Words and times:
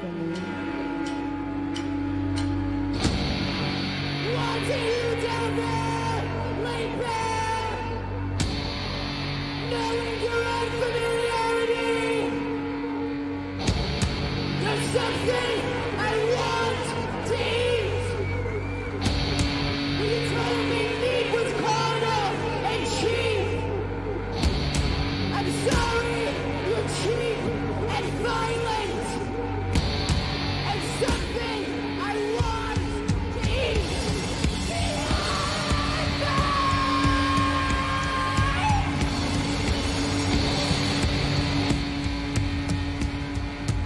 for 0.00 0.06
me. 0.06 0.34
Wanting 4.34 4.84
you 4.84 5.26
down 5.26 5.87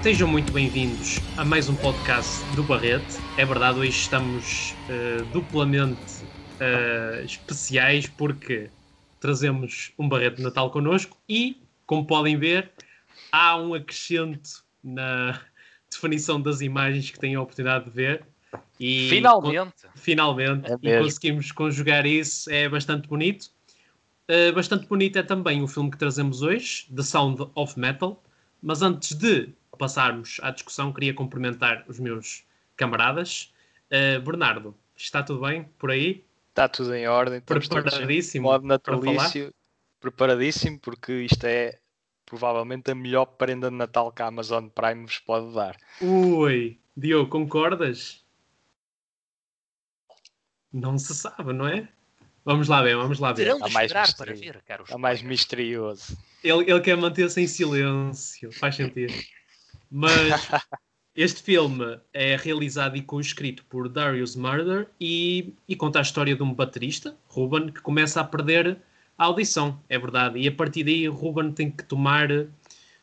Sejam 0.03 0.27
muito 0.27 0.53
bem-vindos 0.53 1.21
a 1.37 1.45
mais 1.45 1.69
um 1.69 1.77
podcast 1.77 2.45
do 2.57 2.65
Barrete. 2.65 3.21
É 3.39 3.45
verdade, 3.45 3.79
hoje 3.79 3.91
estamos 3.91 4.75
eh, 4.89 5.23
duplamente 5.33 6.25
eh, 6.59 7.23
especiais 7.25 8.09
porque 8.09 8.69
trazemos 9.21 9.93
um 9.97 10.09
Barrete 10.09 10.39
de 10.39 10.43
Natal 10.43 10.73
connosco 10.73 11.17
e, 11.29 11.63
como 11.87 12.05
podem 12.05 12.37
ver, 12.37 12.73
há 13.31 13.57
um 13.57 13.75
acrescento 13.75 14.65
na 14.83 15.41
definição 15.89 16.41
das 16.41 16.61
imagens 16.61 17.09
que 17.09 17.21
têm 17.21 17.37
a 17.37 17.41
oportunidade 17.41 17.85
de 17.85 17.91
ver. 17.93 18.25
E 18.81 19.09
Finalmente. 19.09 19.87
finalmente, 19.95 20.69
É 20.69 20.77
e 20.83 20.99
conseguimos 20.99 21.53
conjugar 21.53 22.05
isso, 22.07 22.51
é 22.51 22.69
bastante 22.69 23.07
bonito. 23.07 23.53
Uh, 24.29 24.53
bastante 24.53 24.85
bonito 24.89 25.17
é 25.17 25.23
também 25.23 25.63
o 25.63 25.69
filme 25.69 25.93
que 25.93 25.97
trazemos 25.97 26.43
hoje, 26.43 26.89
The 26.93 27.05
Sound 27.05 27.47
of 27.55 27.79
Metal. 27.79 28.21
Mas 28.61 28.83
antes 28.83 29.17
de 29.17 29.53
passarmos 29.83 30.39
à 30.45 30.53
discussão, 30.53 30.93
queria 30.93 31.13
cumprimentar 31.13 31.85
os 31.89 31.99
meus 31.99 32.45
camaradas. 32.77 33.53
Uh, 33.91 34.21
Bernardo, 34.21 34.77
está 34.95 35.25
tudo 35.25 35.41
bem 35.41 35.65
por 35.77 35.91
aí? 35.91 36.25
Está 36.51 36.69
tudo 36.69 36.95
em 36.95 37.09
ordem, 37.09 37.41
Preparadíssimo 37.41 38.45
modo 38.45 38.65
natalício, 38.65 39.53
preparadíssimo, 39.99 40.79
porque 40.79 41.13
isto 41.25 41.45
é 41.47 41.81
provavelmente 42.25 42.93
a 42.93 42.95
melhor 42.95 43.27
prenda 43.27 43.71
de 43.71 43.77
Natal 43.77 44.13
que 44.13 44.23
a 44.23 44.27
Amazon 44.27 44.69
Prime 44.69 45.03
vos 45.05 45.19
pode 45.19 45.53
dar. 45.53 45.77
Ui, 46.01 46.79
Diogo, 46.97 47.29
concordas? 47.29 48.25
Não 50.73 50.97
se 50.97 51.13
sabe, 51.13 51.53
não 51.53 51.67
é? 51.67 51.89
Vamos 52.45 52.69
lá 52.69 52.83
ver, 52.83 52.97
vamos 52.97 53.19
lá 53.19 53.33
ver. 53.33 53.45
Terão 53.47 53.59
de 53.59 53.67
Está 53.67 53.83
esperar 53.83 54.15
para 54.15 54.31
misterioso. 54.31 54.59
ver, 54.59 54.63
caros 54.63 54.89
Está 54.89 54.99
mais 54.99 55.23
misterioso. 55.23 56.19
Ele, 56.45 56.71
ele 56.71 56.81
quer 56.81 56.97
manter-se 56.97 57.41
em 57.41 57.49
silêncio, 57.49 58.53
faz 58.53 58.77
sentido. 58.77 59.13
Mas 59.95 60.49
este 61.15 61.43
filme 61.43 62.01
é 62.15 62.35
realizado 62.35 62.97
e 62.97 63.03
co-escrito 63.03 63.63
por 63.67 63.91
Darius 63.91 64.35
Murder 64.35 64.89
e, 64.99 65.55
e 65.69 65.77
conta 65.77 65.99
a 65.99 66.03
história 66.03 66.35
de 66.35 66.43
um 66.43 66.55
baterista, 66.55 67.15
Ruben, 67.29 67.71
que 67.71 67.83
começa 67.83 68.19
a 68.23 68.25
perder 68.25 68.79
a 69.19 69.27
audição, 69.27 69.79
é 69.91 69.99
verdade. 69.99 70.39
E 70.39 70.49
a 70.49 70.53
partir 70.53 70.85
daí, 70.85 71.07
Ruben 71.07 71.53
tem 71.53 71.71
que 71.71 71.85
tomar, 71.85 72.29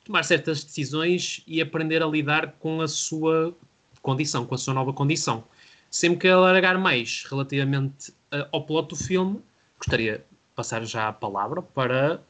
tomar 0.04 0.24
certas 0.24 0.64
decisões 0.64 1.44
e 1.46 1.62
aprender 1.62 2.02
a 2.02 2.08
lidar 2.08 2.54
com 2.54 2.82
a 2.82 2.88
sua 2.88 3.56
condição, 4.02 4.44
com 4.44 4.56
a 4.56 4.58
sua 4.58 4.74
nova 4.74 4.92
condição. 4.92 5.44
Sempre 5.92 6.20
que 6.22 6.28
alargar 6.28 6.80
mais 6.80 7.24
relativamente 7.30 8.12
eh, 8.32 8.48
ao 8.52 8.66
plot 8.66 8.90
do 8.90 8.96
filme, 8.96 9.40
gostaria 9.78 10.18
de 10.18 10.24
passar 10.56 10.84
já 10.86 11.08
a 11.08 11.14
palavra 11.14 11.62
para 11.62 12.22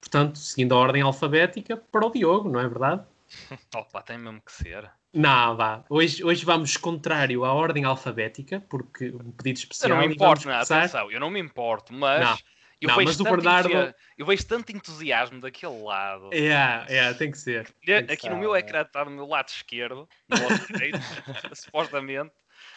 portanto, 0.00 0.38
seguindo 0.38 0.74
a 0.74 0.78
ordem 0.78 1.02
alfabética, 1.02 1.76
para 1.76 2.06
o 2.06 2.10
Diogo, 2.10 2.48
não 2.48 2.60
é 2.60 2.68
verdade? 2.68 3.02
Opa, 3.74 4.02
tem 4.02 4.18
mesmo 4.18 4.40
que 4.40 4.52
ser. 4.52 4.90
Não, 5.12 5.56
vá. 5.56 5.84
Hoje, 5.88 6.22
hoje 6.24 6.44
vamos 6.44 6.76
contrário 6.76 7.44
à 7.44 7.52
ordem 7.52 7.84
alfabética, 7.84 8.60
porque 8.68 9.10
um 9.10 9.30
pedido 9.32 9.58
Eu 9.58 9.62
especial. 9.62 9.90
não 9.90 9.98
me 10.06 10.14
importo, 10.14 10.46
não, 10.46 10.52
começar- 10.54 10.78
atenção, 10.78 11.10
eu 11.10 11.20
não 11.20 11.30
me 11.30 11.40
importo, 11.40 11.92
mas 11.92 12.20
Não, 12.20 12.38
eu, 12.80 12.88
não, 12.88 12.96
vejo 12.96 13.08
mas 13.08 13.20
o 13.20 13.24
Bernardo- 13.24 13.94
eu 14.16 14.26
vejo 14.26 14.46
tanto 14.46 14.70
entusiasmo 14.72 15.40
daquele 15.40 15.82
lado. 15.82 16.30
É, 16.32 16.84
é, 16.88 17.14
tem 17.14 17.30
que 17.30 17.38
ser. 17.38 17.66
Tem 17.84 18.06
que 18.06 18.12
Aqui 18.12 18.22
ser. 18.22 18.30
no 18.30 18.36
meu 18.38 18.54
ecrã 18.56 18.82
está 18.82 19.04
no 19.04 19.10
meu 19.10 19.26
lado 19.26 19.48
esquerdo, 19.48 20.08
no 20.28 20.36
lado 20.48 20.66
direito, 20.66 20.98
supostamente. 21.54 22.32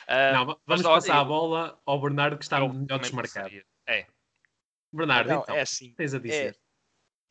Ah, 0.07 0.31
Não, 0.33 0.45
mas 0.45 0.57
vamos 0.65 0.85
olha, 0.85 0.95
passar 0.95 1.17
a 1.17 1.21
eu- 1.21 1.25
bola 1.25 1.81
ao 1.85 2.01
Bernardo, 2.01 2.37
que 2.37 2.43
está 2.43 2.59
eu 2.59 2.69
melhor 2.71 2.99
desmarcado. 2.99 3.49
É, 3.87 4.05
Bernardo, 4.93 5.29
Não, 5.29 5.41
então, 5.41 5.55
é 5.55 5.61
assim, 5.61 5.93
tens 5.95 6.13
a 6.13 6.19
dizer. 6.19 6.57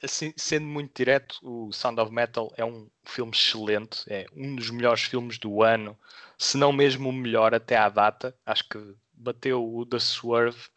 Assim, 0.02 0.32
sendo 0.36 0.66
muito 0.66 0.94
direto, 0.96 1.38
o 1.42 1.72
Sound 1.72 2.00
of 2.00 2.12
Metal 2.12 2.52
é 2.56 2.64
um 2.64 2.88
filme 3.04 3.32
excelente, 3.32 4.02
é 4.08 4.26
um 4.34 4.54
dos 4.54 4.70
melhores 4.70 5.02
filmes 5.02 5.38
do 5.38 5.62
ano, 5.62 5.98
se 6.38 6.56
não 6.56 6.72
mesmo 6.72 7.08
o 7.08 7.12
melhor 7.12 7.54
até 7.54 7.76
à 7.76 7.88
data. 7.88 8.36
Acho 8.44 8.68
que 8.68 8.78
bateu 9.12 9.62
o 9.62 9.84
The 9.84 9.98
Swerve, 9.98 10.68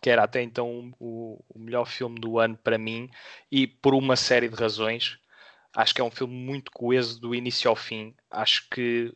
que 0.00 0.10
era 0.10 0.24
até 0.24 0.42
então 0.42 0.92
o, 0.98 1.44
o 1.48 1.58
melhor 1.58 1.84
filme 1.86 2.18
do 2.18 2.38
ano 2.38 2.56
para 2.56 2.78
mim, 2.78 3.10
e 3.50 3.66
por 3.66 3.94
uma 3.94 4.16
série 4.16 4.48
de 4.48 4.56
razões. 4.56 5.18
Acho 5.74 5.94
que 5.94 6.00
é 6.00 6.04
um 6.04 6.10
filme 6.10 6.34
muito 6.34 6.70
coeso 6.70 7.20
do 7.20 7.34
início 7.34 7.68
ao 7.68 7.76
fim. 7.76 8.14
Acho 8.30 8.68
que 8.70 9.12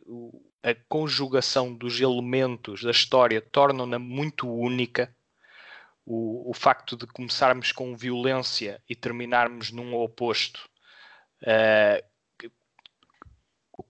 a 0.63 0.73
conjugação 0.89 1.73
dos 1.73 2.01
elementos 2.01 2.83
da 2.83 2.91
história 2.91 3.39
torna-na 3.41 3.99
muito 3.99 4.51
única. 4.51 5.15
O, 6.09 6.49
o 6.49 6.53
facto 6.53 6.95
de 6.95 7.05
começarmos 7.05 7.73
com 7.73 7.95
violência 7.95 8.81
e 8.89 8.95
terminarmos 8.95 9.71
num 9.71 9.93
oposto 9.93 10.69
que 12.39 12.49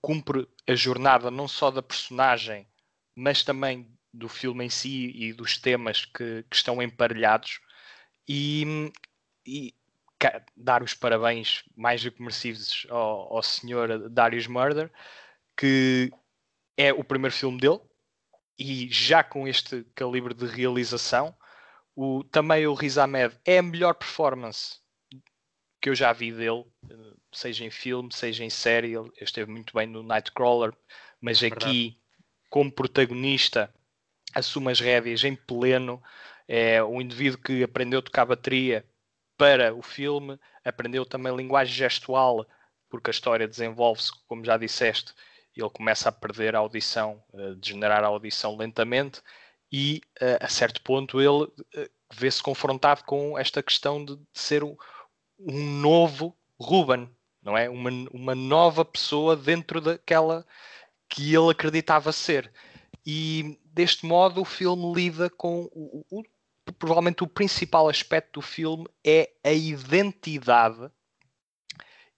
cumpre 0.01 0.47
a 0.67 0.73
jornada 0.73 1.29
não 1.29 1.47
só 1.47 1.69
da 1.69 1.83
personagem, 1.83 2.67
mas 3.15 3.43
também 3.43 3.87
do 4.11 4.27
filme 4.27 4.65
em 4.65 4.69
si 4.69 5.11
e 5.15 5.31
dos 5.31 5.59
temas 5.59 6.05
que, 6.05 6.43
que 6.49 6.55
estão 6.55 6.81
emparelhados. 6.81 7.59
E, 8.27 8.91
e 9.45 9.75
dar 10.55 10.81
os 10.81 10.93
parabéns 10.93 11.63
mais 11.75 12.03
do 12.03 12.11
que 12.11 12.21
merecidos 12.21 12.87
ao, 12.89 13.35
ao 13.35 13.43
senhor 13.43 14.09
Darius 14.09 14.47
Murder, 14.47 14.91
que 15.55 16.11
é 16.75 16.91
o 16.91 17.03
primeiro 17.03 17.35
filme 17.35 17.59
dele 17.59 17.79
e 18.57 18.87
já 18.91 19.23
com 19.23 19.47
este 19.47 19.83
calibre 19.95 20.33
de 20.33 20.45
realização, 20.45 21.35
o, 21.97 22.23
também 22.23 22.67
o 22.67 22.75
Riz 22.75 22.99
Ahmed 22.99 23.35
é 23.43 23.57
a 23.57 23.63
melhor 23.63 23.95
performance 23.95 24.75
que 25.81 25.89
eu 25.89 25.95
já 25.95 26.13
vi 26.13 26.31
dele, 26.31 26.63
eh, 26.87 27.13
seja 27.31 27.65
em 27.65 27.71
filme, 27.71 28.13
seja 28.13 28.43
em 28.43 28.51
série. 28.51 28.93
Ele 28.93 29.11
esteve 29.19 29.49
muito 29.49 29.73
bem 29.73 29.87
no 29.87 30.03
Nightcrawler, 30.03 30.73
mas 31.19 31.41
aqui, 31.41 31.97
como 32.51 32.71
protagonista, 32.71 33.73
assume 34.35 34.71
as 34.71 34.79
rédeas 34.79 35.23
em 35.23 35.35
pleno. 35.35 35.99
É 36.47 36.83
um 36.83 37.01
indivíduo 37.01 37.41
que 37.41 37.63
aprendeu 37.63 37.97
a 37.97 38.03
tocar 38.03 38.25
bateria 38.25 38.85
para 39.35 39.73
o 39.73 39.81
filme, 39.81 40.39
aprendeu 40.63 41.03
também 41.03 41.35
linguagem 41.35 41.73
gestual, 41.73 42.45
porque 42.91 43.09
a 43.09 43.11
história 43.11 43.47
desenvolve-se, 43.47 44.11
como 44.27 44.45
já 44.45 44.55
disseste, 44.55 45.15
ele 45.55 45.69
começa 45.71 46.09
a 46.09 46.11
perder 46.11 46.55
a 46.55 46.59
audição, 46.59 47.23
a 47.33 47.55
degenerar 47.55 48.03
a 48.03 48.07
audição 48.07 48.55
lentamente, 48.55 49.19
e 49.71 50.01
eh, 50.19 50.37
a 50.41 50.47
certo 50.47 50.81
ponto 50.81 51.19
ele 51.21 51.51
eh, 51.75 51.89
vê-se 52.13 52.41
confrontado 52.41 53.03
com 53.03 53.37
esta 53.37 53.61
questão 53.61 54.03
de, 54.03 54.17
ser 54.33 54.63
um, 54.63 54.75
um 55.39 55.79
novo 55.79 56.35
Ruben, 56.59 57.09
não 57.41 57.57
é? 57.57 57.69
Uma, 57.69 57.89
uma 58.11 58.35
nova 58.35 58.83
pessoa 58.83 59.35
dentro 59.35 59.79
daquela 59.81 60.45
que 61.09 61.33
ele 61.33 61.51
acreditava 61.51 62.11
ser. 62.11 62.51
E 63.05 63.57
deste 63.65 64.05
modo 64.05 64.41
o 64.41 64.45
filme 64.45 64.93
lida 64.93 65.29
com 65.29 65.69
o, 65.71 66.05
o- 66.09 66.19
o- 66.19 66.73
provavelmente 66.73 67.23
o 67.23 67.27
principal 67.27 67.87
aspecto 67.87 68.39
do 68.39 68.41
filme 68.41 68.85
é 69.05 69.31
a 69.43 69.51
identidade 69.53 70.91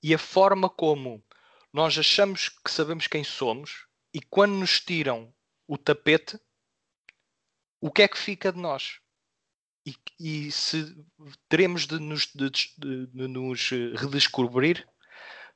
e 0.01 0.13
a 0.13 0.17
forma 0.17 0.69
como 0.69 1.23
nós 1.71 1.97
achamos 1.97 2.49
que 2.49 2.71
sabemos 2.71 3.05
quem 3.05 3.23
somos 3.23 3.85
e 4.13 4.19
quando 4.19 4.53
nos 4.53 4.79
tiram 4.79 5.31
o 5.67 5.77
tapete, 5.77 6.39
o 7.81 7.91
que 7.91 8.03
é 8.03 8.07
que 8.07 8.17
fica 8.17 8.51
de 8.51 8.59
nós? 8.59 8.99
E, 9.85 9.95
e 10.19 10.51
se 10.51 10.95
teremos 11.47 11.87
de 11.87 11.99
nos, 11.99 12.27
de- 12.33 12.49
de- 12.49 13.07
de 13.07 13.27
nos, 13.27 13.69
redescobrir, 13.95 14.87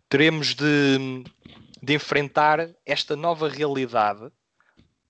teremos 0.09 0.53
de, 0.55 1.23
de 1.81 1.93
enfrentar 1.93 2.69
esta 2.85 3.15
nova 3.15 3.49
realidade 3.49 4.31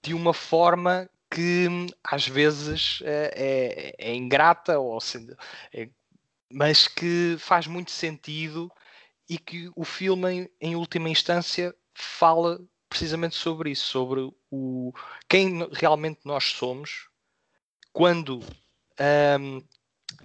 de 0.01 0.13
uma 0.13 0.33
forma 0.33 1.09
que 1.29 1.67
às 2.03 2.27
vezes 2.27 2.99
é, 3.03 3.95
é- 3.99 4.11
é 4.11 4.15
ingrata, 4.15 4.79
ou 4.79 4.99
é- 5.73 5.89
mas 6.51 6.87
que 6.87 7.35
faz 7.39 7.65
muito 7.65 7.91
sentido 7.91 8.71
e 9.27 9.37
que 9.37 9.71
o 9.75 9.83
filme, 9.83 10.29
em, 10.31 10.49
em 10.61 10.75
última 10.75 11.09
instância, 11.09 11.73
fala 11.93 12.59
precisamente 12.93 13.35
sobre 13.35 13.71
isso, 13.71 13.87
sobre 13.87 14.31
o 14.51 14.93
quem 15.27 15.67
realmente 15.71 16.19
nós 16.23 16.43
somos 16.43 17.09
quando 17.91 18.39
um, 19.39 19.63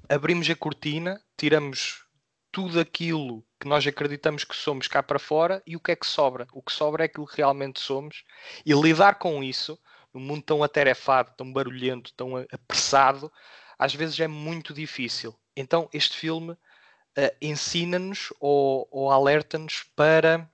abrimos 0.06 0.50
a 0.50 0.55
cortina, 0.55 1.19
tiramos 1.35 2.05
tudo 2.53 2.79
aquilo 2.79 3.43
que 3.59 3.67
nós 3.67 3.87
acreditamos 3.87 4.44
que 4.44 4.55
somos 4.55 4.87
cá 4.87 5.03
para 5.03 5.19
fora 5.19 5.62
e 5.67 5.76
o 5.76 5.81
que 5.81 5.93
é 5.93 5.97
que 5.97 6.06
sobra? 6.06 6.47
O 6.53 6.62
que 6.62 6.70
sobra 6.70 7.05
é 7.05 7.06
aquilo 7.06 7.26
que 7.26 7.38
realmente 7.38 7.81
somos 7.81 8.23
e 8.67 8.75
lidar 8.75 9.14
com 9.14 9.43
isso 9.43 9.79
num 10.12 10.21
mundo 10.21 10.43
tão 10.43 10.62
atarefado, 10.62 11.32
tão 11.38 11.50
barulhento, 11.50 12.12
tão 12.14 12.37
apressado, 12.53 13.32
às 13.79 13.94
vezes 13.94 14.21
é 14.21 14.29
muito 14.29 14.75
difícil. 14.75 15.35
Então 15.56 15.88
este 15.91 16.19
filme 16.19 16.53
uh, 16.53 17.37
ensina-nos 17.41 18.31
ou, 18.38 18.87
ou 18.91 19.11
alerta-nos 19.11 19.85
para 19.97 20.47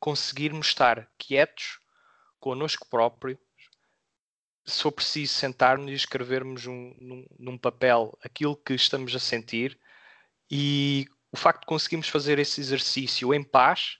conseguirmos 0.00 0.68
estar 0.68 1.08
quietos 1.18 1.78
connosco 2.40 2.88
próprio, 2.88 3.38
se 4.64 4.82
for 4.82 4.92
preciso 4.92 5.34
sentarmos 5.34 5.90
e 5.90 5.94
escrevermos 5.94 6.66
um, 6.66 6.94
num, 6.98 7.26
num, 7.38 7.58
papel 7.58 8.18
aquilo 8.22 8.56
que 8.56 8.72
estamos 8.72 9.14
a 9.14 9.18
sentir 9.18 9.78
e 10.50 11.06
o 11.30 11.36
facto 11.36 11.60
de 11.60 11.66
conseguirmos 11.66 12.08
fazer 12.08 12.38
esse 12.38 12.60
exercício 12.60 13.32
em 13.34 13.42
paz 13.42 13.98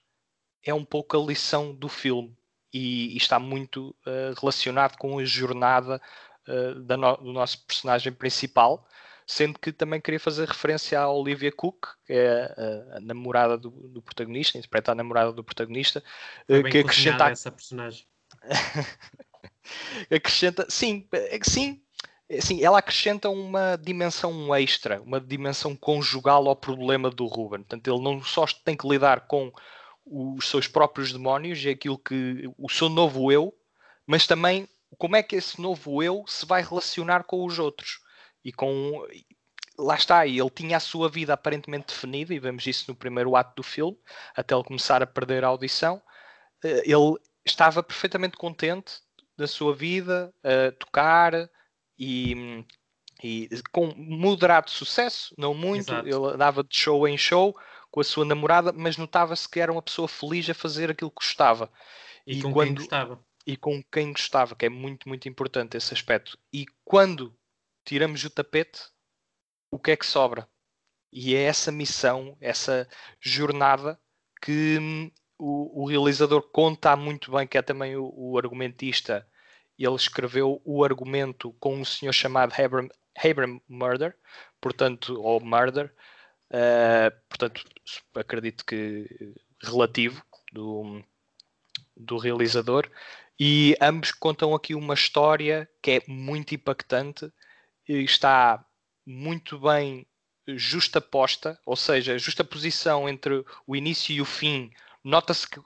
é 0.65 0.73
um 0.73 0.85
pouco 0.85 1.17
a 1.17 1.25
lição 1.25 1.75
do 1.75 1.89
filme 1.89 2.37
e, 2.73 3.15
e 3.15 3.17
está 3.17 3.39
muito 3.39 3.97
uh, 4.07 4.39
relacionado 4.41 4.97
com 4.97 5.19
a 5.19 5.25
jornada 5.25 6.01
uh, 6.49 6.97
no, 6.97 7.17
do 7.17 7.33
nosso 7.33 7.65
personagem 7.67 8.13
principal, 8.13 8.87
sendo 9.31 9.61
que 9.61 9.71
também 9.71 10.01
queria 10.01 10.19
fazer 10.19 10.49
referência 10.49 10.99
à 10.99 11.09
Olivia 11.09 11.53
Cook, 11.53 11.87
que 12.05 12.13
é 12.13 12.91
a, 12.93 12.97
a 12.97 13.01
namorada 13.01 13.57
do, 13.57 13.71
do, 13.71 14.03
protagonista, 14.03 14.59
interpreta 14.59 14.91
a 14.91 14.95
namorada 14.95 15.33
do 15.33 15.45
protagonista, 15.45 16.03
uh, 16.49 16.69
que 16.69 16.79
acrescenta 16.79 17.31
essa 17.31 17.53
personagem. 17.53 18.07
acrescenta, 20.11 20.67
sim, 20.69 21.07
sim, 21.43 21.81
Sim, 22.41 22.63
ela 22.63 22.79
acrescenta 22.79 23.29
uma 23.29 23.77
dimensão 23.77 24.55
extra, 24.55 25.01
uma 25.03 25.21
dimensão 25.21 25.75
conjugal 25.75 26.49
ao 26.49 26.55
problema 26.55 27.11
do 27.11 27.27
Ruben. 27.27 27.61
Portanto, 27.61 27.89
ele 27.89 28.01
não 28.01 28.23
só 28.23 28.45
tem 28.65 28.77
que 28.77 28.87
lidar 28.87 29.27
com 29.27 29.53
os 30.07 30.49
seus 30.49 30.69
próprios 30.69 31.13
demónios 31.13 31.65
e 31.65 31.71
aquilo 31.71 31.99
que 31.99 32.49
o 32.57 32.69
seu 32.69 32.89
novo 32.89 33.33
eu, 33.33 33.53
mas 34.07 34.29
também 34.29 34.69
como 34.97 35.17
é 35.17 35.25
que 35.25 35.35
esse 35.35 35.61
novo 35.61 36.05
eu 36.05 36.25
se 36.27 36.47
vai 36.47 36.63
relacionar 36.63 37.25
com 37.25 37.45
os 37.45 37.59
outros 37.59 37.99
e 38.45 38.53
com 38.53 39.07
lá 39.81 39.95
está, 39.95 40.27
ele 40.27 40.51
tinha 40.51 40.77
a 40.77 40.81
sua 40.81 41.09
vida 41.09 41.33
aparentemente 41.33 41.89
definida, 41.89 42.35
e 42.35 42.39
vemos 42.39 42.67
isso 42.67 42.85
no 42.89 42.95
primeiro 42.95 43.35
ato 43.35 43.57
do 43.57 43.63
filme, 43.63 43.97
até 44.37 44.55
ele 44.55 44.65
começar 44.65 45.03
a 45.03 45.07
perder 45.07 45.45
a 45.45 45.49
audição. 45.49 46.03
Eh, 46.63 46.83
ele 46.85 47.17
estava 47.45 47.83
perfeitamente 47.83 48.37
contente 48.37 49.01
da 49.37 49.47
sua 49.47 49.75
vida, 49.75 50.33
a 50.45 50.73
tocar, 50.73 51.51
e, 51.99 52.65
e 53.23 53.49
com 53.73 53.95
moderado 53.97 54.71
sucesso, 54.71 55.35
não 55.37 55.55
muito. 55.55 55.93
Exato. 55.93 56.09
Ele 56.09 56.35
andava 56.35 56.63
de 56.63 56.77
show 56.77 57.09
em 57.09 57.17
show 57.17 57.57
com 57.91 58.01
a 58.01 58.05
sua 58.05 58.25
namorada, 58.25 58.73
mas 58.73 58.97
notava-se 58.97 59.49
que 59.49 59.61
era 59.61 59.73
uma 59.73 59.83
pessoa 59.83 60.07
feliz 60.07 60.49
a 60.49 60.55
fazer 60.55 60.91
aquilo 60.91 61.11
que 61.11 61.25
gostava. 61.25 61.71
E, 62.27 62.39
e 62.39 62.43
com 62.43 62.53
quando, 62.53 62.67
quem 62.69 62.77
gostava. 62.77 63.25
E 63.47 63.57
com 63.57 63.83
quem 63.91 64.13
gostava, 64.13 64.55
que 64.55 64.67
é 64.67 64.69
muito, 64.69 65.09
muito 65.09 65.29
importante 65.29 65.77
esse 65.77 65.93
aspecto. 65.93 66.39
E 66.53 66.67
quando 66.85 67.35
tiramos 67.91 68.23
o 68.23 68.31
tapete, 68.31 68.83
o 69.69 69.77
que 69.77 69.91
é 69.91 69.97
que 69.97 70.07
sobra? 70.07 70.49
E 71.13 71.35
é 71.35 71.43
essa 71.43 71.73
missão, 71.73 72.37
essa 72.41 72.89
jornada 73.21 74.01
que 74.41 74.79
hum, 74.79 75.11
o, 75.37 75.83
o, 75.83 75.89
realizador 75.89 76.41
conta 76.53 76.95
muito 76.95 77.33
bem, 77.33 77.49
que 77.49 77.59
é 77.59 77.63
também 77.63 77.97
o, 77.97 78.13
o 78.17 78.39
argumentista 78.39 79.27
ele 79.77 79.97
escreveu 79.97 80.63
o 80.65 80.85
argumento 80.85 81.53
com 81.55 81.75
um 81.75 81.85
senhor 81.85 82.13
chamado 82.13 82.53
Abram, 82.53 82.89
Abram 83.19 83.61
Murder, 83.69 84.17
portanto, 84.61 85.21
ou 85.21 85.41
Murder, 85.41 85.93
uh, 86.53 87.11
portanto, 87.29 87.65
acredito 88.15 88.65
que 88.65 89.35
relativo 89.65 90.23
do, 90.53 91.03
do 91.97 92.19
realizador, 92.19 92.89
e 93.39 93.75
ambos 93.81 94.13
contam 94.13 94.55
aqui 94.55 94.77
uma 94.77 94.95
história 94.95 95.69
que 95.83 95.91
é 95.91 96.03
muito 96.07 96.55
impactante, 96.55 97.33
está 97.99 98.65
muito 99.07 99.59
bem 99.59 100.07
justaposta, 100.47 101.59
ou 101.65 101.77
seja, 101.77 102.19
justa 102.19 102.45
posição 102.45 103.09
entre 103.09 103.45
o 103.67 103.77
início 103.77 104.13
e 104.13 104.21
o 104.21 104.25
fim. 104.25 104.71
Nota-se 105.03 105.49
que 105.49 105.61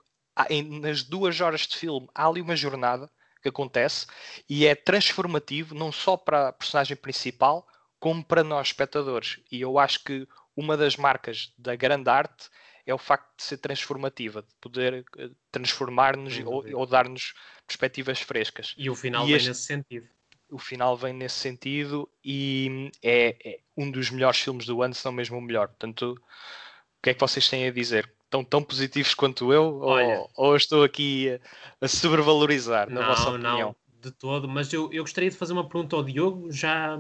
nas 0.80 1.02
duas 1.02 1.40
horas 1.40 1.62
de 1.62 1.76
filme 1.76 2.08
há 2.14 2.26
ali 2.26 2.40
uma 2.40 2.56
jornada 2.56 3.10
que 3.40 3.48
acontece 3.48 4.06
e 4.48 4.66
é 4.66 4.74
transformativo 4.74 5.74
não 5.74 5.92
só 5.92 6.16
para 6.16 6.48
a 6.48 6.52
personagem 6.52 6.96
principal, 6.96 7.66
como 8.00 8.24
para 8.24 8.42
nós 8.42 8.68
espectadores. 8.68 9.40
E 9.50 9.60
eu 9.60 9.78
acho 9.78 10.02
que 10.02 10.26
uma 10.56 10.76
das 10.76 10.96
marcas 10.96 11.52
da 11.58 11.76
grande 11.76 12.08
arte 12.08 12.48
é 12.86 12.92
o 12.92 12.98
facto 12.98 13.36
de 13.36 13.44
ser 13.44 13.58
transformativa, 13.58 14.42
de 14.42 14.54
poder 14.60 15.04
eh, 15.16 15.30
transformar-nos 15.50 16.38
ou, 16.40 16.64
ou 16.74 16.86
dar-nos 16.86 17.34
perspectivas 17.66 18.20
frescas. 18.20 18.74
E 18.76 18.90
o 18.90 18.94
final 18.94 19.26
e 19.26 19.32
este, 19.32 19.48
nesse 19.48 19.62
sentido. 19.62 20.08
O 20.54 20.58
final 20.58 20.96
vem 20.96 21.12
nesse 21.12 21.36
sentido 21.36 22.08
e 22.24 22.90
é, 23.02 23.36
é, 23.44 23.58
um 23.76 23.90
dos 23.90 24.08
melhores 24.10 24.38
filmes 24.38 24.66
do 24.66 24.82
ano, 24.82 24.94
se 24.94 25.04
não 25.04 25.10
mesmo 25.10 25.36
o 25.36 25.40
melhor. 25.40 25.66
Portanto, 25.66 26.12
o 26.12 27.02
que 27.02 27.10
é 27.10 27.14
que 27.14 27.20
vocês 27.20 27.48
têm 27.48 27.66
a 27.66 27.72
dizer? 27.72 28.08
estão 28.34 28.44
tão 28.44 28.62
positivos 28.62 29.14
quanto 29.14 29.52
eu? 29.52 29.80
Ou, 29.80 30.30
ou, 30.36 30.56
estou 30.56 30.82
aqui 30.82 31.40
a, 31.80 31.88
sobrevalorizar, 31.88 32.90
na 32.90 33.00
não, 33.00 33.08
vossa 33.08 33.30
opinião? 33.30 33.58
Não, 33.58 33.76
de 34.00 34.10
todo. 34.10 34.48
Mas 34.48 34.72
eu, 34.72 34.92
eu 34.92 35.02
gostaria 35.02 35.30
de 35.30 35.36
fazer 35.36 35.52
uma 35.52 35.68
pergunta 35.68 35.96
ao 35.96 36.02
Diogo, 36.02 36.50
já, 36.50 36.98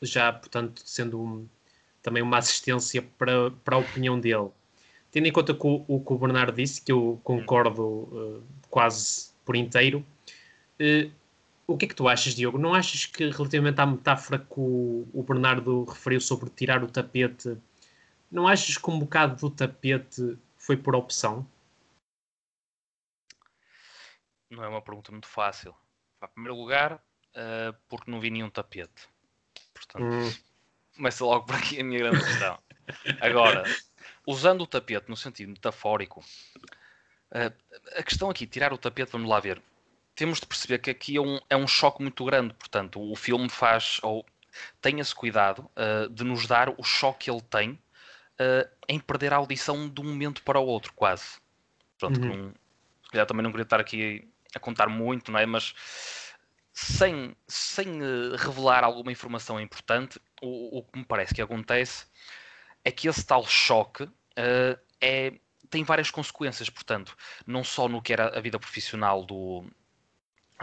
já 0.00 0.32
portanto, 0.32 0.82
sendo 0.84 1.20
um, 1.20 1.48
também 2.02 2.22
uma 2.22 2.38
assistência 2.38 3.02
para, 3.18 3.50
para 3.50 3.76
a 3.76 3.78
opinião 3.78 4.18
dele. 4.18 4.48
Tendo 5.10 5.26
em 5.26 5.32
conta 5.32 5.52
o, 5.52 5.84
o 5.86 6.00
que 6.00 6.12
o 6.12 6.18
Bernardo 6.18 6.56
disse, 6.56 6.80
que 6.80 6.90
eu 6.90 7.20
concordo 7.22 7.82
uh, 7.82 8.42
quase 8.70 9.30
por 9.44 9.56
inteiro, 9.56 10.04
uh, 10.80 11.10
o 11.72 11.78
que 11.78 11.86
é 11.86 11.88
que 11.88 11.94
tu 11.94 12.08
achas, 12.08 12.34
Diogo? 12.34 12.58
Não 12.58 12.74
achas 12.74 13.06
que 13.06 13.30
relativamente 13.30 13.80
à 13.80 13.86
metáfora 13.86 14.38
que 14.38 14.58
o, 14.58 15.08
o 15.12 15.22
Bernardo 15.22 15.84
referiu 15.84 16.20
sobre 16.20 16.50
tirar 16.50 16.82
o 16.84 16.90
tapete, 16.90 17.56
não 18.30 18.48
achas 18.48 18.76
que 18.76 18.90
um 18.90 18.98
bocado 18.98 19.36
do 19.36 19.50
tapete 19.50 20.38
foi 20.56 20.76
por 20.76 20.94
opção? 20.94 21.46
Não 24.50 24.62
é 24.62 24.68
uma 24.68 24.82
pergunta 24.82 25.10
muito 25.10 25.26
fácil. 25.26 25.74
Em 26.22 26.28
primeiro 26.28 26.56
lugar, 26.56 26.94
uh, 26.94 27.76
porque 27.88 28.10
não 28.10 28.20
vi 28.20 28.30
nenhum 28.30 28.50
tapete. 28.50 29.08
Portanto, 29.74 30.04
hum. 30.04 30.32
começa 30.96 31.24
logo 31.24 31.46
por 31.46 31.56
aqui 31.56 31.80
a 31.80 31.84
minha 31.84 31.98
grande 31.98 32.24
questão. 32.24 32.58
Agora, 33.20 33.64
usando 34.26 34.62
o 34.62 34.66
tapete 34.66 35.08
no 35.08 35.16
sentido 35.16 35.50
metafórico, 35.50 36.20
uh, 37.30 37.52
a 37.96 38.02
questão 38.02 38.30
aqui, 38.30 38.46
tirar 38.46 38.72
o 38.72 38.78
tapete, 38.78 39.12
vamos 39.12 39.28
lá 39.28 39.40
ver. 39.40 39.60
Temos 40.14 40.40
de 40.40 40.46
perceber 40.46 40.78
que 40.78 40.90
aqui 40.90 41.16
é 41.16 41.20
um, 41.20 41.40
é 41.48 41.56
um 41.56 41.66
choque 41.66 42.02
muito 42.02 42.24
grande. 42.24 42.54
Portanto, 42.54 43.00
o 43.00 43.16
filme 43.16 43.48
faz, 43.48 43.98
ou 44.02 44.24
tem 44.80 45.00
esse 45.00 45.14
cuidado 45.14 45.70
uh, 45.76 46.08
de 46.10 46.24
nos 46.24 46.46
dar 46.46 46.68
o 46.68 46.82
choque 46.82 47.24
que 47.24 47.30
ele 47.30 47.40
tem 47.42 47.70
uh, 47.72 48.68
em 48.88 49.00
perder 49.00 49.32
a 49.32 49.36
audição 49.36 49.88
de 49.88 50.00
um 50.00 50.04
momento 50.04 50.42
para 50.42 50.60
o 50.60 50.66
outro, 50.66 50.92
quase. 50.94 51.38
Pronto, 51.98 52.20
uhum. 52.20 52.52
com, 53.10 53.24
também 53.26 53.42
não 53.42 53.50
queria 53.50 53.64
estar 53.64 53.80
aqui 53.80 54.28
a 54.54 54.58
contar 54.58 54.88
muito, 54.88 55.32
não 55.32 55.38
é? 55.38 55.46
Mas 55.46 55.74
sem, 56.72 57.34
sem 57.46 58.02
uh, 58.02 58.36
revelar 58.36 58.84
alguma 58.84 59.12
informação 59.12 59.60
importante, 59.60 60.20
o, 60.42 60.78
o, 60.78 60.82
que 60.82 60.98
me 60.98 61.04
parece 61.04 61.34
que 61.34 61.40
acontece 61.40 62.06
é 62.84 62.90
que 62.90 63.08
esse 63.08 63.24
tal 63.24 63.46
choque 63.46 64.08
é, 65.00 65.32
tem 65.70 65.84
várias 65.84 66.10
consequências, 66.10 66.68
portanto, 66.68 67.16
não 67.46 67.62
só 67.62 67.88
no 67.88 68.02
que 68.02 68.12
era 68.12 68.36
a 68.36 68.40
vida 68.40 68.58
profissional 68.58 69.24
do, 69.24 69.64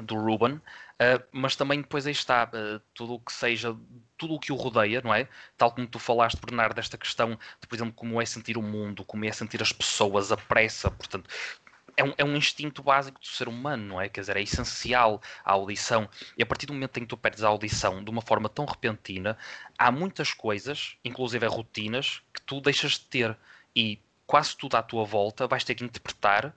do 0.01 0.15
Ruben, 0.15 0.53
uh, 0.53 1.23
mas 1.31 1.55
também 1.55 1.81
depois 1.81 2.05
aí 2.05 2.11
está 2.11 2.45
uh, 2.45 2.81
tudo 2.93 3.13
o 3.13 3.19
que 3.19 3.31
seja, 3.31 3.75
tudo 4.17 4.35
o 4.35 4.39
que 4.39 4.51
o 4.51 4.55
rodeia, 4.55 5.01
não 5.01 5.13
é? 5.13 5.27
Tal 5.57 5.71
como 5.71 5.87
tu 5.87 5.99
falaste, 5.99 6.39
Bernardo, 6.39 6.75
desta 6.75 6.97
questão 6.97 7.37
de, 7.61 7.67
por 7.67 7.75
exemplo, 7.75 7.93
como 7.93 8.21
é 8.21 8.25
sentir 8.25 8.57
o 8.57 8.61
mundo, 8.61 9.03
como 9.05 9.25
é 9.25 9.31
sentir 9.31 9.61
as 9.61 9.71
pessoas, 9.71 10.31
a 10.31 10.37
pressa, 10.37 10.89
portanto, 10.91 11.29
é 11.99 12.03
um, 12.03 12.13
é 12.17 12.23
um 12.23 12.35
instinto 12.35 12.81
básico 12.81 13.19
do 13.19 13.27
ser 13.27 13.49
humano, 13.49 13.83
não 13.83 14.01
é? 14.01 14.07
Quer 14.07 14.21
dizer, 14.21 14.37
é 14.37 14.41
essencial 14.41 15.21
a 15.43 15.51
audição. 15.51 16.07
E 16.37 16.41
a 16.41 16.45
partir 16.45 16.65
do 16.65 16.73
momento 16.73 16.97
em 16.97 17.01
que 17.01 17.07
tu 17.07 17.17
perdes 17.17 17.43
a 17.43 17.49
audição 17.49 18.01
de 18.01 18.09
uma 18.09 18.21
forma 18.21 18.47
tão 18.47 18.63
repentina, 18.65 19.37
há 19.77 19.91
muitas 19.91 20.33
coisas, 20.33 20.95
inclusive 21.03 21.45
rotinas, 21.45 22.21
que 22.33 22.41
tu 22.41 22.61
deixas 22.61 22.93
de 22.93 23.01
ter. 23.01 23.37
E 23.75 23.99
quase 24.25 24.55
tudo 24.55 24.77
à 24.77 24.81
tua 24.81 25.03
volta 25.03 25.45
vais 25.45 25.63
ter 25.63 25.75
que 25.75 25.83
interpretar 25.83 26.55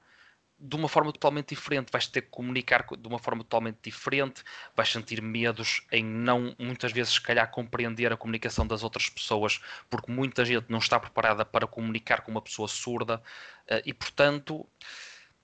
de 0.63 0.77
uma 0.77 0.89
forma 0.89 1.13
totalmente 1.13 1.49
diferente, 1.49 1.91
vais 1.91 2.07
ter 2.07 2.23
que 2.23 2.29
comunicar 2.29 2.87
de 2.97 3.09
uma 3.09 3.19
forma 3.19 3.43
totalmente 3.43 3.79
diferente, 3.83 4.45
vais 4.77 4.89
sentir 4.89 5.21
medos 5.21 5.85
em 5.91 6.05
não, 6.05 6.55
muitas 6.57 6.93
vezes, 6.93 7.15
se 7.15 7.21
calhar, 7.21 7.51
compreender 7.51 8.13
a 8.13 8.17
comunicação 8.17 8.65
das 8.65 8.85
outras 8.85 9.09
pessoas, 9.09 9.61
porque 9.91 10.13
muita 10.13 10.45
gente 10.45 10.67
não 10.69 10.79
está 10.79 11.01
preparada 11.01 11.45
para 11.45 11.67
comunicar 11.67 12.21
com 12.21 12.31
uma 12.31 12.41
pessoa 12.41 12.69
surda, 12.69 13.21
eh, 13.67 13.83
e 13.87 13.93
portanto, 13.93 14.65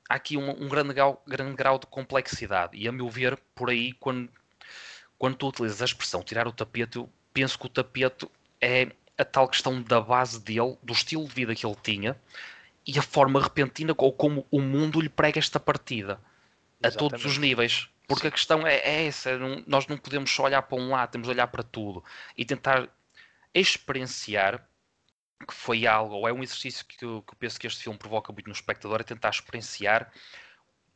há 0.09 0.15
aqui 0.15 0.37
um, 0.37 0.51
um 0.51 0.69
grande, 0.69 0.95
grau, 0.95 1.21
grande 1.27 1.57
grau 1.57 1.81
de 1.81 1.87
complexidade. 1.89 2.77
E 2.77 2.87
a 2.87 2.93
meu 2.93 3.11
ver, 3.11 3.37
por 3.57 3.71
aí, 3.71 3.95
quando, 3.95 4.31
quando 5.19 5.35
tu 5.37 5.49
utilizas 5.49 5.83
a 5.83 5.85
expressão 5.85 6.23
tirar 6.23 6.47
o 6.47 6.53
tapete, 6.53 6.97
eu 6.97 7.11
penso 7.35 7.59
que 7.59 7.67
o 7.67 7.69
tapete 7.69 8.31
é 8.61 8.93
a 9.19 9.25
tal 9.25 9.49
questão 9.49 9.83
da 9.83 10.01
base 10.01 10.41
dele, 10.41 10.79
do 10.81 10.93
estilo 10.93 11.27
de 11.27 11.35
vida 11.35 11.55
que 11.57 11.67
ele 11.67 11.77
tinha 11.83 12.17
e 12.89 12.99
a 12.99 13.03
forma 13.03 13.39
repentina 13.39 13.95
ou 13.99 14.11
como 14.11 14.47
o 14.51 14.63
mundo 14.63 14.99
lhe 14.99 15.11
prega 15.11 15.39
esta 15.39 15.61
partida 15.61 16.19
a 16.83 16.91
todos 16.91 17.23
os 17.27 17.37
níveis. 17.37 17.91
Porque 18.09 18.23
Sim. 18.23 18.29
a 18.29 18.31
questão 18.31 18.67
é, 18.67 18.77
é 18.79 19.07
essa, 19.07 19.37
não, 19.37 19.63
nós 19.67 19.87
não 19.87 19.99
podemos 19.99 20.31
só 20.31 20.45
olhar 20.45 20.63
para 20.63 20.79
um 20.79 20.89
lado, 20.89 21.11
temos 21.11 21.27
de 21.29 21.35
olhar 21.35 21.47
para 21.49 21.63
tudo 21.63 22.03
e 22.35 22.47
tentar 22.47 22.89
experienciar 23.55 24.67
que 25.47 25.53
foi 25.53 25.87
algo, 25.87 26.15
ou 26.15 26.27
é 26.27 26.33
um 26.33 26.43
exercício 26.43 26.85
que 26.87 27.05
eu, 27.05 27.23
que 27.23 27.35
eu 27.35 27.37
penso 27.39 27.61
que 27.61 27.67
este 27.67 27.83
filme 27.83 27.99
provoca 27.99 28.33
muito 28.33 28.47
no 28.47 28.53
espectador, 28.53 29.01
é 29.01 29.05
tentar 29.05 29.29
experienciar 29.29 30.11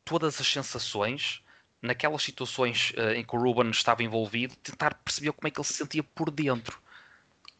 todas 0.03 0.41
as 0.41 0.47
sensações 0.47 1.43
naquelas 1.79 2.23
situações 2.23 2.91
uh, 2.97 3.11
em 3.11 3.23
que 3.23 3.35
o 3.35 3.39
Ruben 3.39 3.69
estava 3.69 4.01
envolvido, 4.01 4.55
tentar 4.55 4.95
perceber 4.95 5.31
como 5.33 5.47
é 5.47 5.51
que 5.51 5.59
ele 5.59 5.67
se 5.67 5.73
sentia 5.73 6.03
por 6.03 6.31
dentro. 6.31 6.81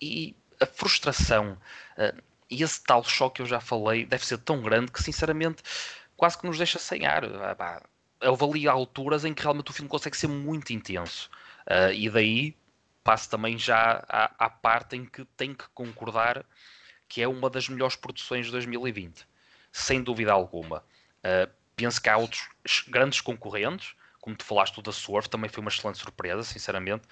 E 0.02 0.36
a 0.60 0.66
frustração 0.66 1.58
uh, 1.98 2.22
e 2.50 2.63
esse 2.63 2.83
tal 2.83 3.03
choque 3.03 3.38
que 3.38 3.41
eu 3.41 3.45
já 3.45 3.59
falei 3.59 4.05
deve 4.05 4.25
ser 4.25 4.38
tão 4.39 4.62
grande 4.62 4.91
que, 4.91 5.01
sinceramente, 5.01 5.63
quase 6.15 6.38
que 6.38 6.45
nos 6.45 6.57
deixa 6.57 6.79
sem 6.79 7.05
ar. 7.05 7.23
Ah, 7.25 7.81
houve 8.29 8.43
ali 8.45 8.67
alturas 8.67 9.25
em 9.25 9.33
que 9.33 9.41
realmente 9.41 9.71
o 9.71 9.73
filme 9.73 9.89
consegue 9.89 10.17
ser 10.17 10.27
muito 10.27 10.71
intenso. 10.71 11.29
Uh, 11.69 11.93
e 11.93 12.09
daí 12.09 12.57
passo 13.03 13.29
também 13.29 13.57
já 13.57 14.03
à, 14.07 14.45
à, 14.45 14.50
parte 14.50 14.95
em 14.95 15.05
que 15.05 15.25
tenho 15.38 15.55
que 15.55 15.65
concordar 15.73 16.45
que 17.07 17.21
é 17.21 17.27
uma 17.27 17.50
das 17.50 17.67
melhores 17.67 17.95
produções 17.95 18.45
de 18.45 18.51
2020, 18.51 19.27
sem 19.71 20.01
dúvida 20.01 20.31
alguma. 20.31 20.83
Uh, 21.19 21.51
penso 21.75 22.01
que 22.01 22.09
há 22.09 22.17
outros 22.17 22.47
grandes 22.88 23.21
concorrentes, 23.21 23.95
como 24.19 24.35
tu 24.35 24.45
falaste, 24.45 24.77
o 24.79 24.81
da 24.81 24.91
Surf 24.91 25.29
também 25.29 25.50
foi 25.50 25.62
uma 25.62 25.69
excelente 25.69 25.97
surpresa, 25.97 26.43
sinceramente. 26.43 27.03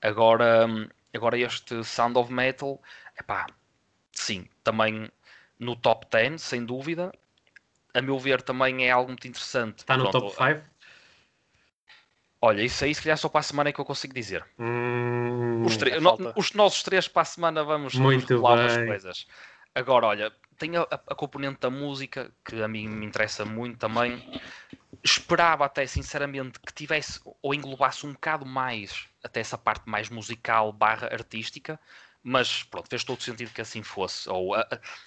Agora, 0.00 0.66
agora 1.12 1.38
este 1.38 1.84
Sound 1.84 2.16
of 2.18 2.32
Metal, 2.32 2.80
epá, 3.18 3.46
sim, 4.22 4.46
também 4.62 5.10
no 5.58 5.76
top 5.76 6.06
10, 6.10 6.40
sem 6.40 6.64
dúvida. 6.64 7.12
A 7.94 8.00
meu 8.00 8.18
ver, 8.18 8.42
também 8.42 8.86
é 8.86 8.90
algo 8.90 9.08
muito 9.08 9.28
interessante. 9.28 9.78
Está 9.78 9.96
no 9.96 10.10
Pronto, 10.10 10.34
top 10.34 10.54
5? 10.54 10.72
Olha, 12.40 12.62
isso 12.62 12.84
aí 12.84 12.94
se 12.94 13.02
calhar 13.02 13.16
só 13.16 13.28
para 13.28 13.40
a 13.40 13.44
semana 13.44 13.70
é 13.70 13.72
que 13.72 13.80
eu 13.80 13.84
consigo 13.84 14.12
dizer. 14.12 14.44
Hum, 14.58 15.64
os, 15.64 15.76
no, 15.76 16.32
os, 16.34 16.52
nossos 16.54 16.82
três 16.82 17.06
para 17.06 17.22
a 17.22 17.24
semana 17.24 17.62
vamos, 17.62 17.94
Muito 17.94 18.40
falar 18.40 18.58
umas 18.58 18.76
coisas. 18.78 19.26
Agora, 19.74 20.06
olha, 20.06 20.32
tem 20.58 20.76
a, 20.76 20.82
a, 20.82 21.14
componente 21.14 21.60
da 21.60 21.70
música, 21.70 22.32
que 22.44 22.60
a 22.60 22.66
mim 22.66 22.88
me 22.88 23.06
interessa 23.06 23.44
muito 23.44 23.78
também. 23.78 24.20
Esperava 25.04 25.64
até, 25.64 25.86
sinceramente, 25.86 26.58
que 26.58 26.72
tivesse 26.72 27.20
ou 27.40 27.54
englobasse 27.54 28.04
um 28.04 28.12
bocado 28.12 28.44
mais 28.44 29.08
até 29.22 29.40
essa 29.40 29.56
parte 29.56 29.88
mais 29.88 30.08
musical 30.10 30.72
barra 30.72 31.08
artística, 31.12 31.78
mas 32.22 32.62
pronto, 32.62 32.88
fez 32.88 33.02
todo 33.02 33.20
sentido 33.22 33.52
que 33.52 33.60
assim 33.60 33.82
fosse, 33.82 34.28
ou 34.28 34.54
a, 34.54 34.66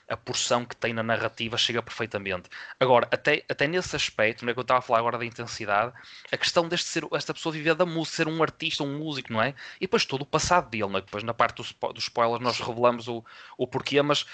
a, 0.10 0.18
porção 0.18 0.66
que 0.66 0.76
tem 0.76 0.94
na 0.94 1.02
narrativa 1.02 1.58
chega 1.58 1.82
perfeitamente. 1.82 2.50
Agora, 2.80 3.08
até, 3.10 3.46
até 3.48 3.68
nesse 3.68 3.96
aspecto, 3.96 4.44
não 4.44 4.52
é 4.52 4.54
que 4.54 4.60
eu 4.60 4.64
estava 4.64 4.80
a 4.80 4.82
falar 4.82 5.00
agora 5.00 5.18
da 5.18 5.26
intensidade, 5.26 5.94
a 6.32 6.38
questão 6.38 6.68
deste 6.68 6.90
ser, 6.90 7.08
esta 7.14 7.34
pessoa 7.34 7.54
viver 7.54 7.76
da 7.76 7.86
música, 7.86 8.18
ser 8.18 8.28
um 8.28 8.44
artista, 8.44 8.84
um 8.84 8.98
músico, 8.98 9.32
não 9.32 9.42
é? 9.42 9.56
E 9.78 9.82
depois 9.82 10.06
todo 10.06 10.24
o 10.24 10.26
passado 10.26 10.70
dele, 10.70 10.88
não 10.88 10.98
é? 10.98 11.02
Depois 11.02 11.24
na 11.24 11.34
parte 11.34 11.58
dos, 11.58 11.72
dos 11.94 12.04
spoilers 12.04 12.44
nós 12.44 12.60
revelamos 12.60 13.08
o, 13.08 13.24
o 13.58 13.66
porquê, 13.66 14.02
mas 14.02 14.26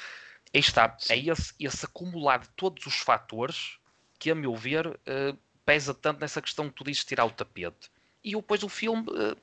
aí 0.54 0.60
está, 0.60 0.98
é 1.10 1.18
esse, 1.18 1.54
esse 1.60 1.86
acumulado 1.86 2.44
de 2.44 2.50
todos 2.50 2.86
os 2.88 2.96
fatores 2.96 3.78
que, 4.18 4.32
a 4.32 4.36
meu 4.36 4.56
ver, 4.56 4.88
uh, 4.88 5.38
pesa 5.66 5.94
tanto 5.94 6.20
nessa 6.20 6.42
questão 6.42 6.68
que 6.68 6.76
tu 6.76 6.84
dizes 6.84 7.06
tirar 7.06 7.26
o 7.26 7.32
tapete 7.32 7.92
e 8.24 8.36
depois 8.36 8.63
o 8.63 8.70
filme, 8.70 9.06
eh, 9.16 9.36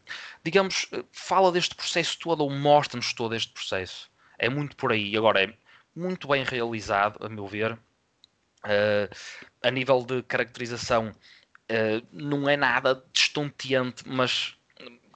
digamos, 0.44 0.86
eh, 0.92 1.04
fala 1.12 1.50
deste 1.50 1.74
processo 1.74 2.18
todo 2.18 2.42
ou 2.42 2.50
mostra-nos 2.50 3.12
todo 3.12 3.34
este 3.34 3.52
processo. 3.52 4.10
É 4.38 4.48
muito 4.48 4.76
por 4.76 4.92
aí. 4.92 5.16
Agora, 5.16 5.42
é 5.42 5.52
muito 5.94 6.28
bem 6.28 6.44
realizado, 6.44 7.24
a 7.24 7.28
meu 7.28 7.46
ver. 7.46 7.78
Uh, 8.64 9.08
a 9.62 9.70
nível 9.70 10.02
de 10.02 10.22
caracterização, 10.24 11.10
uh, 11.10 12.06
não 12.12 12.48
é 12.48 12.56
nada 12.56 13.04
destonteante, 13.12 14.02
mas 14.06 14.56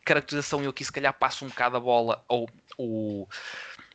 caracterização 0.04 0.62
eu 0.62 0.70
aqui 0.70 0.84
se 0.84 0.92
calhar 0.92 1.12
passo 1.12 1.44
um 1.44 1.48
bocado 1.48 1.76
a 1.76 1.80
bola 1.80 2.24
ou 2.28 2.48
o 2.78 3.28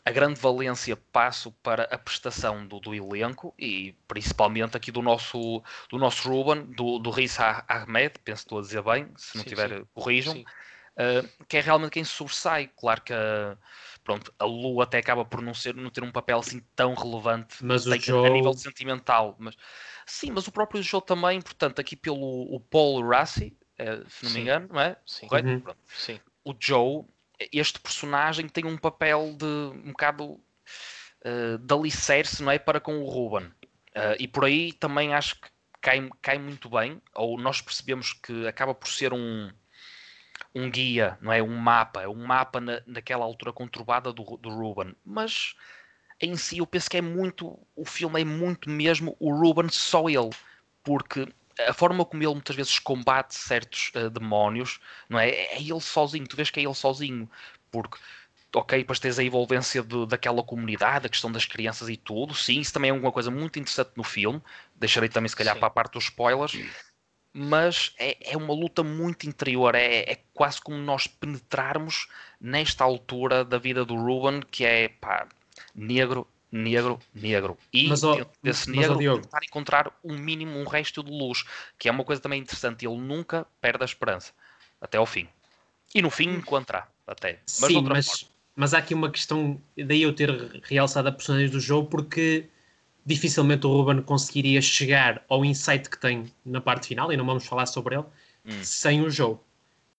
a 0.08 0.12
grande 0.12 0.40
valência 0.40 0.96
passo 0.96 1.52
para 1.52 1.84
a 1.84 1.98
prestação 1.98 2.66
do, 2.66 2.80
do, 2.80 2.96
elenco 2.96 3.54
e 3.60 3.94
principalmente 4.08 4.78
aqui 4.78 4.90
do 4.90 5.02
nosso, 5.02 5.62
do 5.90 5.98
nosso 5.98 6.30
Ruben, 6.30 6.64
do, 6.64 6.98
do 6.98 7.10
Riz 7.10 7.38
Ahmed, 7.68 8.14
penso 8.24 8.44
que 8.44 8.46
estou 8.46 8.60
a 8.60 8.62
dizer 8.62 8.82
bem, 8.84 9.10
se 9.18 9.36
não 9.36 9.44
sim, 9.44 9.50
tiver, 9.50 9.70
sim. 9.70 9.86
corrijam, 9.94 10.40
uh, 10.40 11.46
que 11.46 11.58
é 11.58 11.60
realmente 11.60 11.92
quem 11.92 12.06
sobressai. 12.06 12.72
Claro 12.80 13.02
que 13.02 13.12
a, 13.12 13.58
pronto, 14.02 14.34
a 14.40 14.46
Lu 14.46 14.82
até 14.82 15.00
acaba 15.00 15.26
por 15.26 15.42
não, 15.42 15.54
ser, 15.54 15.76
não 15.76 15.90
ter 15.90 16.06
um 16.06 16.12
papel 16.12 16.40
assim 16.40 16.62
tão 16.74 16.94
relevante 16.94 17.58
mas 17.62 17.86
o 17.86 17.94
Joe... 18.00 18.28
a 18.28 18.30
nível 18.30 18.54
sentimental. 18.54 19.36
Mas, 19.38 19.58
sim, 20.06 20.32
mas 20.32 20.48
o 20.48 20.54
próprio 20.54 20.82
Joe 20.82 21.02
também, 21.02 21.42
portanto, 21.42 21.80
aqui 21.80 21.98
pelo 21.98 22.56
o 22.56 22.62
Paul 22.62 23.06
Rassi, 23.06 23.58
é, 23.78 24.02
se 24.08 24.24
não 24.24 24.32
me 24.32 24.40
engano, 24.40 24.70
não 24.72 24.80
é? 24.80 24.96
Sim. 25.06 25.28
Correto? 25.28 25.50
Uhum. 25.50 25.64
Sim. 25.86 26.20
O 26.46 26.56
Joe 26.58 27.04
este 27.52 27.80
personagem 27.80 28.48
tem 28.48 28.66
um 28.66 28.78
papel 28.78 29.36
de 29.38 29.46
um 29.46 29.92
bocado 29.92 30.26
uh, 30.34 31.58
de 31.60 31.74
alicerce, 31.74 32.44
não 32.44 32.52
é? 32.52 32.60
Para 32.60 32.80
com 32.80 33.00
o 33.00 33.10
Ruben. 33.10 33.48
Uh, 33.96 34.16
e 34.20 34.28
por 34.28 34.46
aí 34.46 34.74
também 34.74 35.14
acho 35.14 35.40
que 35.40 35.48
cai, 35.82 36.10
cai 36.22 36.38
muito 36.38 36.70
bem, 36.70 37.02
ou 37.16 37.40
nós 37.40 37.62
percebemos 37.62 38.14
que 38.14 38.48
acaba 38.48 38.74
por 38.74 38.88
ser 38.88 39.14
um, 39.14 39.52
um 40.54 40.70
guia, 40.70 41.18
não 41.22 41.32
é? 41.32 41.42
Um 41.42 41.56
mapa, 41.56 42.02
é 42.02 42.08
um 42.08 42.26
mapa 42.26 42.60
na, 42.60 42.82
naquela 42.86 43.26
altura 43.26 43.54
conturbada 43.54 44.12
do, 44.12 44.24
do 44.38 44.50
Ruben. 44.50 44.96
Mas 45.06 45.56
em 46.20 46.36
si 46.36 46.58
eu 46.58 46.68
penso 46.68 46.90
que 46.90 46.98
é 46.98 47.02
muito, 47.02 47.58
o 47.76 47.86
filme 47.86 48.22
é 48.22 48.26
muito 48.26 48.70
mesmo 48.70 49.16
o 49.20 49.32
Ruben 49.34 49.70
só 49.70 50.10
ele, 50.10 50.32
porque 50.84 51.28
a 51.68 51.74
forma 51.74 52.06
como 52.06 52.24
ele 52.24 52.34
muitas 52.34 52.56
vezes 52.56 52.80
combate 52.80 53.36
certos 53.36 53.92
uh, 53.96 54.10
demónios, 54.10 54.80
não 55.10 55.20
é? 55.20 55.30
É 55.30 55.62
ele 55.62 55.82
sozinho, 55.82 56.28
tu 56.28 56.36
vês 56.36 56.50
que 56.50 56.60
é 56.60 56.64
ele 56.64 56.76
sozinho, 56.76 57.30
porque 57.72 57.98
ok, 58.54 58.80
depois 58.80 59.00
tens 59.00 59.20
a 59.20 59.24
envolvência 59.24 59.84
de, 59.84 60.06
daquela 60.08 60.44
comunidade, 60.44 61.06
a 61.06 61.10
questão 61.10 61.32
das 61.32 61.46
crianças 61.46 61.90
e 61.90 61.98
tudo, 61.98 62.34
sim, 62.34 62.60
isso 62.60 62.74
também 62.74 62.90
é 62.90 62.94
uma 62.94 63.12
coisa 63.12 63.30
muito 63.30 63.60
interessante 63.60 63.92
no 63.96 64.04
filme, 64.04 64.42
deixarei 64.76 65.10
também 65.10 65.30
se 65.30 65.36
calhar 65.36 65.54
sim. 65.54 65.60
para 65.60 65.68
a 65.68 65.72
parte 65.72 65.94
dos 65.94 66.06
spoilers, 66.06 66.58
mas 67.34 67.94
é, 68.00 68.34
é 68.34 68.38
uma 68.38 68.54
luta 68.54 68.84
muito 68.84 69.28
interior, 69.28 69.76
é, 69.76 70.12
é, 70.12 70.20
quase 70.34 70.60
como 70.62 70.78
nós 70.78 71.08
penetrarmos 71.08 72.08
nesta 72.40 72.84
altura 72.84 73.46
da 73.46 73.58
vida 73.58 73.86
do 73.86 73.96
Ruben, 73.96 74.42
que 74.50 74.66
é 74.66 74.90
pá, 74.90 75.28
negro, 75.76 76.28
negro, 76.52 77.00
negro. 77.14 77.58
E 77.74 77.88
mas, 77.88 78.04
ó, 78.04 78.26
desse 78.42 78.70
mas, 78.70 78.78
negro 78.78 79.14
ó, 79.14 79.20
tentar 79.20 79.44
encontrar 79.44 79.92
um 80.04 80.18
mínimo, 80.18 80.58
um 80.58 80.66
resto 80.66 81.04
de 81.04 81.12
luz, 81.12 81.44
que 81.78 81.90
é 81.90 81.92
uma 81.92 82.04
coisa 82.04 82.22
também 82.22 82.42
interessante. 82.42 82.86
Ele 82.86 82.98
nunca 82.98 83.46
perde 83.60 83.84
a 83.84 83.86
esperança 83.86 84.32
até 84.82 84.98
ao 84.98 85.06
fim. 85.06 85.28
E 85.94 86.02
no 86.02 86.10
fim 86.10 86.30
encontrar 86.30 86.92
até. 87.06 87.40
Mas 87.62 87.72
Sim, 87.72 87.82
mas, 87.84 88.30
mas 88.56 88.74
há 88.74 88.80
aqui 88.80 88.94
uma 88.94 89.10
questão, 89.10 89.62
daí 89.78 90.02
eu 90.02 90.14
ter 90.14 90.30
realçado 90.64 91.08
a 91.08 91.12
personagem 91.12 91.50
do 91.50 91.60
jogo, 91.60 91.90
porque 91.90 92.48
dificilmente 93.06 93.66
o 93.66 93.72
Ruben 93.72 94.02
conseguiria 94.02 94.62
chegar 94.62 95.24
ao 95.30 95.46
insight 95.46 95.90
que 95.90 95.98
tem 95.98 96.26
na 96.46 96.60
parte 96.60 96.88
final, 96.88 97.12
e 97.12 97.18
não 97.18 97.26
vamos 97.26 97.46
falar 97.46 97.66
sobre 97.66 97.96
ele, 97.96 98.06
hum. 98.46 98.64
sem 98.64 99.02
o 99.02 99.10
jogo. 99.10 99.44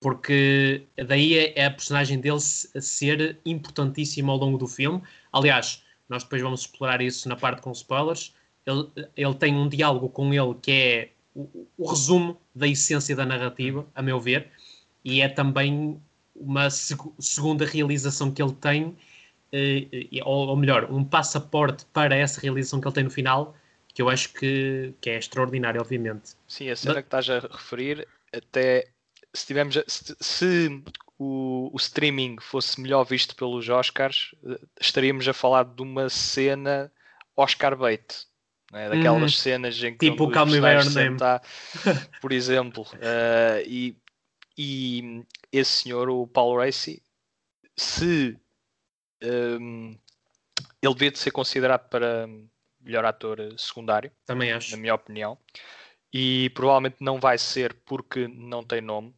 Porque 0.01 0.85
daí 1.07 1.37
é, 1.37 1.59
é 1.59 1.67
a 1.67 1.71
personagem 1.71 2.21
dele 2.21 2.39
ser 2.41 3.41
importantíssima 3.45 4.33
ao 4.33 4.39
longo 4.39 4.57
do 4.57 4.69
filme. 4.69 5.03
Aliás, 5.33 5.83
nós 6.09 6.23
depois 6.23 6.43
vamos 6.43 6.61
explorar 6.61 7.01
isso 7.01 7.29
na 7.29 7.37
parte 7.37 7.61
com 7.63 7.71
spoilers. 7.73 8.35
Ele, 8.67 8.89
ele 9.17 9.35
tem 9.35 9.55
um 9.55 9.69
diálogo 9.69 10.09
com 10.09 10.33
ele 10.33 10.55
que 10.61 10.73
é 10.73 11.09
o, 11.35 11.67
o 11.77 11.89
resumo 11.89 12.41
da 12.55 12.67
essência 12.67 13.15
da 13.15 13.25
narrativa, 13.25 13.87
a 13.95 14.03
meu 14.03 14.21
ver, 14.21 14.51
e 15.05 15.21
é 15.21 15.29
também 15.29 16.01
uma 16.35 16.71
seg 16.71 17.01
segunda 17.19 17.65
realização 17.65 18.33
que 18.33 18.43
ele 18.43 18.53
tem, 18.53 18.97
eh, 19.53 19.89
ou, 20.25 20.49
ou, 20.49 20.57
melhor, 20.57 20.91
um 20.91 21.05
passaporte 21.05 21.85
para 21.93 22.15
essa 22.15 22.41
realização 22.41 22.81
que 22.81 22.87
ele 22.87 22.95
tem 22.95 23.05
no 23.05 23.11
final, 23.11 23.57
que 23.95 24.03
eu 24.03 24.09
acho 24.09 24.33
que, 24.33 24.95
que 25.01 25.11
é 25.11 25.19
extraordinário, 25.19 25.81
obviamente. 25.81 26.35
Sim, 26.47 26.71
a 26.71 26.77
cena 26.77 26.95
Mas... 26.95 27.03
que 27.03 27.07
estás 27.07 27.31
a 27.31 27.41
referir, 27.49 28.07
até 28.33 28.89
se 29.33 29.47
tivermos 29.47 29.79
se, 29.87 30.17
se 30.21 30.83
o, 31.19 31.71
o, 31.73 31.77
streaming 31.77 32.37
fosse 32.41 32.81
melhor 32.81 33.05
visto 33.05 33.35
pelos 33.35 33.69
Oscars, 33.69 34.35
eh, 34.47 34.61
estaríamos 34.81 35.27
a 35.27 35.33
falar 35.33 35.65
de 35.65 35.83
uma 35.83 36.09
cena 36.09 36.93
Oscar 37.37 37.77
bait. 37.77 38.27
Né? 38.71 38.89
Daquelas 38.89 39.23
uhum. 39.23 39.29
cenas 39.29 39.83
em 39.83 39.97
que 39.97 40.11
tipo 40.11 40.25
o 40.25 40.31
Call 40.31 40.47
Me 40.47 40.61
By 40.61 40.77
por 42.21 42.33
exemplo. 42.33 42.83
Uh, 42.95 43.63
e, 43.67 43.97
e 44.57 45.25
esse 45.51 45.83
senhor, 45.83 46.09
o 46.09 46.27
Paul 46.27 46.59
Racy, 46.59 47.03
se 47.77 48.39
um, 49.23 49.27
ehm, 49.27 49.99
ele 50.83 50.95
devia 50.95 51.11
de 51.11 51.19
ser 51.19 51.31
considerado 51.31 51.89
para 51.89 52.29
melhor 52.81 53.05
ator 53.05 53.39
secundário, 53.57 54.11
também 54.25 54.53
acho, 54.53 54.71
na 54.73 54.77
minha 54.77 54.95
opinião. 54.95 55.39
e 56.13 56.51
provavelmente 56.51 56.97
não 57.01 57.19
vai 57.19 57.39
ser 57.39 57.75
porque 57.85 58.29
não 58.29 58.63
tem 58.63 58.81
nome. 58.81 59.15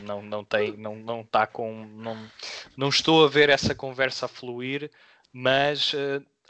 Não, 0.00 0.22
não 0.22 0.44
tem, 0.44 0.76
não, 0.76 0.96
não 0.96 1.20
está 1.20 1.46
com. 1.46 1.86
Não, 1.86 2.30
não 2.76 2.88
estou 2.88 3.24
a 3.24 3.28
ver 3.28 3.48
essa 3.48 3.74
conversa 3.74 4.26
fluir, 4.28 4.90
mas 5.32 5.92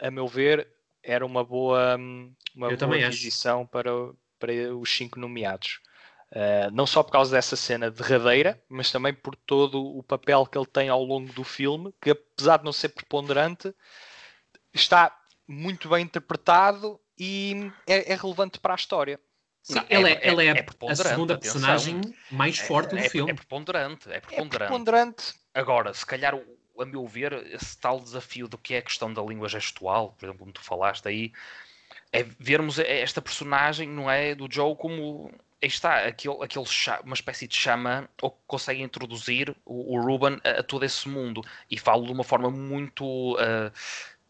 a 0.00 0.10
meu 0.10 0.26
ver 0.26 0.68
era 1.02 1.24
uma 1.24 1.44
boa, 1.44 1.96
uma 2.54 2.70
Eu 2.70 2.76
boa 2.78 2.96
acho. 2.96 3.06
aquisição 3.06 3.66
para, 3.66 3.90
para 4.38 4.52
os 4.74 4.90
cinco 4.90 5.20
nomeados. 5.20 5.80
Uh, 6.32 6.68
não 6.72 6.84
só 6.84 7.02
por 7.02 7.12
causa 7.12 7.36
dessa 7.36 7.54
cena 7.54 7.90
derradeira, 7.90 8.60
mas 8.68 8.90
também 8.90 9.14
por 9.14 9.36
todo 9.36 9.80
o 9.80 10.02
papel 10.02 10.44
que 10.46 10.58
ele 10.58 10.66
tem 10.66 10.88
ao 10.88 11.04
longo 11.04 11.32
do 11.32 11.44
filme, 11.44 11.94
que 12.00 12.10
apesar 12.10 12.56
de 12.56 12.64
não 12.64 12.72
ser 12.72 12.88
preponderante, 12.88 13.72
está 14.72 15.16
muito 15.46 15.88
bem 15.88 16.02
interpretado 16.02 16.98
e 17.16 17.70
é, 17.86 18.12
é 18.12 18.16
relevante 18.16 18.58
para 18.58 18.74
a 18.74 18.76
história. 18.76 19.20
Sim, 19.64 19.76
Não, 19.76 19.86
ela 19.88 20.10
é, 20.10 20.12
é- 20.12 20.28
ela 20.28 20.42
é, 20.42 20.46
é 20.48 20.50
a- 20.50 20.62
preponderante, 20.62 21.08
segunda 21.08 21.34
atenção. 21.34 21.60
personagem 21.60 22.14
mais 22.30 22.58
forte 22.58 22.90
do 22.90 22.98
é, 22.98 23.08
filme. 23.08 23.32
é 23.32 23.34
preponderante, 23.34 24.10
é 24.10 24.16
É 24.16 24.20
preponderante. 24.20 24.58
preponderante. 24.58 25.34
Agora, 25.54 25.94
se 25.94 26.04
calhar, 26.04 26.34
a 26.78 26.84
meu 26.84 27.06
ver, 27.06 27.32
esse 27.50 27.78
tal 27.78 27.98
desafio 27.98 28.46
do 28.46 28.58
que 28.58 28.74
é 28.74 28.78
a 28.78 28.82
questão 28.82 29.10
da 29.10 29.22
língua 29.22 29.48
gestual, 29.48 30.12
por 30.12 30.26
exemplo, 30.26 30.40
como 30.40 30.52
tu 30.52 30.60
falaste 30.60 31.08
aí, 31.08 31.32
é 32.12 32.22
vermos 32.38 32.78
esta 32.78 33.22
personagem, 33.22 33.88
não 33.88 34.10
é, 34.10 34.34
do 34.34 34.46
Joe 34.52 34.76
como 34.76 35.32
aí 35.62 35.68
está, 35.68 36.04
aquele, 36.04 36.36
aquele 36.44 36.66
uma 37.02 37.14
espécie 37.14 37.48
de 37.48 37.56
xamã, 37.56 38.06
ou 38.20 38.32
que 38.32 38.38
consegue 38.46 38.82
introduzir 38.82 39.56
o, 39.64 39.96
o 39.96 40.00
Ruben 40.02 40.38
a, 40.44 40.60
a 40.60 40.62
todo 40.62 40.84
esse 40.84 41.08
mundo. 41.08 41.40
E 41.70 41.78
falo 41.78 42.04
de 42.04 42.12
uma 42.12 42.22
forma 42.22 42.50
muito 42.50 43.34
ah, 43.38 43.72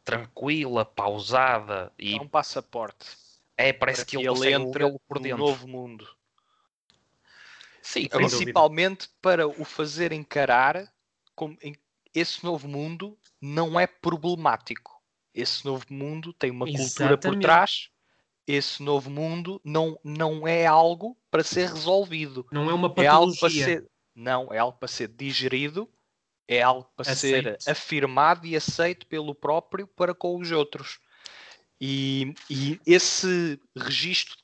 tranquila, 0.05 0.85
pausada, 0.85 1.91
e 1.99 2.15
É 2.15 2.21
um 2.21 2.29
passaporte. 2.29 3.24
É, 3.57 3.73
parece 3.73 4.05
para 4.05 4.07
que 4.07 4.17
ele, 4.17 4.27
ele 4.29 4.53
entra 4.53 4.91
por 5.07 5.19
num 5.19 5.23
dentro. 5.23 5.39
novo 5.39 5.69
mundo. 5.69 6.09
Sim, 7.83 8.09
dúvida. 8.09 8.29
Principalmente 8.29 9.09
para 9.21 9.47
o 9.47 9.65
fazer 9.65 10.13
encarar 10.13 10.91
como 11.35 11.57
em- 11.63 11.77
esse 12.15 12.45
novo 12.45 12.67
mundo 12.67 13.19
não 13.41 13.79
é 13.79 13.87
problemático. 13.87 15.03
Esse 15.35 15.65
novo 15.65 15.85
mundo 15.91 16.33
tem 16.33 16.51
uma 16.51 16.65
cultura 16.67 17.17
por 17.19 17.35
Exatamente. 17.35 17.43
trás. 17.43 17.91
Esse 18.47 18.83
novo 18.83 19.11
mundo 19.11 19.61
não, 19.65 19.99
não 20.05 20.47
é 20.47 20.67
algo 20.67 21.17
para 21.31 21.43
ser 21.43 21.69
resolvido. 21.69 22.47
Não 22.53 22.71
é 22.71 22.75
uma 22.75 22.93
É 22.99 23.07
algo 23.07 23.33
para 23.33 23.41
patologia. 23.41 23.65
ser. 23.65 23.91
Não, 24.15 24.53
é 24.53 24.59
algo 24.59 24.79
para 24.79 24.87
ser 24.87 25.09
digerido, 25.09 25.91
é 26.47 26.63
algo 26.63 26.89
para 26.95 27.05
ser 27.05 27.49
Aceito. 27.49 27.71
afirmado 27.71 28.47
e 28.47 28.55
aceito 28.55 29.07
pelo 29.07 29.35
próprio 29.35 29.89
para 29.89 30.15
com 30.15 30.39
os 30.39 30.53
outros. 30.53 31.01
E, 31.87 32.33
e 32.49 32.81
esse 32.87 33.61
registro 33.77 34.35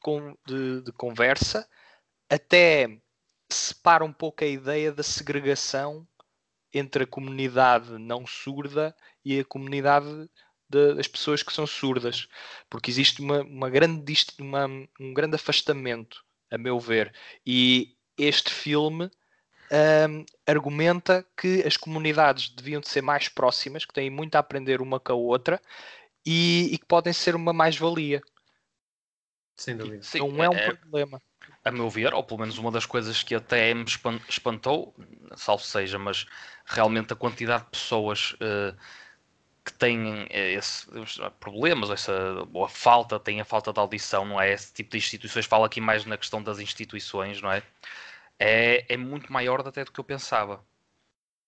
de, 0.47 0.55
de- 0.55 0.83
de 0.83 0.93
conversa 0.93 1.67
até 2.29 3.01
separa 3.51 4.05
um 4.05 4.13
pouco 4.13 4.45
a 4.45 4.47
ideia 4.47 4.93
da 4.93 5.03
segregação 5.03 6.07
entre 6.75 7.05
a 7.05 7.07
comunidade 7.07 7.97
não 7.97 8.27
surda 8.27 8.95
e 9.25 9.41
a 9.41 9.45
comunidade 9.47 10.07
de- 10.69 10.95
das 10.95 11.09
pessoas 11.09 11.43
que 11.43 11.51
são 11.51 11.67
surdas, 11.67 12.29
porque 12.69 12.91
existe 12.91 13.23
uma, 13.23 13.41
uma 13.41 13.71
grande, 13.71 14.15
uma- 14.39 14.67
um 15.01 15.15
grande 15.15 15.37
afastamento, 15.37 16.23
a 16.51 16.59
meu 16.59 16.79
ver, 16.79 17.11
e 17.47 17.97
este 18.19 18.53
filme 18.53 19.11
hum, 19.73 20.25
argumenta 20.47 21.27
que 21.37 21.63
as 21.67 21.77
comunidades 21.77 22.51
deviam 22.51 22.81
de 22.81 22.89
ser 22.89 23.03
mais 23.03 23.29
próximas, 23.29 23.85
que 23.85 23.95
têm 23.95 24.11
muito 24.11 24.35
a 24.35 24.41
aprender 24.41 24.81
uma 24.83 25.01
com 25.01 25.13
a 25.13 25.17
outra 25.17 25.61
e, 26.25 26.71
e 26.73 26.79
que 26.79 26.87
podem 26.87 27.13
ser 27.13 27.35
uma 27.35 27.53
mais-valia. 27.53 28.21
Sem 29.57 29.77
dúvida. 29.77 30.03
Sim, 30.03 30.19
Não 30.19 30.43
é 30.43 30.49
um 30.49 30.55
é- 30.55 30.73
problema. 30.75 31.23
a 31.65 31.71
meu 31.71 31.89
ver, 31.91 32.15
ou 32.15 32.23
pelo 32.25 32.41
menos 32.41 32.59
uma 32.59 32.71
das 32.71 32.87
coisas 32.87 33.23
que 33.23 33.35
até 33.35 33.73
me 33.75 33.85
espan- 33.85 34.21
espantou, 34.29 34.95
salvo 35.37 35.63
seja, 35.63 35.99
mas 35.99 36.27
realmente 36.65 37.13
a 37.13 37.17
quantidade 37.17 37.65
de 37.65 37.71
pessoas 37.71 38.35
eh, 38.41 38.75
que 39.65 39.73
têm 39.75 40.27
eh, 40.31 40.53
esse, 40.55 40.87
problemas, 41.39 41.91
essa, 41.91 42.13
ou 42.53 42.65
a 42.65 42.69
falta, 42.69 43.19
têm 43.21 43.41
a 43.41 43.45
falta 43.45 43.73
de 43.73 43.79
audição, 43.79 44.25
não 44.25 44.41
é? 44.41 44.53
Esse 44.53 44.73
tipo 44.73 44.91
de 44.91 44.99
instituições, 44.99 45.47
falo 45.47 45.65
aqui 45.65 45.81
mais 45.81 46.05
na 46.07 46.17
questão 46.17 46.43
das 46.43 46.59
instituições, 46.59 47.41
não 47.43 47.53
é? 47.53 47.63
É, 48.39 48.95
é 48.95 48.97
muito 48.97 49.33
maior 49.33 49.61
até 49.67 49.85
do 49.85 49.93
que 49.93 50.01
eu 50.01 50.05
pensava. 50.05 50.65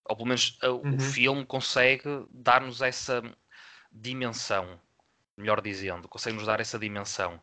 Ou 0.08 0.16
pelo 0.16 0.28
menos 0.28 0.58
a- 0.62 0.68
Uhum. 0.70 0.94
o 0.96 0.98
filme 0.98 1.46
consegue 1.46 2.04
dar-nos 2.30 2.82
essa 2.82 3.22
dimensão, 3.92 4.78
melhor 5.36 5.60
dizendo, 5.60 6.08
consegue 6.08 6.36
nos 6.36 6.46
dar 6.46 6.60
essa 6.60 6.78
dimensão. 6.78 7.40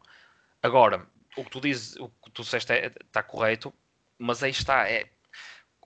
Agora, 0.61 1.07
o 1.37 1.43
que 1.43 1.49
tu 1.49 1.61
dizes, 1.61 1.95
o 1.97 2.09
que 2.09 2.31
tu 2.31 2.41
disseste 2.43 2.71
é- 2.71 2.91
está 3.05 3.23
correto, 3.23 3.73
mas 4.17 4.43
aí 4.43 4.51
está, 4.51 4.89
é 4.89 5.09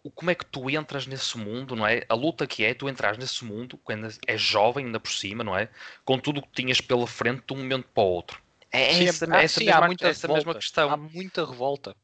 o- 0.04 0.12
como 0.12 0.32
é 0.32 0.36
que 0.36 0.45
tu 0.45 0.69
entras 0.69 1.08
nesse 1.08 1.38
mundo, 1.38 1.76
não 1.76 1.88
é? 1.88 2.04
A 2.10 2.13
luta 2.13 2.45
que 2.45 2.63
é 2.63 2.73
tu 2.73 2.89
entras 2.89 3.17
nesse 3.17 3.45
mundo, 3.45 3.78
quando 3.78 4.08
és 4.28 4.41
jovem 4.41 4.86
ainda 4.86 4.99
por 4.99 5.12
cima, 5.12 5.43
não 5.43 5.58
é? 5.58 5.69
Com 6.04 6.19
tudo 6.19 6.39
o 6.39 6.41
que 6.43 6.52
tinhas 6.52 6.82
pela 6.82 7.08
frente 7.08 7.43
de 7.47 7.54
um 7.54 7.58
momento 7.58 7.88
para 7.93 8.04
o 8.04 8.08
outro. 8.08 8.41
É 8.71 8.93
Sim, 8.93 9.06
essa, 9.06 9.26
ah, 9.34 9.41
essa 9.41 9.60
sim, 9.60 9.65
mesma, 9.65 9.84
há 9.84 9.88
muita 9.88 10.08
essa 10.08 10.28
mesma 10.28 10.39
revolta. 10.39 10.60
questão. 10.60 10.89
Há 10.89 10.97
muita 10.97 11.45
revolta. 11.45 11.95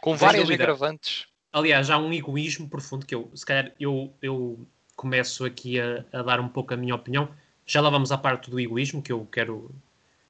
Com 0.00 0.16
várias 0.16 0.50
agravantes. 0.50 1.26
Aliás, 1.52 1.90
há 1.90 1.98
um 1.98 2.12
egoísmo 2.12 2.68
profundo 2.68 3.04
que 3.04 3.14
eu, 3.14 3.30
se 3.34 3.44
calhar, 3.44 3.72
eu, 3.78 4.12
eu 4.22 4.66
começo 4.96 5.44
aqui 5.44 5.78
a, 5.78 6.04
a 6.12 6.22
dar 6.22 6.40
um 6.40 6.48
pouco 6.48 6.72
a 6.72 6.76
minha 6.76 6.94
opinião. 6.94 7.32
Já 7.66 7.80
lá 7.80 7.90
vamos 7.90 8.10
à 8.12 8.18
parte 8.18 8.50
do 8.50 8.58
egoísmo, 8.58 9.00
que 9.02 9.12
eu 9.12 9.26
quero, 9.30 9.70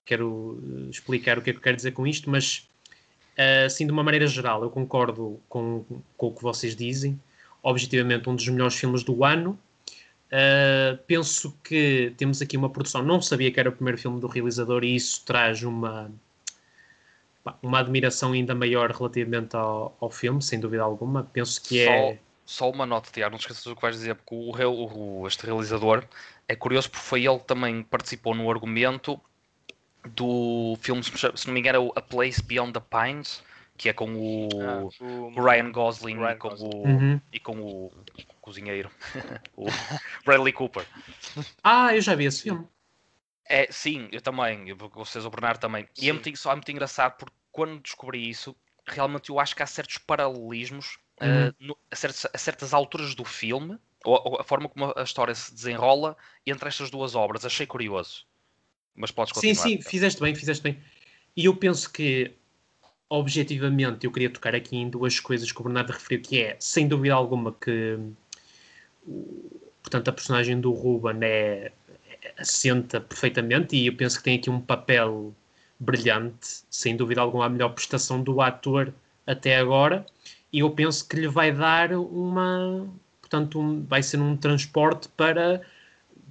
quero 0.04 0.60
eh, 0.86 0.90
explicar 0.90 1.38
o 1.38 1.42
que 1.42 1.50
é 1.50 1.52
que 1.52 1.58
eu 1.58 1.62
quero 1.62 1.76
dizer 1.76 1.92
com 1.92 2.06
isto, 2.06 2.28
mas 2.30 2.68
eh, 3.36 3.64
assim, 3.64 3.86
de 3.86 3.92
uma 3.92 4.02
maneira 4.02 4.26
geral, 4.26 4.62
eu 4.62 4.70
concordo 4.70 5.40
com, 5.48 5.84
com 6.16 6.26
o 6.26 6.32
que 6.34 6.42
vocês 6.42 6.76
dizem. 6.76 7.18
Objetivamente, 7.62 8.28
um 8.28 8.34
dos 8.36 8.46
melhores 8.48 8.74
filmes 8.76 9.02
do 9.02 9.24
ano. 9.24 9.58
Eh, 10.30 10.98
penso 11.06 11.56
que 11.62 12.12
temos 12.16 12.40
aqui 12.42 12.56
uma 12.56 12.68
produção. 12.70 13.02
Não 13.02 13.20
sabia 13.22 13.50
que 13.50 13.60
era 13.60 13.68
o 13.68 13.72
primeiro 13.72 13.98
filme 13.98 14.20
do 14.20 14.26
realizador, 14.26 14.82
e 14.84 14.94
isso 14.96 15.22
traz 15.24 15.62
uma, 15.62 16.10
uma 17.62 17.80
admiração 17.80 18.32
ainda 18.32 18.54
maior 18.54 18.90
relativamente 18.90 19.56
ao, 19.56 19.96
ao 20.00 20.10
filme, 20.10 20.42
sem 20.42 20.60
dúvida 20.60 20.82
alguma. 20.82 21.24
Penso 21.32 21.62
que 21.62 21.80
é. 21.80 22.18
Só 22.44 22.68
uma 22.70 22.84
nota, 22.84 23.10
Tiago, 23.10 23.30
não 23.30 23.38
esqueças 23.38 23.62
do 23.62 23.74
que 23.76 23.80
vais 23.80 23.96
dizer, 23.96 24.16
porque 24.16 24.34
o, 24.34 25.20
o- 25.20 25.26
este 25.28 25.46
realizador 25.46 26.04
é 26.52 26.56
curioso 26.56 26.90
porque 26.90 27.04
foi 27.06 27.24
ele 27.26 27.38
que 27.38 27.46
também 27.46 27.82
participou 27.82 28.34
no 28.34 28.50
argumento 28.50 29.20
do 30.04 30.76
filme, 30.80 31.02
se 31.02 31.46
não 31.46 31.54
me 31.54 31.60
engano, 31.60 31.92
é 31.94 31.98
A 31.98 32.02
Place 32.02 32.42
Beyond 32.42 32.72
the 32.72 32.80
Pines, 32.80 33.42
que 33.76 33.88
é 33.88 33.92
com 33.92 34.14
o, 34.14 34.48
Ah, 34.60 34.84
o- 35.02 35.30
Ryan 35.30 35.70
Gosling, 35.72 36.16
Ryan 36.16 36.32
e, 36.32 36.36
com 36.36 36.48
Gosling. 36.50 36.68
O, 36.68 36.86
Uhum. 36.88 37.20
e 37.32 37.40
com 37.40 37.60
o 37.60 37.92
cozinheiro, 38.40 38.90
o 39.56 39.66
Bradley 40.24 40.52
Cooper. 40.52 40.84
Ah, 41.62 41.94
eu 41.94 42.00
já 42.02 42.14
vi 42.14 42.26
esse 42.26 42.42
filme. 42.42 42.66
É, 43.48 43.66
sim, 43.70 44.08
eu 44.12 44.20
também, 44.20 44.68
eu- 44.68 44.76
vocês, 44.76 45.24
o 45.24 45.30
Bernardo 45.30 45.60
também. 45.60 45.88
E 45.96 46.08
é 46.08 46.12
Sim. 46.12 46.12
muito, 46.12 46.36
só 46.36 46.52
é 46.52 46.54
muito 46.54 46.70
engraçado 46.70 47.16
porque 47.16 47.34
quando 47.50 47.80
descobri 47.80 48.28
isso, 48.28 48.54
realmente 48.86 49.30
eu 49.30 49.38
acho 49.40 49.54
que 49.56 49.62
há 49.62 49.66
certos 49.66 49.98
paralelismos 49.98 50.98
Uhum. 51.20 51.28
eh, 51.28 51.54
no- 51.60 51.78
a, 51.90 51.96
certas, 51.96 52.26
a 52.34 52.38
certas 52.38 52.74
alturas 52.74 53.14
do 53.14 53.24
filme, 53.24 53.78
ou, 54.04 54.40
a 54.40 54.44
forma 54.44 54.68
como 54.68 54.92
a 54.96 55.02
história 55.02 55.34
se 55.34 55.54
desenrola 55.54 56.16
entre 56.46 56.68
estas 56.68 56.90
duas 56.90 57.14
obras. 57.14 57.44
Achei 57.44 57.66
curioso. 57.66 58.24
Mas 58.94 59.10
podes 59.10 59.32
Sim, 59.32 59.48
continuar. 59.48 59.62
sim, 59.62 59.76
Tiago. 59.76 59.90
fizeste 59.90 60.20
bem, 60.20 60.34
fizeste 60.34 60.62
bem. 60.62 60.78
E 61.36 61.46
eu 61.46 61.56
penso 61.56 61.90
que, 61.90 62.32
objetivamente, 63.08 64.04
eu 64.04 64.12
queria 64.12 64.30
tocar 64.30 64.54
aqui 64.54 64.76
em 64.76 64.88
duas 64.88 65.18
coisas 65.18 65.50
que 65.50 65.60
o 65.60 65.64
Bernardo 65.64 65.92
referiu, 65.92 66.20
que 66.20 66.42
é, 66.42 66.56
sem 66.60 66.86
dúvida 66.86 67.14
alguma, 67.14 67.52
que 67.52 67.98
portanto, 69.82 70.08
a 70.08 70.12
personagem 70.12 70.60
do 70.60 70.72
Ruben 70.72 71.18
é, 71.22 71.72
é- 72.22 72.34
assenta 72.38 73.00
perfeitamente 73.00 73.76
e 73.76 73.86
eu 73.86 73.96
penso 73.96 74.18
que 74.18 74.24
tem 74.24 74.38
aqui 74.38 74.48
um 74.48 74.60
papel 74.60 75.34
brilhante, 75.78 76.62
sem 76.70 76.96
dúvida 76.96 77.20
alguma, 77.20 77.46
a 77.46 77.48
melhor 77.48 77.70
prestação 77.70 78.22
do 78.22 78.40
ator 78.40 78.94
até 79.26 79.56
agora, 79.56 80.06
e 80.52 80.60
eu 80.60 80.70
penso 80.70 81.06
que 81.08 81.16
lhe 81.16 81.28
vai 81.28 81.52
dar 81.52 81.92
uma, 81.92 82.88
portanto, 83.32 83.58
um- 83.58 83.82
vai 83.84 84.02
ser 84.02 84.20
um 84.20 84.36
transporte 84.36 85.08
para 85.16 85.62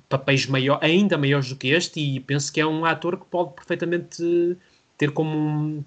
papéis 0.08 0.46
maior, 0.46 0.78
ainda 0.82 1.18
maiores 1.18 1.50
do 1.50 1.56
que 1.56 1.70
este 1.70 2.00
e 2.00 2.20
penso 2.20 2.52
que 2.54 2.62
é 2.62 2.66
um 2.66 2.86
ator 2.86 3.18
que 3.18 3.26
pode 3.26 3.54
perfeitamente 3.56 4.56
ter 4.98 5.12
como 5.12 5.36
um, 5.36 5.84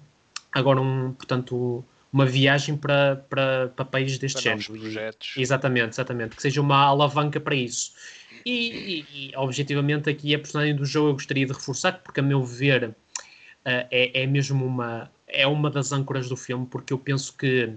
agora 0.51 0.81
um, 0.81 1.13
portanto, 1.13 1.85
uma 2.11 2.25
viagem 2.25 2.75
para, 2.75 3.23
para 3.29 3.69
papéis 3.75 4.17
deste 4.17 4.41
para 4.41 4.57
género. 4.57 4.79
Projetos. 4.79 5.33
Exatamente, 5.37 5.89
exatamente. 5.89 6.35
Que 6.35 6.41
seja 6.41 6.59
uma 6.59 6.77
alavanca 6.77 7.39
para 7.39 7.55
isso. 7.55 7.93
E, 8.45 8.51
e- 8.51 9.29
e, 9.31 9.35
objetivamente 9.37 10.09
aqui 10.09 10.35
a 10.35 10.39
personagem 10.39 10.75
do 10.75 10.85
jogo 10.85 11.09
eu 11.09 11.13
gostaria 11.13 11.45
de 11.45 11.53
reforçar, 11.53 11.93
porque 12.03 12.19
a 12.19 12.23
meu 12.23 12.43
ver 12.43 12.93
eh, 13.63 13.87
é, 13.89 14.23
é 14.23 14.27
mesmo 14.27 14.65
uma, 14.65 15.09
é 15.27 15.47
uma 15.47 15.69
das 15.69 15.91
âncoras 15.91 16.27
do 16.29 16.35
filme, 16.35 16.65
porque 16.67 16.93
eu 16.93 16.97
penso 16.97 17.35
que 17.37 17.71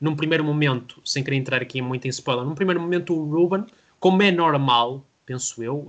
num 0.00 0.14
primeiro 0.14 0.44
momento, 0.44 1.00
sem 1.04 1.22
querer 1.24 1.36
entrar 1.36 1.62
aqui 1.62 1.82
muito 1.82 2.06
em 2.06 2.08
spoiler, 2.08 2.44
num 2.44 2.54
primeiro 2.54 2.80
momento 2.80 3.14
o 3.14 3.24
Ruben, 3.24 3.64
como 3.98 4.22
é 4.22 4.30
normal, 4.30 5.04
penso 5.26 5.62
eu, 5.62 5.86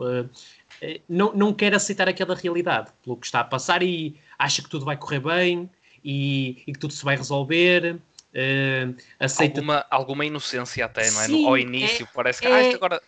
eh, 0.81 1.01
não, 1.07 1.33
não 1.33 1.53
quer 1.53 1.73
aceitar 1.73 2.07
aquela 2.07 2.35
realidade 2.35 2.91
pelo 3.03 3.17
que 3.17 3.25
está 3.25 3.41
a 3.41 3.43
passar 3.43 3.83
e 3.83 4.15
acha 4.37 4.61
que 4.61 4.69
tudo 4.69 4.85
vai 4.85 4.97
correr 4.97 5.19
bem 5.19 5.69
e, 6.03 6.63
e 6.65 6.73
que 6.73 6.79
tudo 6.79 6.93
se 6.93 7.03
vai 7.03 7.15
resolver. 7.15 7.99
Uh, 8.29 8.95
aceita... 9.19 9.59
alguma, 9.59 9.85
alguma 9.89 10.25
inocência 10.25 10.85
até, 10.85 11.09
não 11.09 11.21
é? 11.21 11.25
Sim, 11.25 11.41
no, 11.41 11.47
ao 11.49 11.57
início 11.57 12.03
é- 12.05 12.09
parece 12.13 12.41
que 12.41 12.47
é- 12.47 12.53
ah, 12.53 12.61
isto 12.61 12.75
agora 12.75 13.01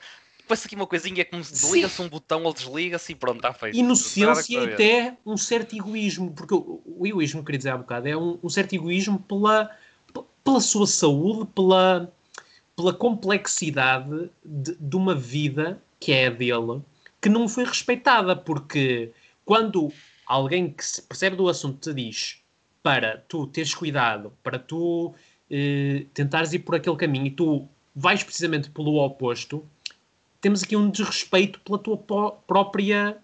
passa 0.47 0.67
aqui 0.67 0.75
uma 0.75 0.87
coisinha 0.87 1.23
como 1.23 1.43
se 1.43 1.55
Sim. 1.55 1.67
desliga-se 1.67 2.01
um 2.01 2.09
botão 2.09 2.43
ou 2.43 2.53
desliga-se 2.53 3.11
e 3.11 3.15
pronto, 3.15 3.37
está 3.37 3.53
feito. 3.53 3.77
inocência 3.77 4.53
e 4.53 4.73
até 4.73 5.17
um 5.25 5.37
certo 5.37 5.75
egoísmo, 5.75 6.33
porque 6.33 6.53
o, 6.55 6.81
o 6.85 7.07
egoísmo, 7.07 7.43
queria 7.45 7.59
dizer 7.59 7.69
há 7.69 7.77
bocado, 7.77 8.07
é 8.07 8.17
um, 8.17 8.39
um 8.43 8.49
certo 8.49 8.73
egoísmo 8.73 9.19
pela, 9.19 9.69
pela 10.43 10.59
sua 10.59 10.87
saúde, 10.87 11.49
pela, 11.53 12.11
pela 12.75 12.93
complexidade 12.93 14.29
de, 14.43 14.75
de 14.79 14.95
uma 14.95 15.15
vida 15.15 15.81
que 15.99 16.11
é 16.11 16.27
a 16.27 16.29
dele, 16.29 16.81
que 17.21 17.29
não 17.29 17.47
foi 17.47 17.63
respeitada, 17.63 18.35
porque 18.35 19.11
quando 19.45 19.91
alguém 20.25 20.71
que 20.71 20.83
se 20.83 21.01
percebe 21.01 21.35
do 21.35 21.47
assunto 21.47 21.79
te 21.79 21.93
diz 21.93 22.41
para 22.81 23.23
tu 23.27 23.45
teres 23.47 23.75
cuidado, 23.75 24.33
para 24.41 24.57
tu 24.57 25.13
eh, 25.49 26.05
tentares 26.13 26.53
ir 26.53 26.59
por 26.59 26.75
aquele 26.75 26.95
caminho 26.95 27.27
e 27.27 27.31
tu 27.31 27.67
vais 27.95 28.23
precisamente 28.23 28.69
pelo 28.71 28.95
oposto, 28.95 29.63
temos 30.39 30.63
aqui 30.63 30.75
um 30.75 30.89
desrespeito 30.89 31.59
pela 31.59 31.77
tua 31.77 31.97
própria 32.47 33.17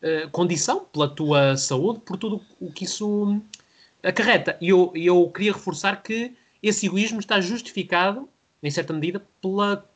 eh, 0.00 0.26
condição, 0.32 0.86
pela 0.86 1.08
tua 1.08 1.56
saúde, 1.56 2.00
por 2.00 2.16
tudo 2.16 2.40
o 2.58 2.72
que 2.72 2.84
isso 2.84 3.40
acarreta. 4.02 4.56
E 4.60 4.70
eu, 4.70 4.90
eu 4.94 5.30
queria 5.30 5.52
reforçar 5.52 6.02
que 6.02 6.34
esse 6.62 6.86
egoísmo 6.86 7.20
está 7.20 7.40
justificado, 7.40 8.28
em 8.62 8.70
certa 8.70 8.92
medida, 8.92 9.20
pela 9.40 9.88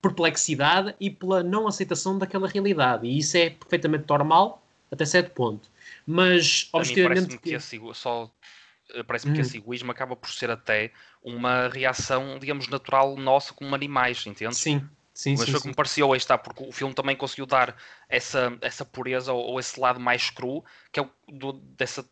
perplexidade 0.00 0.94
e 1.00 1.10
pela 1.10 1.42
não 1.42 1.66
aceitação 1.68 2.18
daquela 2.18 2.48
realidade. 2.48 3.06
E 3.06 3.18
isso 3.18 3.36
é 3.36 3.50
perfeitamente 3.50 4.04
normal, 4.08 4.62
até 4.90 5.04
certo 5.04 5.32
ponto. 5.32 5.70
Mas, 6.06 6.68
objetivamente, 6.72 7.02
parece-me 7.02 7.38
que 7.38 7.54
esse, 7.54 7.80
só, 7.94 8.30
eh, 8.94 9.02
parece-me 9.02 9.32
que 9.32 9.40
Hum. 9.40 9.42
esse 9.42 9.56
egoísmo 9.58 9.90
acaba 9.92 10.16
por 10.16 10.30
ser 10.30 10.50
até 10.50 10.92
uma 11.22 11.68
reação, 11.68 12.38
digamos, 12.38 12.68
natural 12.68 13.16
nossa 13.16 13.54
como 13.54 13.74
animais, 13.74 14.26
entende? 14.26 14.54
sim, 14.54 14.88
sim, 15.14 15.36
Mas 15.36 15.46
sim, 15.46 15.52
foi 15.52 15.60
sim. 15.60 15.62
como 15.62 15.74
pareceu 15.74 16.12
aí 16.12 16.18
está, 16.18 16.36
porque 16.38 16.62
o 16.64 16.72
filme 16.72 16.94
também 16.94 17.16
conseguiu 17.16 17.46
dar 17.46 17.76
essa, 18.08 18.56
essa 18.60 18.84
pureza 18.84 19.32
ou, 19.32 19.42
ou 19.52 19.60
esse 19.60 19.78
lado 19.80 20.00
mais 20.00 20.30
cru, 20.30 20.64
que 20.92 21.00
é 21.00 21.02
o 21.02 21.10
do- 21.28 21.52
dessa 21.54 22.04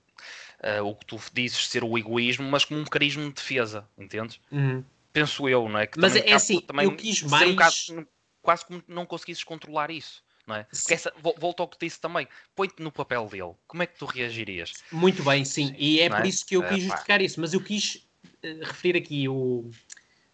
eh, 0.63 0.81
o 0.81 0.95
que 0.95 1.07
tu 1.07 1.19
dizes 1.33 1.67
ser 1.69 1.83
o 1.85 1.97
egoísmo, 1.99 2.49
mas 2.49 2.65
como 2.65 2.81
um 2.81 2.85
mecanismo 2.85 3.25
de 3.29 3.33
defesa, 3.35 3.89
entendes? 3.99 4.41
Uhum. 4.51 4.85
Penso 5.13 5.49
eu, 5.49 5.69
não 5.69 5.79
é? 5.79 5.87
Que 5.87 5.99
Mas 5.99 6.13
também 6.15 6.31
é 6.31 6.35
assim, 6.35 6.61
também 6.61 6.85
eu 6.85 6.97
quis 6.97 7.23
um 7.23 7.29
mais- 7.29 7.51
bocado- 7.51 7.77
não- 7.91 8.07
quase 8.43 8.65
como 8.67 8.83
não 8.87 9.05
conseguisses 9.05 9.43
controlar 9.45 9.91
isso, 9.91 10.23
não 10.47 10.55
é? 10.57 10.65
Porque 10.65 10.95
essa, 10.95 11.13
vol- 11.19 11.35
volta 11.39 11.63
ao 11.63 11.69
que 11.69 11.77
disse 11.85 12.01
também, 12.01 12.29
põe-te 12.55 12.83
no 12.83 12.93
papel 12.93 13.27
dele, 13.29 13.53
como 13.67 13.83
é 13.83 13.87
que 13.87 13.99
tu 13.99 14.07
reagirias? 14.07 14.73
Muito 14.93 15.23
bem, 15.25 15.45
sim. 15.45 15.75
E 15.77 16.01
é 16.01 16.09
não 16.09 16.17
por 16.17 16.25
é? 16.25 16.29
isso 16.29 16.47
que 16.47 16.57
eu 16.57 16.63
É, 16.63 16.69
quis 16.69 16.85
pá. 16.85 16.91
justificar 16.91 17.21
isso. 17.23 17.41
Mas 17.41 17.53
eu 17.55 17.61
quis 17.63 18.07
eh, 18.43 18.59
referir 18.63 18.97
aqui 18.99 19.29
o, 19.29 19.69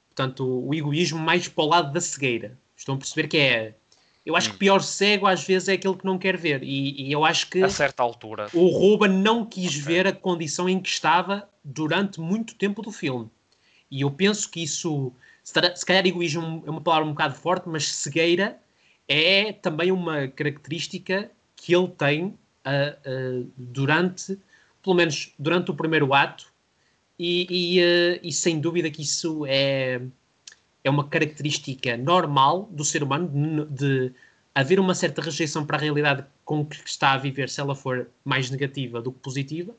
portanto, 0.08 0.44
o 0.66 0.74
egoísmo 0.74 1.18
mais 1.18 1.48
para 1.48 1.64
o 1.64 1.68
lado 1.68 1.92
da 1.92 2.00
cegueira. 2.00 2.58
Estão 2.76 2.94
a 2.96 2.98
perceber 2.98 3.28
que 3.28 3.38
é. 3.38 3.74
Eu 4.26 4.34
acho 4.34 4.48
Hum. 4.48 4.52
que 4.54 4.58
pior 4.58 4.80
cego 4.82 5.24
às 5.28 5.44
vezes 5.44 5.68
é 5.68 5.74
aquele 5.74 5.94
que 5.94 6.04
não 6.04 6.18
quer 6.18 6.36
ver. 6.36 6.60
E, 6.64 7.00
e 7.08 7.12
eu 7.12 7.24
acho 7.24 7.48
que 7.48 7.62
A 7.62 7.68
certa 7.68 8.02
altura. 8.02 8.48
o 8.52 8.66
Ruben 8.66 9.08
não 9.08 9.46
quis 9.46 9.70
Ok. 9.70 9.82
ver 9.82 10.06
a 10.08 10.12
condição 10.12 10.68
em 10.68 10.80
que 10.80 10.88
estava 10.88 11.48
durante 11.64 12.20
muito 12.20 12.56
tempo 12.56 12.82
do 12.82 12.90
filme. 12.90 13.30
E 13.88 14.00
eu 14.00 14.10
penso 14.10 14.50
que 14.50 14.60
isso, 14.64 15.12
se 15.44 15.86
calhar- 15.86 16.04
egoísmo 16.06 16.64
é 16.66 16.70
uma 16.70 16.80
palavra 16.80 17.06
um 17.06 17.12
bocado 17.12 17.36
forte, 17.36 17.68
mas 17.68 17.86
cegueira 17.88 18.58
é 19.06 19.52
também 19.52 19.92
uma 19.92 20.26
característica 20.26 21.30
que 21.54 21.72
ele 21.72 21.86
tem 21.88 22.34
ah, 22.64 22.96
ah, 23.06 23.44
durante, 23.56 24.36
pelo 24.82 24.96
menos 24.96 25.32
durante 25.38 25.70
o 25.70 25.74
primeiro 25.74 26.12
ato, 26.12 26.52
e, 27.16 27.76
e, 27.78 27.80
ah, 27.80 28.18
e 28.24 28.32
sem 28.32 28.58
dúvida 28.58 28.90
que 28.90 29.02
isso 29.02 29.44
é, 29.46 30.00
é 30.86 30.90
uma 30.90 31.08
característica 31.08 31.96
normal 31.96 32.68
do 32.70 32.84
ser 32.84 33.02
humano 33.02 33.28
de, 33.28 34.08
de 34.08 34.12
haver 34.54 34.78
uma 34.78 34.94
certa 34.94 35.20
rejeição 35.20 35.66
para 35.66 35.76
a 35.76 35.80
realidade 35.80 36.24
com 36.44 36.64
que 36.64 36.76
está 36.86 37.12
a 37.12 37.18
viver, 37.18 37.48
se 37.48 37.60
ela 37.60 37.74
for 37.74 38.08
mais 38.24 38.50
negativa 38.50 39.02
do 39.02 39.10
que 39.10 39.18
positiva, 39.18 39.74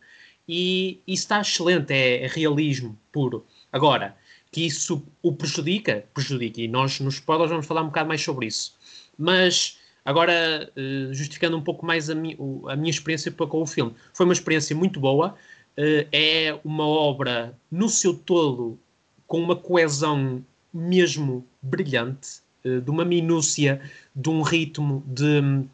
e 0.48 1.00
isso 1.08 1.24
está 1.24 1.40
excelente, 1.40 1.94
é, 1.94 2.26
é 2.26 2.28
realismo 2.28 2.98
puro. 3.12 3.46
Agora, 3.72 4.16
que 4.52 4.66
isso 4.66 5.02
o 5.22 5.32
prejudica, 5.32 6.06
prejudica, 6.14 6.62
e 6.62 6.68
nós 6.68 7.00
nos 7.00 7.16
spoilers 7.16 7.52
vamos 7.52 7.66
falar 7.66 7.84
um 7.84 7.88
bocado 7.88 8.10
mais 8.10 8.22
sobre 8.22 8.48
isso. 8.48 8.76
Mas 9.18 9.80
agora, 10.04 10.70
eh, 10.76 11.10
justificando 11.12 11.58
um 11.58 11.62
pouco 11.62 11.86
mais 11.86 12.10
a, 12.10 12.16
mi- 12.16 12.38
a 12.68 12.76
minha 12.76 12.90
experiência 12.90 13.32
com 13.32 13.62
o 13.62 13.66
filme, 13.66 13.94
foi 14.14 14.26
uma 14.26 14.34
experiência 14.34 14.76
muito 14.76 15.00
boa, 15.00 15.36
eh, 15.78 16.08
é 16.12 16.60
uma 16.64 16.86
obra 16.86 17.58
no 17.72 17.88
seu 17.90 18.14
todo 18.14 18.78
com 19.26 19.42
uma 19.42 19.56
coesão 19.56 20.44
mesmo 20.78 21.46
brilhante, 21.62 22.42
eh, 22.64 22.80
de 22.80 22.90
uma 22.92 23.04
minúcia, 23.04 23.82
de 24.16 24.30
um 24.30 24.42
ritmo, 24.42 25.04
de, 25.08 25.66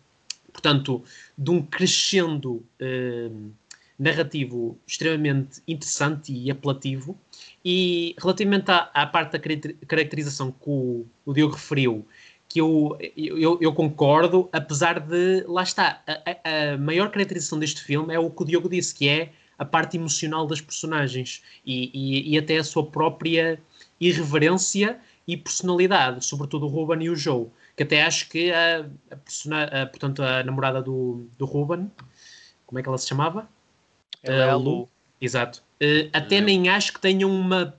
portanto, 0.51 1.03
de 1.37 1.51
um 1.51 1.61
crescendo 1.61 2.63
eh, 2.79 3.29
narrativo 3.99 4.77
extremamente 4.87 5.61
interessante 5.67 6.33
e 6.33 6.49
apelativo. 6.49 7.17
E 7.63 8.15
relativamente 8.19 8.69
à, 8.71 8.89
à 8.93 9.05
parte 9.05 9.33
da 9.33 9.39
caracter- 9.39 9.75
caracterização 9.87 10.51
que 10.51 10.69
o, 10.69 11.05
o 11.25 11.33
Diogo 11.33 11.53
referiu, 11.53 12.05
que 12.49 12.59
eu, 12.61 12.97
eu, 13.17 13.57
eu 13.61 13.73
concordo, 13.73 14.47
apesar 14.51 14.99
de, 14.99 15.43
lá 15.47 15.63
está, 15.63 16.01
a, 16.05 16.11
a- 16.13 16.73
a 16.73 16.77
maior 16.77 17.09
caracterização 17.09 17.57
deste 17.57 17.81
filme 17.81 18.13
é 18.13 18.19
o 18.19 18.29
que 18.29 18.43
o 18.43 18.45
Diogo 18.45 18.69
disse, 18.69 18.93
que 18.93 19.07
é 19.07 19.31
a 19.57 19.65
parte 19.65 19.97
emocional 19.97 20.45
das 20.45 20.59
personagens 20.61 21.41
e, 21.65 21.89
e, 21.93 22.33
e 22.33 22.37
até 22.37 22.57
a 22.57 22.63
sua 22.63 22.85
própria 22.85 23.59
irreverência 24.07 24.99
e 25.27 25.37
personalidade, 25.37 26.25
sobretudo 26.25 26.65
o 26.65 26.69
Ruben 26.69 27.03
e 27.03 27.09
o 27.09 27.15
Joe, 27.15 27.47
que 27.77 27.83
até 27.83 28.03
acho 28.03 28.27
que 28.29 28.51
a, 28.51 28.85
a, 29.11 29.15
persona- 29.15 29.63
a- 29.65 29.85
portanto, 29.87 30.21
a 30.21 30.43
namorada 30.43 30.81
do, 30.81 31.27
do 31.37 31.45
Ruben, 31.45 31.89
como 32.65 32.79
é 32.79 32.83
que 32.83 32.89
ela 32.89 32.97
se 32.97 33.07
chamava? 33.07 33.47
Ela 34.21 34.43
é 34.45 34.49
a 34.49 34.57
Uh, 34.57 34.59
Lu. 34.61 34.89
Exato. 35.21 35.63
Uh, 35.81 36.09
até 36.11 36.39
Lu. 36.39 36.45
nem 36.45 36.69
acho 36.69 36.93
que 36.93 36.99
tenham 36.99 37.29
uma, 37.31 37.77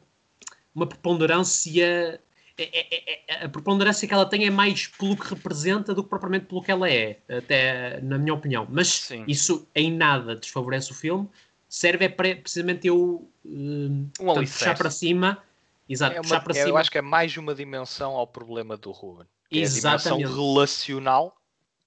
uma 0.74 0.86
preponderância. 0.86 2.20
é- 2.56 2.62
é- 2.62 3.24
é- 3.40 3.44
a 3.44 3.48
preponderância 3.48 4.06
que 4.06 4.14
ela 4.14 4.24
tem 4.26 4.46
é 4.46 4.50
mais 4.50 4.86
pelo 4.86 5.16
que 5.16 5.28
representa 5.28 5.92
do 5.94 6.02
que 6.04 6.08
propriamente 6.08 6.46
pelo 6.46 6.62
que 6.62 6.70
ela 6.70 6.88
é, 6.88 7.18
até 7.28 8.00
na 8.00 8.16
minha 8.18 8.32
opinião. 8.32 8.66
Mas 8.70 8.88
Sim. 8.88 9.24
isso 9.26 9.66
em 9.74 9.92
nada 9.92 10.36
desfavorece 10.36 10.92
o 10.92 10.94
filme. 10.94 11.28
Serve 11.68 12.04
é 12.04 12.08
para 12.08 12.36
precisamente 12.36 12.86
eu 12.86 13.28
uh, 13.44 14.08
portanto, 14.16 14.38
alicerce. 14.38 14.58
puxar 14.58 14.78
para 14.78 14.90
cima. 14.90 15.38
Exato, 15.88 16.16
É 16.16 16.20
uma- 16.20 16.40
para 16.40 16.56
é, 16.56 16.62
eu 16.62 16.66
cima. 16.66 16.80
acho 16.80 16.90
que 16.90 16.98
é 16.98 17.02
mais 17.02 17.36
uma 17.36 17.54
dimensão 17.54 18.14
ao 18.14 18.26
problema 18.26 18.76
do 18.76 18.90
Ruben. 18.90 19.26
Que 19.50 19.58
é 19.58 19.62
a 19.62 19.64
Exatamente. 19.64 20.24
dimensão 20.24 20.54
relacional 20.54 21.36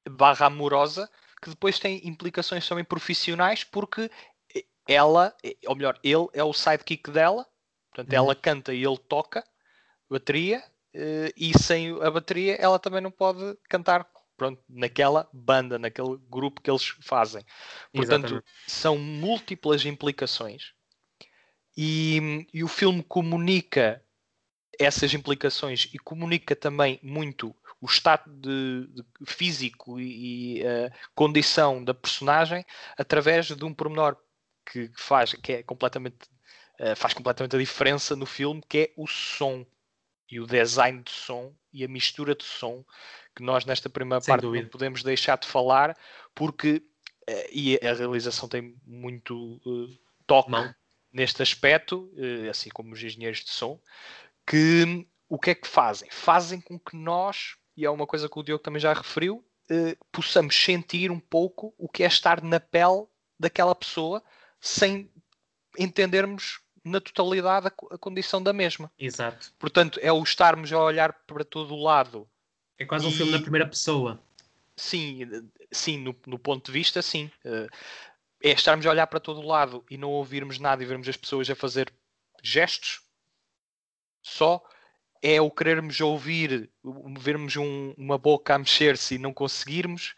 barra 0.10 0.46
amorosa 0.46 1.10
que 1.42 1.50
depois 1.50 1.80
tem 1.80 2.08
implicações 2.08 2.68
também 2.68 2.84
profissionais 2.84 3.64
porque 3.64 4.10
ela, 4.88 5.36
ou 5.68 5.76
melhor, 5.76 6.00
ele 6.04 6.28
é 6.34 6.44
o 6.44 6.54
sidekick 6.54 7.12
dela, 7.12 7.46
portanto 7.92 8.14
Uhum. 8.14 8.18
ela 8.20 8.36
canta 8.36 8.74
e 8.74 8.84
ele 8.84 8.98
toca 8.98 9.44
bateria 10.10 10.64
eh, 10.94 11.34
e 11.36 11.58
sem 11.60 11.92
a 12.02 12.10
bateria 12.10 12.56
ela 12.56 12.80
também 12.80 13.02
não 13.02 13.12
pode 13.12 13.58
cantar 13.70 14.10
pronto, 14.38 14.64
naquela 14.70 15.28
banda, 15.34 15.78
naquele 15.78 16.18
grupo 16.30 16.62
que 16.62 16.70
eles 16.72 16.88
fazem. 17.02 17.44
Portanto, 17.94 18.26
Exatamente. 18.28 18.46
são 18.68 18.98
múltiplas 18.98 19.86
implicações 19.86 20.74
e, 21.78 22.48
e 22.52 22.64
o 22.64 22.68
filme 22.68 23.04
comunica 23.04 24.04
essas 24.80 25.14
implicações 25.14 25.90
e 25.94 26.00
comunica 26.00 26.56
também 26.56 27.00
muito 27.04 27.56
o 27.80 27.86
estado 27.86 28.24
de, 28.32 28.88
de 28.88 29.06
físico 29.26 30.00
e, 30.00 30.60
e 30.60 30.68
a 30.68 30.92
condição 31.14 31.84
da 31.84 31.94
personagem 31.94 32.66
através 32.98 33.46
de 33.46 33.64
um 33.64 33.74
pormenor 33.74 34.18
que 34.66 34.92
faz 34.96 35.34
que 35.34 35.54
é 35.54 35.64
completamente 35.64 36.18
eh, 36.80 36.96
faz 36.96 37.14
completamente 37.14 37.56
a 37.56 37.60
diferença 37.60 38.16
no 38.16 38.26
filme 38.26 38.62
que 38.68 38.78
é 38.78 38.94
o 38.98 39.08
som 39.08 39.66
e 40.30 40.40
o 40.40 40.48
design 40.48 41.04
de 41.04 41.12
som 41.12 41.56
e 41.72 41.84
a 41.84 41.88
mistura 41.88 42.36
de 42.36 42.44
som 42.44 42.84
que 43.36 43.44
nós 43.44 43.66
nesta 43.66 43.90
primeira 43.90 44.22
Sem 44.22 44.32
parte 44.32 44.42
dúvida. 44.42 44.64
não 44.64 44.70
podemos 44.70 45.04
deixar 45.04 45.38
de 45.38 45.48
falar 45.48 45.96
porque 46.34 46.84
eh, 47.28 47.50
e 47.52 47.88
a 47.88 47.94
realização 47.94 48.50
tem 48.50 48.76
muito 48.86 49.62
eh, 49.66 49.98
toque 50.26 50.50
Mão. 50.52 50.74
Neste 51.12 51.42
aspecto, 51.42 52.12
eh, 52.18 52.50
assim 52.50 52.70
como 52.70 52.94
os 52.94 53.02
engenheiros 53.04 53.44
de 53.44 53.50
som, 53.52 53.80
que 54.46 54.84
hum, 54.86 55.06
o 55.30 55.40
que 55.40 55.52
é 55.52 55.56
que 55.56 55.68
fazem? 55.68 56.10
Fazem 56.12 56.62
com 56.62 56.80
que 56.80 56.96
nós, 56.96 57.56
e 57.76 57.86
é 57.86 57.90
uma 57.90 58.08
coisa 58.08 58.30
que 58.30 58.40
o 58.40 58.44
Diogo 58.44 58.64
também 58.64 58.80
já 58.80 58.94
referiu, 58.94 59.44
eh, 59.70 59.98
possamos 60.12 60.56
sentir 60.56 61.12
um 61.12 61.20
pouco 61.20 61.74
o 61.78 61.90
que 61.90 62.04
é 62.04 62.08
estar 62.08 62.42
na 62.42 62.60
pele 62.60 63.06
daquela 63.40 63.76
pessoa 63.76 64.24
sem 64.60 65.12
entendermos 65.78 66.60
na 66.84 67.02
totalidade 67.02 67.68
a, 67.68 67.70
co- 67.70 67.94
a 67.94 67.98
condição 67.98 68.42
da 68.42 68.54
mesma. 68.54 68.92
Exato. 68.98 69.54
Portanto, 69.60 70.00
é 70.02 70.12
o 70.12 70.24
estarmos 70.24 70.72
a 70.72 70.80
olhar 70.82 71.14
para 71.28 71.44
todo 71.44 71.74
o 71.74 71.84
lado 71.84 72.28
É 72.80 72.86
quase 72.86 73.06
um 73.06 73.10
E- 73.10 73.14
filme 73.14 73.32
na 73.32 73.40
primeira 73.40 73.68
pessoa. 73.68 74.22
Sim, 74.76 75.24
eh, 75.24 75.42
sim, 75.72 75.98
no, 75.98 76.16
no 76.26 76.38
ponto 76.40 76.68
de 76.68 76.72
vista, 76.72 77.02
sim. 77.02 77.30
Eh, 77.44 77.68
é 78.42 78.52
estarmos 78.52 78.86
a 78.86 78.90
olhar 78.90 79.08
para 79.08 79.20
todo 79.20 79.42
lado 79.42 79.86
e 79.90 79.98
não 79.98 80.10
ouvirmos 80.10 80.60
nada 80.60 80.84
e 80.84 80.86
vermos 80.86 81.08
as 81.08 81.18
pessoas 81.18 81.50
a 81.50 81.56
fazer 81.56 81.92
gestos 82.44 83.02
só 84.22 84.64
é 85.22 85.42
o 85.42 85.50
querermos 85.50 86.00
ouvir, 86.00 86.70
vermos 87.20 87.56
um, 87.56 87.94
uma 87.98 88.18
boca 88.18 88.54
a 88.54 88.60
mexer-se 88.60 89.16
e 89.16 89.18
não 89.18 89.34
conseguirmos. 89.34 90.16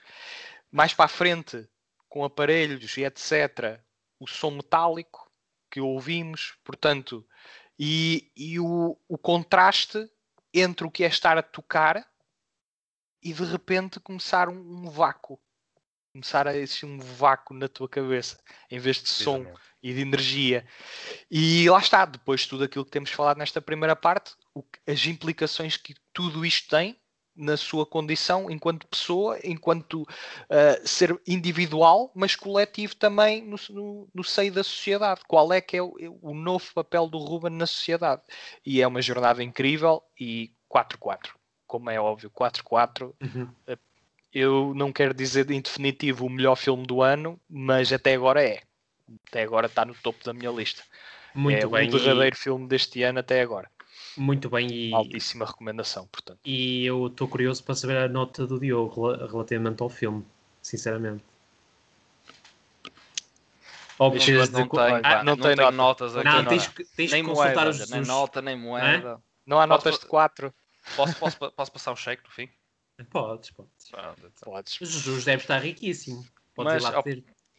Mais 0.71 0.93
para 0.93 1.05
a 1.05 1.09
frente, 1.09 1.67
com 2.07 2.23
aparelhos 2.23 2.97
e 2.97 3.03
etc., 3.03 3.79
o 4.19 4.27
som 4.27 4.51
metálico 4.51 5.31
que 5.71 5.79
ouvimos, 5.79 6.57
portanto, 6.63 7.25
e, 7.77 8.31
e 8.35 8.59
o, 8.59 8.97
o 9.07 9.17
contraste 9.17 10.09
entre 10.53 10.85
o 10.85 10.91
que 10.91 11.03
é 11.03 11.07
estar 11.07 11.37
a 11.37 11.43
tocar 11.43 12.05
e 13.21 13.31
de 13.31 13.43
repente 13.43 13.99
começar 13.99 14.49
um, 14.49 14.59
um 14.59 14.89
vácuo. 14.89 15.39
Começar 16.11 16.47
a 16.47 16.55
existir 16.55 16.85
um 16.85 16.99
vácuo 16.99 17.53
na 17.53 17.67
tua 17.67 17.87
cabeça, 17.87 18.39
em 18.69 18.79
vez 18.79 19.01
de 19.01 19.09
som 19.09 19.45
e 19.81 19.93
de 19.93 20.01
energia. 20.01 20.65
E 21.29 21.69
lá 21.69 21.79
está, 21.79 22.05
depois 22.05 22.41
de 22.41 22.49
tudo 22.49 22.63
aquilo 22.63 22.85
que 22.85 22.91
temos 22.91 23.11
falado 23.11 23.37
nesta 23.37 23.61
primeira 23.61 23.95
parte, 23.95 24.33
o, 24.53 24.63
as 24.87 25.05
implicações 25.05 25.77
que 25.77 25.95
tudo 26.13 26.45
isto 26.45 26.69
tem 26.69 26.99
na 27.39 27.55
sua 27.55 27.85
condição 27.85 28.51
enquanto 28.51 28.87
pessoa, 28.87 29.39
enquanto 29.43 30.01
uh, 30.01 30.07
ser 30.87 31.19
individual, 31.25 32.11
mas 32.13 32.35
coletivo 32.35 32.95
também 32.95 33.41
no, 33.41 33.55
no, 33.69 34.09
no, 34.13 34.23
seio 34.23 34.51
da 34.51 34.63
sociedade. 34.63 35.21
Qual 35.25 35.53
é 35.53 35.61
que 35.61 35.77
é 35.77 35.81
o, 35.81 35.95
o, 36.21 36.33
novo 36.33 36.65
papel 36.73 37.07
do 37.07 37.17
Ruben 37.17 37.51
na 37.51 37.65
sociedade? 37.65 38.21
E 38.65 38.81
é 38.81 38.87
uma 38.87 39.01
jornada 39.01 39.41
incrível 39.41 40.03
e 40.19 40.53
4-4, 40.69 41.29
como 41.65 41.89
é 41.89 41.99
óbvio, 41.99 42.29
4-4. 42.29 43.13
Uhum. 43.21 43.49
Eu 44.33 44.73
não 44.75 44.91
quero 44.91 45.13
dizer 45.13 45.49
em 45.49 45.61
definitivo 45.61 46.25
o 46.25 46.29
melhor 46.29 46.55
filme 46.55 46.85
do 46.85 47.01
ano, 47.01 47.39
mas 47.49 47.91
até 47.91 48.13
agora 48.13 48.43
é. 48.43 48.61
Até 49.27 49.41
agora 49.41 49.65
está 49.65 49.83
no 49.83 49.95
topo 49.95 50.23
da 50.23 50.33
minha 50.33 50.51
lista. 50.51 50.83
Muito 51.33 51.65
é 51.65 51.67
bem, 51.67 51.89
o 51.89 51.91
verdadeiro 51.91 52.35
e... 52.35 52.39
filme 52.39 52.67
deste 52.67 53.01
ano 53.03 53.19
até 53.19 53.41
agora. 53.41 53.69
Muito 54.17 54.49
bem 54.49 54.67
e... 54.71 54.93
Altíssima 54.93 55.45
recomendação, 55.45 56.07
portanto. 56.07 56.39
E 56.45 56.85
eu 56.85 57.07
estou 57.07 57.27
curioso 57.27 57.63
para 57.63 57.75
saber 57.75 57.97
a 57.97 58.07
nota 58.07 58.45
do 58.45 58.59
Diogo 58.59 59.11
relativamente 59.13 59.81
ao 59.81 59.89
filme, 59.89 60.25
sinceramente. 60.61 61.23
Óbvio, 63.97 64.21
não, 64.51 64.59
não, 64.59 64.67
tem, 64.69 65.01
ah, 65.03 65.23
não, 65.23 65.35
não 65.35 65.37
tem 65.37 65.55
nota. 65.57 65.71
notas 65.71 66.15
aqui. 66.15 66.25
Não, 66.25 66.45
tens, 66.45 66.67
tens 66.95 67.11
nem 67.11 67.23
consultar 67.23 67.65
moeda, 67.65 67.69
os, 67.69 67.89
Nem 67.89 68.01
nota, 68.01 68.41
nem 68.41 68.57
moeda. 68.57 69.09
É? 69.09 69.17
Não 69.45 69.59
há 69.59 69.67
notas 69.67 69.99
de 69.99 70.05
4. 70.05 70.53
Posso, 70.95 71.15
posso, 71.17 71.37
posso 71.51 71.71
passar 71.71 71.91
o 71.91 71.97
cheque 71.97 72.23
no 72.23 72.29
fim? 72.31 72.49
Podes, 73.05 73.51
podes. 73.51 73.91
Ah, 73.93 74.13
então. 74.17 74.31
podes. 74.43 74.75
Jesus 74.75 75.25
deve 75.25 75.43
estar 75.43 75.59
riquíssimo. 75.59 76.25
Podes 76.53 76.83
Mas, 76.83 76.83
ir 76.83 76.95
lá 76.95 77.03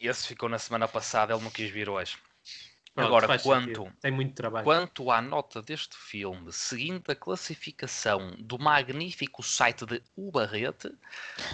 esse 0.01 0.27
ficou 0.27 0.49
na 0.49 0.57
semana 0.57 0.87
passada, 0.87 1.33
ele 1.33 1.43
não 1.43 1.51
quis 1.51 1.69
vir 1.69 1.87
hoje. 1.87 2.17
Pronto, 2.93 3.07
Agora, 3.07 3.39
quanto, 3.39 3.93
Tem 4.01 4.11
muito 4.11 4.33
trabalho. 4.33 4.65
quanto 4.65 5.11
à 5.11 5.21
nota 5.21 5.61
deste 5.61 5.95
filme, 5.95 6.51
seguindo 6.51 7.09
a 7.09 7.15
classificação 7.15 8.35
do 8.39 8.59
magnífico 8.59 9.41
site 9.41 9.85
de 9.85 10.01
Ubarrete, 10.17 10.91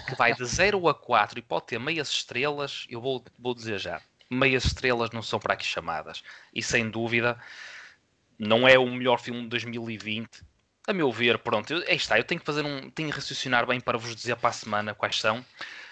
que 0.08 0.16
vai 0.16 0.34
de 0.34 0.44
0 0.44 0.88
a 0.88 0.94
4 0.94 1.38
e 1.38 1.42
pode 1.42 1.66
ter 1.66 1.78
meias 1.78 2.08
estrelas, 2.08 2.86
eu 2.88 3.00
vou, 3.00 3.24
vou 3.38 3.54
dizer 3.54 3.78
já, 3.78 4.02
meias 4.28 4.64
estrelas 4.64 5.10
não 5.10 5.22
são 5.22 5.38
para 5.38 5.54
aqui 5.54 5.64
chamadas. 5.64 6.24
E 6.52 6.60
sem 6.60 6.90
dúvida, 6.90 7.38
não 8.36 8.66
é 8.66 8.76
o 8.76 8.90
melhor 8.90 9.20
filme 9.20 9.42
de 9.42 9.48
2020. 9.48 10.42
A 10.88 10.92
meu 10.92 11.12
ver, 11.12 11.38
pronto, 11.38 11.74
aí 11.86 11.96
está, 11.96 12.18
eu 12.18 12.24
tenho 12.24 12.40
que 12.40 12.46
fazer 12.46 12.64
um. 12.64 12.90
tenho 12.90 13.10
que 13.10 13.14
raciocinar 13.14 13.66
bem 13.66 13.78
para 13.78 13.98
vos 13.98 14.16
dizer 14.16 14.34
para 14.36 14.48
a 14.48 14.52
semana 14.52 14.94
quais 14.94 15.20
são 15.20 15.44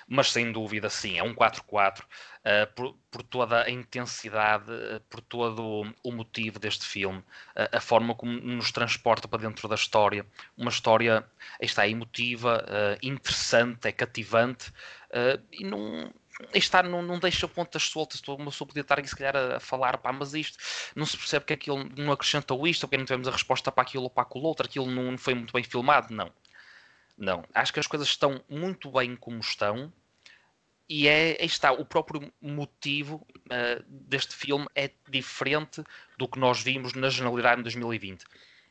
mas 0.06 0.30
sem 0.30 0.52
dúvida 0.52 0.88
sim, 0.88 1.18
é 1.18 1.22
um 1.22 1.34
4-4 1.34 2.00
uh, 2.00 2.04
eh, 2.44 2.66
por, 2.66 2.96
por, 3.10 3.22
toda 3.24 3.64
a 3.64 3.70
intensidade, 3.70 4.70
uh, 4.70 5.00
por 5.10 5.20
todo 5.20 5.82
o 6.02 6.12
motivo 6.12 6.58
deste 6.58 6.86
filme, 6.86 7.18
uh, 7.18 7.76
a 7.76 7.80
forma 7.80 8.14
como 8.14 8.32
nos 8.32 8.70
transporta 8.70 9.26
para 9.26 9.40
dentro 9.40 9.68
da 9.68 9.74
história, 9.74 10.24
uma 10.56 10.70
história 10.70 11.26
está 11.60 11.88
emotiva, 11.88 12.64
interessante, 13.02 13.88
é 13.88 13.92
cativante 13.92 14.72
e 15.52 15.64
não 15.64 16.12
está, 16.54 16.82
não, 16.82 17.02
não 17.02 17.18
deixa 17.18 17.46
pontas 17.48 17.84
soltas. 17.84 18.16
Estou 18.16 18.36
uma 18.36 18.50
pessoa 18.50 18.68
podia 18.68 18.82
estar 18.82 18.98
aqui, 18.98 19.08
se 19.08 19.16
calhar, 19.16 19.36
a, 19.36 19.60
falar, 19.60 19.98
pá, 19.98 20.12
mas 20.12 20.34
isto 20.34 20.58
não 20.94 21.06
se 21.06 21.16
percebe 21.16 21.44
que 21.44 21.52
aquilo 21.54 21.84
não 21.96 22.12
acrescentou 22.12 22.66
isto, 22.66 22.84
ou 22.84 22.88
que 22.88 22.96
não 22.96 23.04
tivemos 23.04 23.28
a 23.28 23.32
resposta 23.32 23.72
para 23.72 23.82
aquilo 23.82 24.04
ou 24.04 24.10
para 24.10 24.22
aquilo 24.22 24.44
outro, 24.44 24.66
aquilo 24.66 24.86
não, 24.86 25.12
não 25.12 25.18
foi 25.18 25.34
muito 25.34 25.52
bem 25.52 25.64
filmado. 25.64 26.12
Não. 26.14 26.32
Não, 27.18 27.44
acho 27.54 27.72
que 27.72 27.80
as 27.80 27.86
coisas 27.86 28.08
estão 28.08 28.44
muito 28.48 28.90
bem 28.90 29.16
como 29.16 29.40
estão 29.40 29.90
e 30.88 31.08
é, 31.08 31.44
está, 31.44 31.72
o 31.72 31.84
próprio 31.84 32.32
motivo 32.40 33.26
uh, 33.46 33.82
deste 33.88 34.34
filme 34.34 34.66
é 34.74 34.90
diferente 35.08 35.82
do 36.16 36.28
que 36.28 36.38
nós 36.38 36.60
vimos 36.60 36.92
na 36.92 37.08
generalidade 37.08 37.60
em 37.60 37.62
2020. 37.62 38.24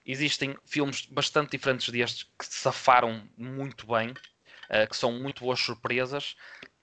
Existem 0.05 0.55
filmes 0.63 1.05
bastante 1.07 1.51
diferentes 1.51 1.89
destes 1.89 2.23
que 2.23 2.45
se 2.45 2.59
safaram 2.59 3.27
muito 3.37 3.87
bem, 3.87 4.11
uh, 4.11 4.87
que 4.89 4.95
são 4.95 5.11
muito 5.11 5.43
boas 5.43 5.59
surpresas, 5.59 6.37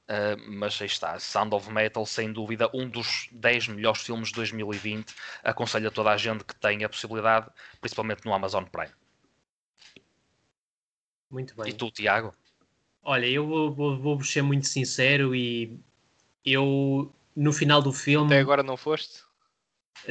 uh, 0.08 0.50
mas 0.50 0.80
aí 0.80 0.86
está, 0.86 1.18
Sound 1.18 1.54
of 1.54 1.70
Metal, 1.70 2.04
sem 2.06 2.32
dúvida, 2.32 2.70
um 2.72 2.88
dos 2.88 3.28
10 3.32 3.68
melhores 3.68 4.02
filmes 4.02 4.28
de 4.28 4.34
2020. 4.34 5.14
Aconselho 5.42 5.88
a 5.88 5.90
toda 5.90 6.10
a 6.10 6.16
gente 6.16 6.44
que 6.44 6.54
tenha 6.54 6.86
a 6.86 6.88
possibilidade, 6.88 7.48
principalmente 7.80 8.24
no 8.24 8.34
Amazon 8.34 8.64
Prime. 8.64 8.92
Muito 11.30 11.56
bem. 11.56 11.70
E 11.70 11.72
tu, 11.72 11.90
Tiago? 11.90 12.34
Olha, 13.02 13.26
eu 13.26 13.46
vou, 13.46 13.72
vou, 13.72 13.98
vou 13.98 14.22
ser 14.22 14.42
muito 14.42 14.68
sincero 14.68 15.34
e 15.34 15.76
eu, 16.44 17.12
no 17.34 17.52
final 17.52 17.82
do 17.82 17.92
filme. 17.92 18.26
Até 18.26 18.40
agora 18.40 18.62
não 18.62 18.76
foste? 18.76 19.22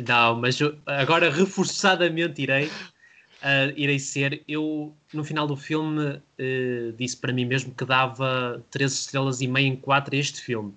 Não, 0.07 0.35
mas 0.35 0.59
eu, 0.59 0.77
agora 0.85 1.29
reforçadamente 1.29 2.41
irei. 2.41 2.69
Uh, 3.41 3.73
irei 3.75 3.97
ser. 3.97 4.43
Eu, 4.47 4.95
no 5.11 5.23
final 5.23 5.47
do 5.47 5.57
filme, 5.57 5.99
uh, 6.09 6.93
disse 6.97 7.17
para 7.17 7.33
mim 7.33 7.45
mesmo 7.45 7.73
que 7.73 7.83
dava 7.83 8.63
13 8.69 8.95
estrelas 8.95 9.41
e 9.41 9.47
meia 9.47 9.65
em 9.65 9.75
4 9.75 10.15
a 10.15 10.19
este 10.19 10.41
filme. 10.41 10.73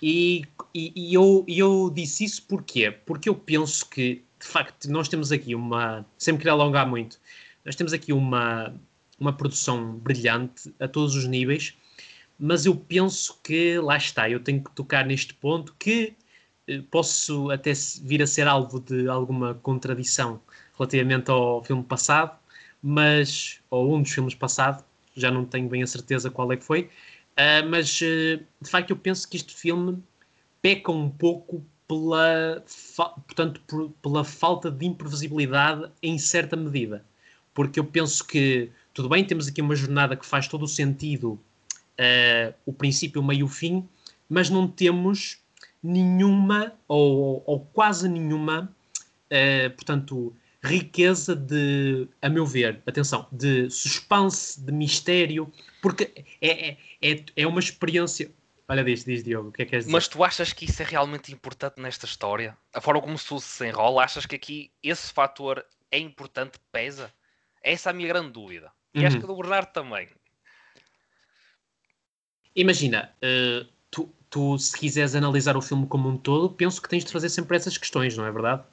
E, 0.00 0.44
e, 0.74 0.92
e, 0.96 1.14
eu, 1.14 1.44
eu 1.46 1.90
disse 1.94 2.24
isso 2.24 2.42
porquê? 2.46 2.90
Porque 2.90 3.28
eu 3.28 3.34
penso 3.34 3.88
que, 3.88 4.22
de 4.40 4.46
facto, 4.46 4.90
nós 4.90 5.08
temos 5.08 5.30
aqui 5.30 5.54
uma. 5.54 6.06
Sem 6.18 6.34
me 6.34 6.38
querer 6.38 6.50
alongar 6.50 6.88
muito, 6.88 7.18
nós 7.64 7.74
temos 7.74 7.92
aqui 7.92 8.12
uma, 8.12 8.74
uma 9.18 9.32
produção 9.32 9.94
brilhante 9.96 10.74
a 10.80 10.88
todos 10.88 11.14
os 11.14 11.26
níveis, 11.26 11.74
mas 12.38 12.66
eu 12.66 12.74
penso 12.76 13.38
que 13.42 13.78
lá 13.78 13.96
está, 13.96 14.28
eu 14.28 14.40
tenho 14.40 14.62
que 14.62 14.70
tocar 14.72 15.06
neste 15.06 15.34
ponto 15.34 15.74
que 15.78 16.14
eh, 16.66 16.82
posso 16.90 17.50
até 17.50 17.72
vir 18.02 18.22
a 18.22 18.26
ser 18.26 18.46
alvo 18.46 18.80
de 18.80 19.08
alguma 19.08 19.54
contradição 19.54 20.40
relativamente 20.76 21.30
ao 21.30 21.62
filme 21.62 21.82
passado, 21.82 22.36
mas 22.82 23.60
ou 23.70 23.94
um 23.96 24.02
dos 24.02 24.12
filmes 24.12 24.34
passados, 24.34 24.84
já 25.16 25.30
não 25.30 25.44
tenho 25.44 25.68
bem 25.68 25.82
a 25.82 25.86
certeza 25.86 26.30
qual 26.30 26.52
é 26.52 26.56
que 26.56 26.64
foi, 26.64 26.82
uh, 26.82 27.68
mas 27.68 28.00
uh, 28.00 28.44
de 28.60 28.70
facto 28.70 28.90
eu 28.90 28.96
penso 28.96 29.28
que 29.28 29.36
este 29.36 29.54
filme 29.54 30.02
peca 30.60 30.90
um 30.92 31.08
pouco 31.08 31.64
pela, 31.86 32.62
portanto, 33.26 33.60
por, 33.66 33.90
pela 34.02 34.24
falta 34.24 34.70
de 34.70 34.86
imprevisibilidade 34.86 35.90
em 36.02 36.18
certa 36.18 36.56
medida, 36.56 37.04
porque 37.52 37.78
eu 37.78 37.84
penso 37.84 38.26
que 38.26 38.70
tudo 38.92 39.08
bem, 39.08 39.24
temos 39.24 39.48
aqui 39.48 39.60
uma 39.60 39.74
jornada 39.74 40.16
que 40.16 40.26
faz 40.26 40.48
todo 40.48 40.64
o 40.64 40.68
sentido, 40.68 41.32
uh, 41.98 42.54
o 42.66 42.72
princípio, 42.72 43.20
o 43.20 43.24
meio 43.24 43.40
e 43.40 43.44
o 43.44 43.48
fim, 43.48 43.86
mas 44.28 44.50
não 44.50 44.66
temos 44.66 45.38
nenhuma, 45.82 46.72
ou, 46.88 47.42
ou 47.46 47.60
quase 47.60 48.08
nenhuma, 48.08 48.72
portanto, 49.76 50.34
riqueza 50.64 51.36
de, 51.36 52.08
a 52.22 52.28
meu 52.28 52.46
ver, 52.46 52.82
atenção, 52.86 53.28
de 53.30 53.68
suspense, 53.70 54.60
de 54.60 54.72
mistério, 54.72 55.52
porque 55.82 56.10
é, 56.40 56.70
é, 56.70 56.78
é, 57.02 57.24
é 57.36 57.46
uma 57.46 57.60
experiência. 57.60 58.30
Olha, 58.66 58.82
diz, 58.82 59.04
diz 59.04 59.22
Diogo, 59.22 59.50
o 59.50 59.52
que 59.52 59.62
é 59.62 59.64
que 59.66 59.70
queres 59.72 59.84
dizer? 59.84 59.92
Mas 59.92 60.08
tu 60.08 60.24
achas 60.24 60.54
que 60.54 60.64
isso 60.64 60.80
é 60.82 60.86
realmente 60.86 61.30
importante 61.32 61.78
nesta 61.80 62.06
história? 62.06 62.56
A 62.72 62.80
forma 62.80 63.02
como 63.02 63.18
se 63.18 63.38
se 63.40 63.66
enrola, 63.66 64.02
achas 64.02 64.24
que 64.24 64.36
aqui 64.36 64.70
esse 64.82 65.12
fator 65.12 65.64
é 65.90 65.98
importante, 65.98 66.58
pesa? 66.72 67.12
Essa 67.62 67.90
é 67.90 67.92
a 67.92 67.94
minha 67.94 68.08
grande 68.08 68.30
dúvida. 68.30 68.72
E 68.94 69.00
uhum. 69.00 69.06
acho 69.06 69.20
que 69.20 69.26
do 69.26 69.36
Bernardo 69.36 69.70
também. 69.70 70.08
Imagina, 72.56 73.12
uh, 73.22 73.68
tu, 73.90 74.14
tu, 74.30 74.58
se 74.58 74.78
quiseres 74.78 75.14
analisar 75.14 75.56
o 75.56 75.60
filme 75.60 75.86
como 75.86 76.08
um 76.08 76.16
todo, 76.16 76.48
penso 76.48 76.80
que 76.80 76.88
tens 76.88 77.04
de 77.04 77.12
fazer 77.12 77.28
sempre 77.28 77.56
essas 77.56 77.76
questões, 77.76 78.16
não 78.16 78.24
é 78.24 78.32
verdade? 78.32 78.64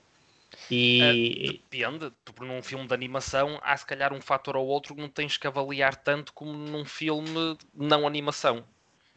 E... 0.69 1.49
Uh, 1.49 1.51
depende, 1.53 2.11
tu, 2.23 2.43
num 2.43 2.61
filme 2.61 2.87
de 2.87 2.93
animação 2.93 3.59
há 3.63 3.75
se 3.75 3.85
calhar 3.85 4.13
um 4.13 4.21
fator 4.21 4.55
ou 4.55 4.67
outro 4.67 4.95
que 4.95 5.01
não 5.01 5.09
tens 5.09 5.37
que 5.37 5.47
avaliar 5.47 5.95
tanto 5.95 6.33
como 6.33 6.53
num 6.53 6.85
filme 6.85 7.57
não 7.73 8.07
animação. 8.07 8.63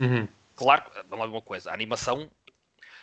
Uhum. 0.01 0.27
Claro, 0.57 0.85
vamos 1.09 1.27
lá 1.27 1.33
uma 1.33 1.43
coisa, 1.43 1.71
a 1.71 1.75
animação, 1.75 2.31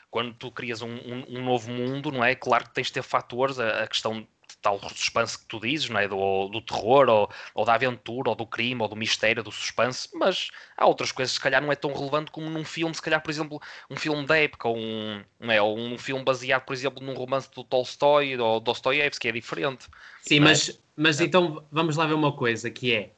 quando 0.09 0.33
tu 0.33 0.51
crias 0.51 0.81
um, 0.81 0.89
um, 0.89 1.37
um, 1.37 1.43
novo 1.43 1.71
mundo, 1.71 2.11
não 2.11 2.23
é? 2.23 2.35
Claro 2.35 2.65
que 2.65 2.73
tens 2.73 2.87
de 2.87 2.93
ter 2.93 3.03
fatores, 3.03 3.59
a, 3.59 3.83
a 3.83 3.87
questão 3.87 4.25
tal 4.61 4.79
suspense 4.89 5.37
que 5.37 5.45
tu 5.45 5.59
dizes, 5.59 5.89
não 5.89 5.99
é? 5.99 6.07
do, 6.07 6.47
do 6.49 6.61
terror, 6.61 7.09
ou, 7.09 7.29
ou 7.53 7.65
da 7.65 7.73
aventura, 7.73 8.29
ou 8.29 8.35
do 8.35 8.45
crime, 8.45 8.81
ou 8.81 8.87
do 8.87 8.95
mistério, 8.95 9.43
do 9.43 9.51
suspense, 9.51 10.09
mas 10.13 10.49
há 10.77 10.85
outras 10.85 11.11
coisas 11.11 11.31
que 11.33 11.37
se 11.37 11.43
calhar 11.43 11.61
não 11.61 11.71
é 11.71 11.75
tão 11.75 11.93
relevante 11.93 12.31
como 12.31 12.49
num 12.49 12.63
filme, 12.63 12.93
se 12.93 13.01
calhar, 13.01 13.21
por 13.21 13.31
exemplo, 13.31 13.61
um 13.89 13.95
filme 13.95 14.25
da 14.25 14.37
época, 14.37 14.67
ou 14.67 14.77
um, 14.77 15.23
não 15.39 15.51
é? 15.51 15.61
ou 15.61 15.77
um 15.77 15.97
filme 15.97 16.23
baseado, 16.23 16.63
por 16.63 16.73
exemplo, 16.73 17.03
num 17.03 17.13
romance 17.13 17.49
do 17.53 17.63
Tolstói 17.63 18.37
ou 18.37 18.59
Dostoiévski, 18.59 19.21
que 19.21 19.27
é 19.29 19.31
diferente. 19.31 19.87
Sim, 20.21 20.37
é? 20.37 20.39
mas, 20.39 20.79
mas 20.95 21.19
então 21.19 21.65
vamos 21.71 21.95
lá 21.97 22.05
ver 22.05 22.13
uma 22.13 22.31
coisa, 22.31 22.69
que 22.69 22.93
é, 22.93 23.11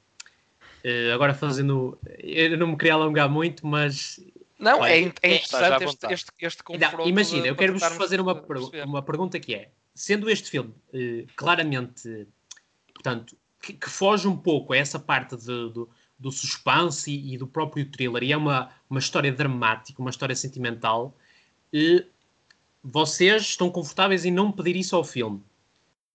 eh, 0.84 1.12
agora 1.14 1.34
fazendo, 1.34 1.98
eu 2.20 2.58
não 2.58 2.68
me 2.68 2.78
queria 2.78 2.94
alongar 2.94 3.30
muito, 3.30 3.66
mas 3.66 4.20
Não, 4.60 4.80
Olha, 4.80 4.92
é, 4.92 4.96
é 4.96 5.00
é- 5.00 5.36
interessante 5.36 5.84
este, 5.84 6.14
este, 6.14 6.32
este 6.40 6.64
Não, 6.64 6.80
confronto. 6.80 7.10
imagina, 7.10 7.48
eu 7.48 7.56
quero-vos 7.56 7.84
fazer 7.84 8.20
uma, 8.22 8.36
per- 8.36 8.48
perceber. 8.48 8.86
uma 8.86 9.02
pergunta 9.02 9.40
que 9.40 9.56
é: 9.56 9.70
sendo 9.94 10.30
este 10.30 10.50
filme 10.50 10.74
eh, 10.94 11.26
claramente, 11.36 12.28
portanto, 12.94 13.36
que, 13.62 13.74
que 13.74 13.90
foge 13.90 14.28
um 14.28 14.38
pouco 14.38 14.74
a 14.74 14.78
essa 14.78 15.00
parte 15.00 15.36
de- 15.38 15.46
do, 15.72 15.90
do 16.18 16.32
suspense 16.32 17.12
e, 17.12 17.34
e 17.34 17.38
do 17.38 17.48
próprio 17.48 17.90
thriller, 17.90 18.24
e 18.24 18.32
é 18.32 18.38
uma, 18.38 18.70
uma 18.90 19.00
história 19.00 19.32
dramática, 19.32 20.02
uma 20.02 20.10
história 20.10 20.36
sentimental, 20.36 21.16
eh, 21.74 22.06
vocês 22.84 23.44
estão 23.44 23.70
confortáveis 23.70 24.26
em 24.26 24.32
não 24.32 24.52
pedir 24.52 24.76
isso 24.76 24.96
ao 24.96 25.04
filme. 25.04 25.42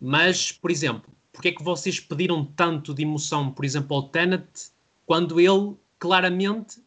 Mas, 0.01 0.53
por 0.53 0.71
exemplo, 0.71 1.11
porque 1.33 1.49
é 1.49 1.53
que 1.53 1.63
vocês 1.63 1.99
pediram 2.01 2.45
tanto 2.45 2.95
de 2.95 3.03
emoção, 3.03 3.51
por 3.51 3.65
exemplo, 3.65 3.97
ao 3.97 4.09
Tenet, 4.09 4.71
quando 5.07 5.41
ele 5.41 5.77
claramente 5.99 6.83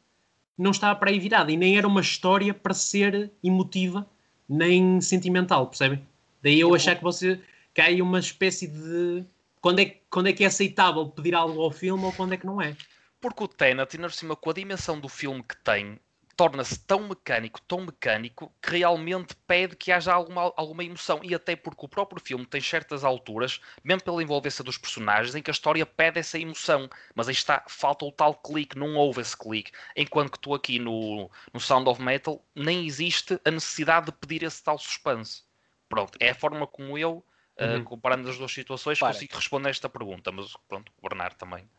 não 0.58 0.72
estava 0.72 0.98
para 0.98 1.10
aí 1.10 1.20
virado 1.20 1.50
e 1.50 1.58
nem 1.58 1.78
era 1.78 1.88
uma 1.88 2.02
história 2.02 2.54
para 2.54 2.74
ser 2.74 3.32
emotiva 3.44 4.08
nem 4.48 5.02
sentimental, 5.02 5.68
percebem? 5.68 6.06
Daí 6.42 6.60
eu 6.60 6.74
achar 6.74 6.96
que 6.96 7.04
você 7.04 7.42
que 7.74 7.82
há 7.82 7.86
aí 7.86 8.02
uma 8.02 8.20
espécie 8.20 8.68
de 8.68 9.26
quando 9.62 9.80
é, 9.80 9.86
que- 9.86 10.02
quando 10.10 10.28
é 10.28 10.34
que 10.34 10.44
é 10.44 10.48
aceitável 10.48 11.08
pedir 11.10 11.36
algo 11.36 11.62
ao 11.62 11.72
filme 11.72 12.04
ou 12.06 12.14
quando 12.14 12.34
é 12.34 12.38
que 12.38 12.46
não 12.46 12.62
é. 12.62 12.76
Porque 13.20 13.44
o 13.44 13.48
Tenet, 13.48 13.96
ainda 13.96 14.08
por 14.10 14.14
cima, 14.14 14.36
com 14.36 14.50
a 14.50 14.54
dimensão 14.54 15.00
do 15.00 15.08
filme 15.08 15.44
que 15.44 15.56
tem, 15.58 16.00
torna-se 16.36 16.80
tão 16.80 17.08
mecânico, 17.08 17.62
tão 17.62 17.82
mecânico, 17.86 18.52
que 18.62 18.72
realmente 18.78 19.36
pede 19.48 19.76
que 19.76 19.92
haja 19.92 20.12
alguma, 20.14 20.52
alguma 20.58 20.84
emoção. 20.84 21.20
E 21.24 21.36
até 21.36 21.56
porque 21.56 21.86
o 21.86 21.90
próprio 21.90 22.22
filme 22.22 22.46
tem 22.46 22.60
certas 22.60 23.04
alturas, 23.04 23.62
mesmo 23.84 24.04
pela 24.04 24.24
envolvência 24.24 24.64
dos 24.64 24.78
personagens, 24.78 25.36
em 25.36 25.42
que 25.44 25.52
a 25.52 25.54
história 25.54 25.86
pede 25.86 26.20
essa 26.20 26.40
emoção. 26.40 26.90
Mas 27.14 27.28
aí 27.28 27.34
está, 27.34 27.64
falta 27.68 28.06
o 28.06 28.12
tal 28.12 28.34
clique, 28.36 28.78
não 28.78 28.96
houve 28.96 29.22
esse 29.22 29.38
clique. 29.38 29.72
Enquanto 29.96 30.32
que 30.32 30.40
tu 30.40 30.54
aqui 30.56 30.80
no, 30.80 31.30
no 31.54 31.60
Sound 31.60 31.88
of 31.90 32.02
Metal, 32.02 32.44
nem 32.56 32.86
existe 32.88 33.40
a 33.46 33.52
necessidade 33.52 34.08
de 34.08 34.12
pedir 34.14 34.44
esse 34.44 34.64
tal 34.64 34.78
suspense. 34.80 35.44
Pronto, 35.92 36.18
é 36.20 36.30
a 36.32 36.36
forma 36.36 36.66
como 36.66 36.98
eu, 36.98 37.24
eh, 37.58 37.78
Uhum. 37.78 37.84
comparando 37.84 38.30
as 38.30 38.38
duas 38.38 38.52
situações, 38.52 38.98
Para. 39.00 39.14
consigo 39.14 39.36
responder 39.36 39.70
esta 39.70 39.88
pergunta. 39.90 40.32
Mas 40.32 40.52
pronto, 40.68 40.92
o 40.98 41.08
Bernardo 41.08 41.36
também. 41.38 41.70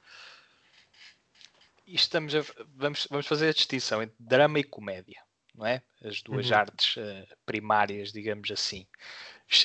E 1.87 1.94
estamos 1.96 2.35
a- 2.35 2.44
vamos, 2.77 3.09
vamos 3.11 3.27
fazer 3.27 3.48
a 3.48 3.53
distinção 3.53 4.03
entre 4.03 4.14
drama 4.20 4.59
e 4.59 4.64
comédia, 4.64 5.20
não 5.55 5.66
é? 5.66 5.83
As 6.05 6.22
duas 6.22 6.51
Uhum. 6.51 6.57
artes 6.57 6.94
eh, 6.96 7.27
primárias, 7.44 8.12
digamos 8.12 8.51
assim. 8.51 8.87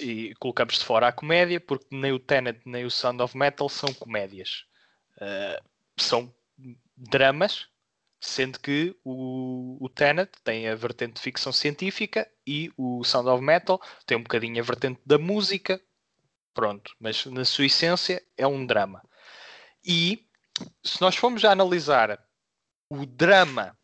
E 0.01 0.33
colocamos 0.39 0.79
de 0.79 0.83
fora 0.85 1.07
a 1.07 1.11
comédia, 1.11 1.59
porque 1.61 1.87
nem 1.91 2.11
o 2.11 2.19
Tenet 2.19 2.61
nem 2.65 2.85
o 2.85 2.91
Sound 2.91 3.21
of 3.21 3.37
Metal 3.37 3.69
são 3.69 3.93
comédias. 3.93 4.65
Eh, 5.21 5.61
são 5.97 6.33
dramas, 6.95 7.67
sendo 8.19 8.59
que 8.59 8.95
o, 9.03 9.77
o 9.79 9.89
Tenet 9.89 10.31
tem 10.43 10.67
a 10.67 10.75
vertente 10.75 11.13
de 11.15 11.21
ficção 11.21 11.51
científica 11.51 12.29
e 12.45 12.71
o 12.77 13.03
Sound 13.03 13.29
of 13.29 13.43
Metal 13.43 13.81
tem 14.05 14.17
um 14.17 14.23
bocadinho 14.23 14.61
a 14.61 14.65
vertente 14.65 14.99
da 15.05 15.17
música. 15.17 15.81
Pronto, 16.53 16.95
mas 16.99 17.25
na 17.27 17.45
sua 17.45 17.65
essência 17.65 18.23
é 18.35 18.47
um 18.47 18.65
drama. 18.65 19.03
E 19.85 20.25
se 20.83 20.99
nós 20.99 21.15
formos 21.15 21.45
a 21.45 21.51
analisar 21.51 22.19
o 22.89 23.05
drama, 23.05 23.77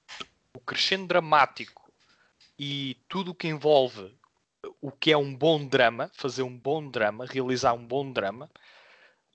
o 0.55 0.59
crescendo 0.59 1.07
dramático 1.07 1.91
e 2.57 2.97
tudo 3.07 3.31
o 3.31 3.35
que 3.35 3.47
envolve 3.47 4.17
o 4.81 4.91
que 4.91 5.11
é 5.11 5.17
um 5.17 5.35
bom 5.35 5.65
drama, 5.65 6.09
fazer 6.13 6.43
um 6.43 6.57
bom 6.57 6.89
drama, 6.89 7.25
realizar 7.25 7.73
um 7.73 7.85
bom 7.85 8.11
drama, 8.11 8.49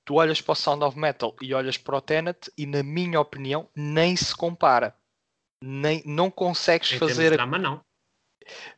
tu 0.09 0.15
olhas 0.15 0.41
para 0.41 0.53
o 0.53 0.57
Sound 0.57 0.83
of 0.83 0.99
Metal 0.99 1.37
e 1.39 1.53
olhas 1.53 1.77
para 1.77 1.95
o 1.95 2.01
Tenet 2.01 2.51
e, 2.57 2.65
na 2.65 2.83
minha 2.83 3.21
opinião, 3.21 3.69
nem 3.77 4.17
se 4.17 4.35
compara. 4.35 4.97
Nem, 5.63 6.03
não 6.07 6.31
consegues 6.31 6.91
Em 6.95 6.99
fazer 6.99 7.33
drama, 7.33 7.59
não. 7.59 7.85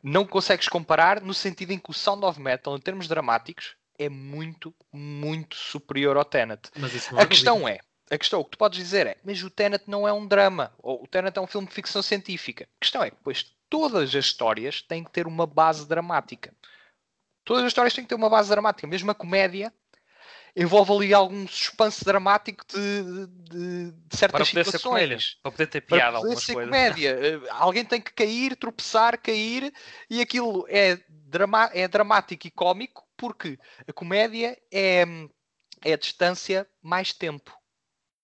não 0.03 0.27
consegues 0.27 0.67
comparar 0.67 1.21
no 1.21 1.33
sentido 1.33 1.71
em 1.71 1.79
que 1.79 1.89
o 1.89 1.95
Sound 1.95 2.25
of 2.25 2.41
Metal, 2.41 2.77
em 2.77 2.81
termos 2.81 3.07
dramáticos, 3.07 3.77
é 3.97 4.09
muito, 4.09 4.75
muito 4.93 5.55
superior 5.55 6.17
ao 6.17 6.25
Tenet. 6.25 6.69
A 7.17 7.25
questão 7.25 7.61
dúvida. 7.61 7.79
é, 8.11 8.15
a 8.15 8.19
questão, 8.19 8.41
o 8.41 8.45
que 8.45 8.51
tu 8.51 8.59
podes 8.59 8.77
dizer 8.77 9.07
é, 9.07 9.17
mas 9.23 9.41
o 9.45 9.51
Tenet 9.51 9.85
não 9.87 10.09
é 10.09 10.13
um 10.13 10.27
drama, 10.27 10.75
ou 10.79 11.05
o 11.05 11.07
Tenet 11.07 11.39
é 11.39 11.41
um 11.41 11.47
filme 11.47 11.69
de 11.69 11.75
ficção 11.75 12.03
científica. 12.03 12.65
A 12.65 12.81
questão 12.81 13.05
é 13.05 13.11
que, 13.13 13.19
pois, 13.23 13.55
todas 13.69 14.13
as 14.17 14.25
histórias 14.25 14.83
têm 14.83 15.05
que 15.05 15.13
ter 15.13 15.29
uma 15.29 15.47
base 15.47 15.87
dramática. 15.87 16.53
Todas 17.45 17.63
as 17.63 17.69
histórias 17.69 17.95
têm 17.95 18.03
que 18.03 18.09
ter 18.09 18.17
uma 18.17 18.29
base 18.29 18.51
dramática. 18.51 18.89
Mesmo 18.89 19.13
a 19.13 19.15
comédia 19.15 19.73
envolve 20.57 20.93
ali 20.93 21.15
algum 21.15 21.47
suspense 21.49 22.05
dramático 22.05 22.65
de, 22.67 23.03
de- 23.03 23.91
de- 23.91 23.93
Para 24.09 24.19
certas 24.19 24.51
poder 24.51 24.65
ser 24.67 24.79
comédia, 24.81 25.19
situações. 25.19 25.39
para 25.43 25.53
poder 25.53 25.67
ter 25.69 25.81
Para 25.83 25.97
piada 25.97 26.13
poder 26.13 26.17
algumas 26.27 26.45
ser 26.45 26.53
coisas. 26.55 26.71
comédia. 26.71 27.11
Eh, 27.47 27.51
Alguém 27.51 27.85
tem 27.85 28.01
que 28.01 28.13
cair, 28.13 28.57
tropeçar, 28.57 29.19
cair, 29.21 29.73
e 30.09 30.21
aquilo 30.21 30.67
é, 30.69 30.99
drama, 31.09 31.71
é 31.73 31.87
dramático 31.89 32.47
e 32.47 32.51
cómico, 32.51 33.07
porque 33.17 33.59
a 33.87 33.93
comédia 33.93 34.57
é, 34.73 35.05
é 35.85 35.93
a 35.93 35.97
distância 35.97 36.67
mais 36.83 37.13
tempo. 37.13 37.57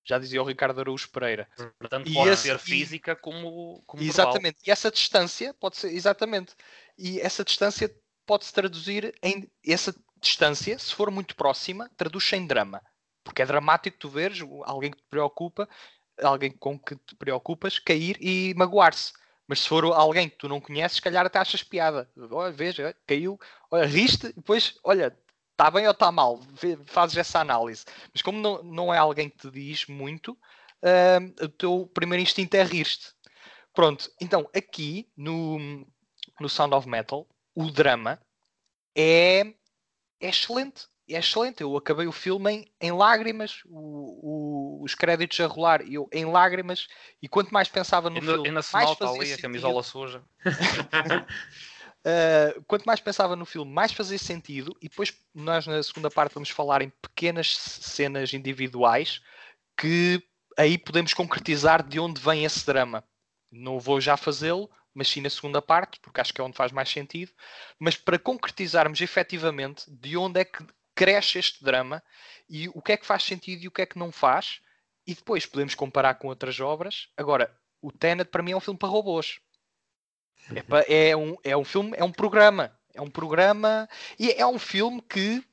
Já 0.08 0.18
dizia 0.20 0.40
o 0.40 0.44
Ricardo 0.46 0.80
Araújo 0.80 1.08
Pereira. 1.10 1.48
Portanto, 1.80 2.08
E 2.08 2.14
pode 2.14 2.30
esse- 2.30 2.42
ser 2.42 2.54
e- 2.56 2.58
física 2.60 3.16
como, 3.16 3.82
como 3.86 4.02
verbal. 4.02 4.26
Exatamente. 4.28 4.58
E 4.64 4.70
essa 4.70 4.90
distância 4.90 5.52
pode 5.54 5.76
ser, 5.76 5.92
exatamente. 5.92 6.54
E 6.96 7.20
essa 7.20 7.44
distância 7.44 7.92
pode-se 8.24 8.52
traduzir 8.52 9.12
em 9.22 9.50
essa 9.66 9.92
distância, 10.20 10.78
se 10.78 10.94
for 10.94 11.10
muito 11.10 11.34
próxima, 11.36 11.90
traduz-se 11.96 12.36
em 12.36 12.46
drama. 12.46 12.82
Porque 13.24 13.42
é 13.42 13.46
dramático 13.46 13.98
tu 13.98 14.08
veres 14.08 14.40
alguém 14.64 14.90
que 14.90 14.98
te 14.98 15.08
preocupa, 15.08 15.68
alguém 16.22 16.50
com 16.50 16.78
que 16.78 16.96
te 16.96 17.14
preocupas, 17.16 17.78
cair 17.78 18.16
e 18.20 18.54
magoar-se. 18.54 19.12
Mas 19.48 19.60
se 19.60 19.68
for 19.68 19.84
alguém 19.84 20.28
que 20.28 20.36
tu 20.36 20.48
não 20.48 20.60
conheces, 20.60 20.96
se 20.96 21.02
calhar 21.02 21.24
até 21.24 21.38
achas 21.38 21.62
piada. 21.62 22.10
Olha, 22.30 22.52
veja, 22.52 22.96
caiu, 23.06 23.38
olha, 23.70 23.86
riste, 23.86 24.32
depois, 24.32 24.78
olha, 24.82 25.16
está 25.52 25.70
bem 25.70 25.86
ou 25.86 25.92
está 25.92 26.10
mal? 26.10 26.40
Fazes 26.86 27.16
essa 27.16 27.40
análise. 27.40 27.84
Mas 28.12 28.22
como 28.22 28.40
não, 28.40 28.62
não 28.62 28.94
é 28.94 28.98
alguém 28.98 29.30
que 29.30 29.38
te 29.38 29.50
diz 29.50 29.86
muito, 29.86 30.36
hum, 30.82 31.34
o 31.44 31.48
teu 31.48 31.90
primeiro 31.94 32.22
instinto 32.22 32.54
é 32.54 32.62
rir-te. 32.62 33.14
Pronto, 33.72 34.10
então 34.20 34.48
aqui 34.54 35.08
no, 35.16 35.58
no 36.40 36.48
Sound 36.48 36.74
of 36.74 36.88
Metal, 36.88 37.26
o 37.54 37.70
drama 37.70 38.20
é, 38.96 39.54
é 40.20 40.28
excelente. 40.28 40.86
É 41.08 41.18
excelente. 41.18 41.60
Eu 41.62 41.76
acabei 41.76 42.06
o 42.06 42.12
filme 42.12 42.50
em, 42.52 42.72
em 42.80 42.92
lágrimas, 42.92 43.60
o- 43.66 44.80
o- 44.80 44.84
os 44.84 44.94
créditos 44.94 45.38
a 45.40 45.46
rolar, 45.46 45.82
e 45.82 45.94
eu 45.94 46.08
em 46.12 46.24
lágrimas, 46.24 46.88
e 47.22 47.28
quanto 47.28 47.52
mais 47.54 47.68
pensava 47.68 48.10
no 48.10 48.16
Ainda, 48.16 48.32
filme, 48.32 48.48
ainda 48.48 48.62
se 48.62 48.72
mais 48.72 48.88
nota 48.88 49.06
fazia 49.06 49.20
ali 49.20 49.24
a 49.24 49.28
sentido. 49.30 49.42
camisola 49.42 49.82
suja. 49.84 50.24
Uh, 50.44 50.44
quanto 52.66 52.84
mais 52.84 53.00
pensava 53.00 53.36
no 53.36 53.44
filme, 53.44 53.70
mais 53.72 53.92
fazia 53.92 54.18
sentido. 54.18 54.76
E 54.82 54.88
depois 54.88 55.14
nós 55.34 55.66
na 55.66 55.80
segunda 55.82 56.10
parte 56.10 56.34
vamos 56.34 56.50
falar 56.50 56.82
em 56.82 56.90
pequenas 56.90 57.56
cenas 57.56 58.32
individuais 58.34 59.20
que 59.78 60.22
aí 60.58 60.76
podemos 60.78 61.12
concretizar 61.14 61.86
de 61.86 62.00
onde 62.00 62.20
vem 62.20 62.44
esse 62.44 62.64
drama. 62.66 63.04
Não 63.52 63.78
vou 63.78 64.00
já 64.00 64.16
fazê-lo, 64.16 64.68
mas 64.96 65.08
sim 65.08 65.20
na 65.20 65.28
segunda 65.28 65.60
parte, 65.60 66.00
porque 66.00 66.20
acho 66.20 66.32
que 66.32 66.40
é 66.40 66.44
onde 66.44 66.56
faz 66.56 66.72
mais 66.72 66.88
sentido. 66.88 67.30
Mas 67.78 67.96
para 67.96 68.18
concretizarmos 68.18 69.00
efetivamente 69.00 69.84
de 69.88 70.16
onde 70.16 70.40
é 70.40 70.44
que 70.44 70.64
cresce 70.94 71.38
este 71.38 71.62
drama 71.62 72.02
e 72.48 72.68
o 72.70 72.80
que 72.80 72.92
é 72.92 72.96
que 72.96 73.04
faz 73.06 73.22
sentido 73.22 73.62
e 73.62 73.68
o 73.68 73.70
que 73.70 73.82
é 73.82 73.86
que 73.86 73.98
não 73.98 74.10
faz, 74.10 74.60
e 75.06 75.14
depois 75.14 75.44
podemos 75.44 75.74
comparar 75.74 76.14
com 76.14 76.28
outras 76.28 76.58
obras. 76.58 77.08
Agora, 77.16 77.54
o 77.82 77.92
Tenet 77.92 78.30
para 78.30 78.42
mim 78.42 78.52
é 78.52 78.56
um 78.56 78.60
filme 78.60 78.78
para 78.78 78.88
robôs. 78.88 79.38
É, 80.88 81.10
é 81.10 81.16
um, 81.16 81.36
é 81.44 81.56
um 81.56 81.64
filme, 81.64 81.92
é 81.96 82.02
um 82.04 82.12
programa. 82.12 82.74
É 82.94 83.00
um 83.02 83.10
programa 83.10 83.86
e 84.18 84.30
é 84.30 84.46
um 84.46 84.58
filme 84.58 85.02
que, 85.02 85.44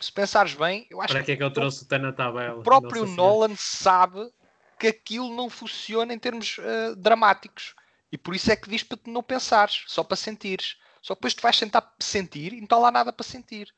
se 0.00 0.10
pensares 0.10 0.54
bem, 0.54 0.86
eu 0.88 1.02
acho 1.02 1.12
Para 1.12 1.22
que 1.22 1.32
é 1.32 1.36
que 1.36 1.42
eu 1.42 1.48
o- 1.48 1.52
trouxe 1.52 1.84
o 1.84 1.86
Tana 1.86 2.10
Tabela? 2.14 2.60
o 2.60 2.62
próprio. 2.62 3.04
Nolan 3.04 3.54
sabe 3.56 4.32
que 4.78 4.86
aquilo 4.86 5.36
não 5.36 5.50
funciona 5.50 6.14
em 6.14 6.18
termos 6.18 6.56
eh, 6.58 6.94
dramáticos. 6.96 7.74
E 8.12 8.18
por 8.18 8.36
isso 8.36 8.52
é 8.52 8.56
que 8.56 8.68
diz 8.68 8.82
para 8.82 8.98
tu 8.98 9.10
não 9.10 9.22
pensares, 9.22 9.84
só 9.88 10.04
para 10.04 10.16
sentires. 10.16 10.76
Só 11.00 11.14
que 11.14 11.20
depois 11.20 11.34
tu 11.34 11.42
vais 11.42 11.58
tentar 11.58 11.94
sentir 11.98 12.52
e 12.52 12.58
não 12.58 12.64
está 12.64 12.76
lá 12.76 12.90
nada 12.90 13.12
para 13.12 13.24
sentir. 13.24 13.74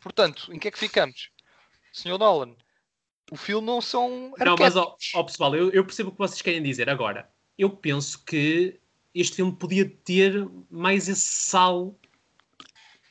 Portanto, 0.00 0.52
em 0.52 0.58
que 0.58 0.68
é 0.68 0.70
que 0.70 0.78
ficamos? 0.78 1.30
Senhor 1.92 2.16
Nolan, 2.16 2.54
o 3.30 3.36
filme 3.36 3.66
não 3.66 3.80
são 3.80 4.32
Não, 4.38 4.56
mas 4.56 4.76
ó, 4.76 4.96
ó, 5.14 5.22
pessoal, 5.24 5.54
eu, 5.54 5.70
eu 5.70 5.84
percebo 5.84 6.08
o 6.10 6.12
que 6.12 6.18
vocês 6.18 6.40
querem 6.40 6.62
dizer. 6.62 6.88
Agora, 6.88 7.28
eu 7.58 7.68
penso 7.68 8.24
que 8.24 8.80
este 9.14 9.36
filme 9.36 9.54
podia 9.54 9.88
ter 9.88 10.48
mais 10.70 11.08
esse 11.08 11.26
sal 11.26 11.94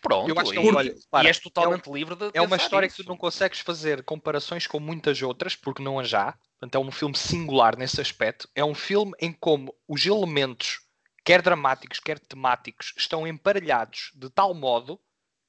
Pronto, 0.02 0.30
Eu 0.30 0.40
acho 0.40 0.52
que, 0.52 0.58
e, 0.58 0.74
olha, 0.74 0.96
para, 1.12 1.26
e 1.26 1.28
és 1.28 1.38
totalmente 1.38 1.90
livre 1.92 2.16
de 2.16 2.32
É 2.34 2.42
uma 2.42 2.56
história 2.56 2.88
que 2.88 2.94
isso. 2.96 3.04
tu 3.04 3.08
não 3.08 3.16
consegues 3.16 3.60
fazer 3.60 4.04
comparações 4.04 4.66
com 4.66 4.80
muitas 4.80 5.22
outras, 5.22 5.56
porque 5.56 5.84
não 5.84 6.00
as 6.00 6.12
há. 6.12 6.36
Portanto, 6.62 6.76
é 6.76 6.80
um 6.88 6.92
filme 6.92 7.18
singular 7.18 7.76
nesse 7.76 8.00
aspecto. 8.00 8.48
É 8.54 8.64
um 8.64 8.76
filme 8.76 9.14
em 9.20 9.34
como 9.34 9.76
os 9.88 10.06
elementos, 10.06 10.80
quer 11.26 11.42
dramáticos, 11.42 12.00
quer 12.00 12.20
temáticos, 12.20 12.94
estão 12.96 13.26
emparelhados 13.26 14.12
de 14.14 14.30
tal 14.30 14.54
modo 14.54 15.02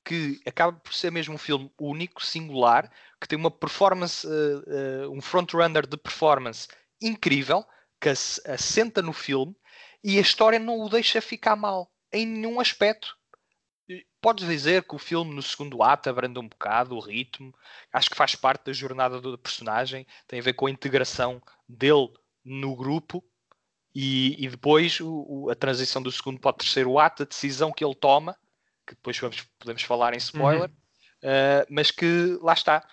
que 0.02 0.40
acaba 0.46 0.72
por 0.78 0.94
ser 0.94 1.12
mesmo 1.12 1.34
um 1.34 1.38
filme 1.38 1.70
único, 1.78 2.24
singular, 2.24 2.90
que 3.20 3.28
tem 3.28 3.38
uma 3.38 3.50
performance, 3.50 4.26
uh, 4.26 5.10
uh, 5.10 5.12
um 5.12 5.20
frontrunner 5.20 5.86
de 5.86 5.98
performance 5.98 6.66
incrível, 7.00 7.62
que 8.00 8.08
ass- 8.08 8.40
assenta 8.46 9.02
no 9.02 9.12
filme 9.12 9.54
e 10.02 10.16
a 10.16 10.22
história 10.22 10.58
não 10.58 10.80
o 10.80 10.88
deixa 10.88 11.20
ficar 11.20 11.56
mal 11.56 11.92
em 12.10 12.26
nenhum 12.26 12.58
aspecto. 12.58 13.14
Podes 14.22 14.46
dizer 14.46 14.84
que 14.84 14.94
o 14.94 14.98
filme 14.98 15.34
no 15.34 15.42
segundo 15.42 15.82
ato 15.82 16.08
abranda 16.08 16.38
um 16.38 16.46
bocado 16.48 16.94
o 16.94 17.00
ritmo, 17.00 17.52
acho 17.92 18.08
que 18.08 18.16
faz 18.16 18.36
parte 18.36 18.66
da 18.66 18.72
jornada 18.72 19.20
do 19.20 19.36
personagem, 19.36 20.06
tem 20.28 20.38
a 20.38 20.42
ver 20.42 20.52
com 20.52 20.66
a 20.66 20.70
integração 20.70 21.42
dele 21.68 22.08
no 22.44 22.76
grupo 22.76 23.22
e, 23.92 24.36
e 24.42 24.48
depois 24.48 25.00
o- 25.00 25.26
o- 25.28 25.50
a 25.50 25.56
transição 25.56 26.00
do 26.00 26.12
segundo 26.12 26.38
para 26.38 26.50
o 26.50 26.54
terceiro 26.54 27.00
ato, 27.00 27.24
a 27.24 27.26
decisão 27.26 27.72
que 27.72 27.84
ele 27.84 27.96
toma, 27.96 28.36
que 28.86 28.94
depois 28.94 29.18
vamos, 29.18 29.42
podemos 29.58 29.82
falar 29.82 30.14
em 30.14 30.18
spoiler, 30.18 30.70
uh, 30.70 31.66
mas 31.68 31.90
que 31.90 32.38
lá 32.40 32.52
está. 32.52 32.86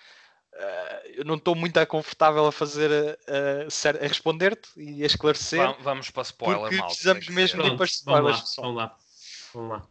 Uh, 0.51 1.07
eu 1.13 1.25
não 1.25 1.35
estou 1.35 1.53
muito 1.55 1.85
confortável 1.85 2.45
a 2.47 2.51
fazer 2.51 3.17
a, 3.27 3.67
a 3.67 3.69
ser- 3.69 4.03
a 4.03 4.07
responder-te 4.07 4.67
e 4.77 5.03
a 5.03 5.05
esclarecer, 5.05 5.59
Va- 5.59 5.77
Vamos 5.79 6.09
para 6.09 6.23
spoiler, 6.23 6.59
porque 6.63 6.75
malta, 6.75 6.87
precisamos 6.95 7.27
mesmo 7.27 7.61
Pronto, 7.61 7.77
para 7.77 7.85
vamos 8.03 8.23
lá, 8.23 8.31
spoilers, 8.31 8.55
vamos 8.57 8.75
lá. 8.75 8.97
Vamos 9.53 9.69
lá. 9.69 9.87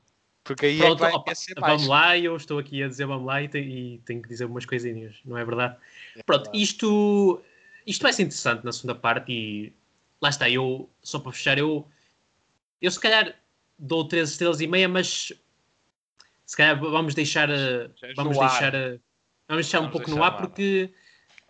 Porque 0.48 0.64
aí 0.64 0.78
é 0.78 0.80
Pronto, 0.80 1.04
que 1.20 1.24
vai 1.26 1.34
ser 1.34 1.60
mais. 1.60 1.72
vamos 1.74 1.86
lá, 1.88 2.16
eu 2.18 2.34
estou 2.34 2.58
aqui 2.58 2.82
a 2.82 2.88
dizer 2.88 3.04
vamos 3.04 3.26
lá 3.26 3.42
e, 3.42 3.48
te- 3.48 3.58
e 3.58 3.98
tenho 4.06 4.22
que 4.22 4.28
dizer 4.28 4.46
umas 4.46 4.64
coisinhas, 4.64 5.16
não 5.22 5.36
é 5.36 5.44
verdade? 5.44 5.76
Pronto, 6.24 6.50
isto, 6.54 7.42
isto 7.86 8.02
vai 8.02 8.14
ser 8.14 8.22
interessante 8.22 8.64
na 8.64 8.72
segunda 8.72 8.94
parte 8.94 9.30
e 9.30 9.72
lá 10.22 10.30
está, 10.30 10.48
eu, 10.48 10.88
só 11.02 11.18
para 11.18 11.32
fechar, 11.32 11.58
eu, 11.58 11.86
eu 12.80 12.90
se 12.90 12.98
calhar 12.98 13.34
dou 13.78 14.08
13 14.08 14.32
estrelas 14.32 14.62
e 14.62 14.66
meia, 14.66 14.88
mas 14.88 15.32
se 16.46 16.56
calhar 16.56 16.80
vamos 16.80 17.14
deixar, 17.14 17.50
eh, 17.50 17.90
Já 17.94 18.08
és 18.08 18.16
vamos 18.16 18.38
ar. 18.38 18.48
deixar, 18.48 18.74
eh, 18.74 18.98
vamos 19.46 19.66
deixar 19.66 19.80
um 19.80 19.82
Vamos 19.82 19.92
pouco 19.92 20.10
no 20.10 20.16
deixar 20.16 20.26
ar 20.28 20.32
no 20.32 20.38
ar. 20.38 20.46
porque 20.48 20.90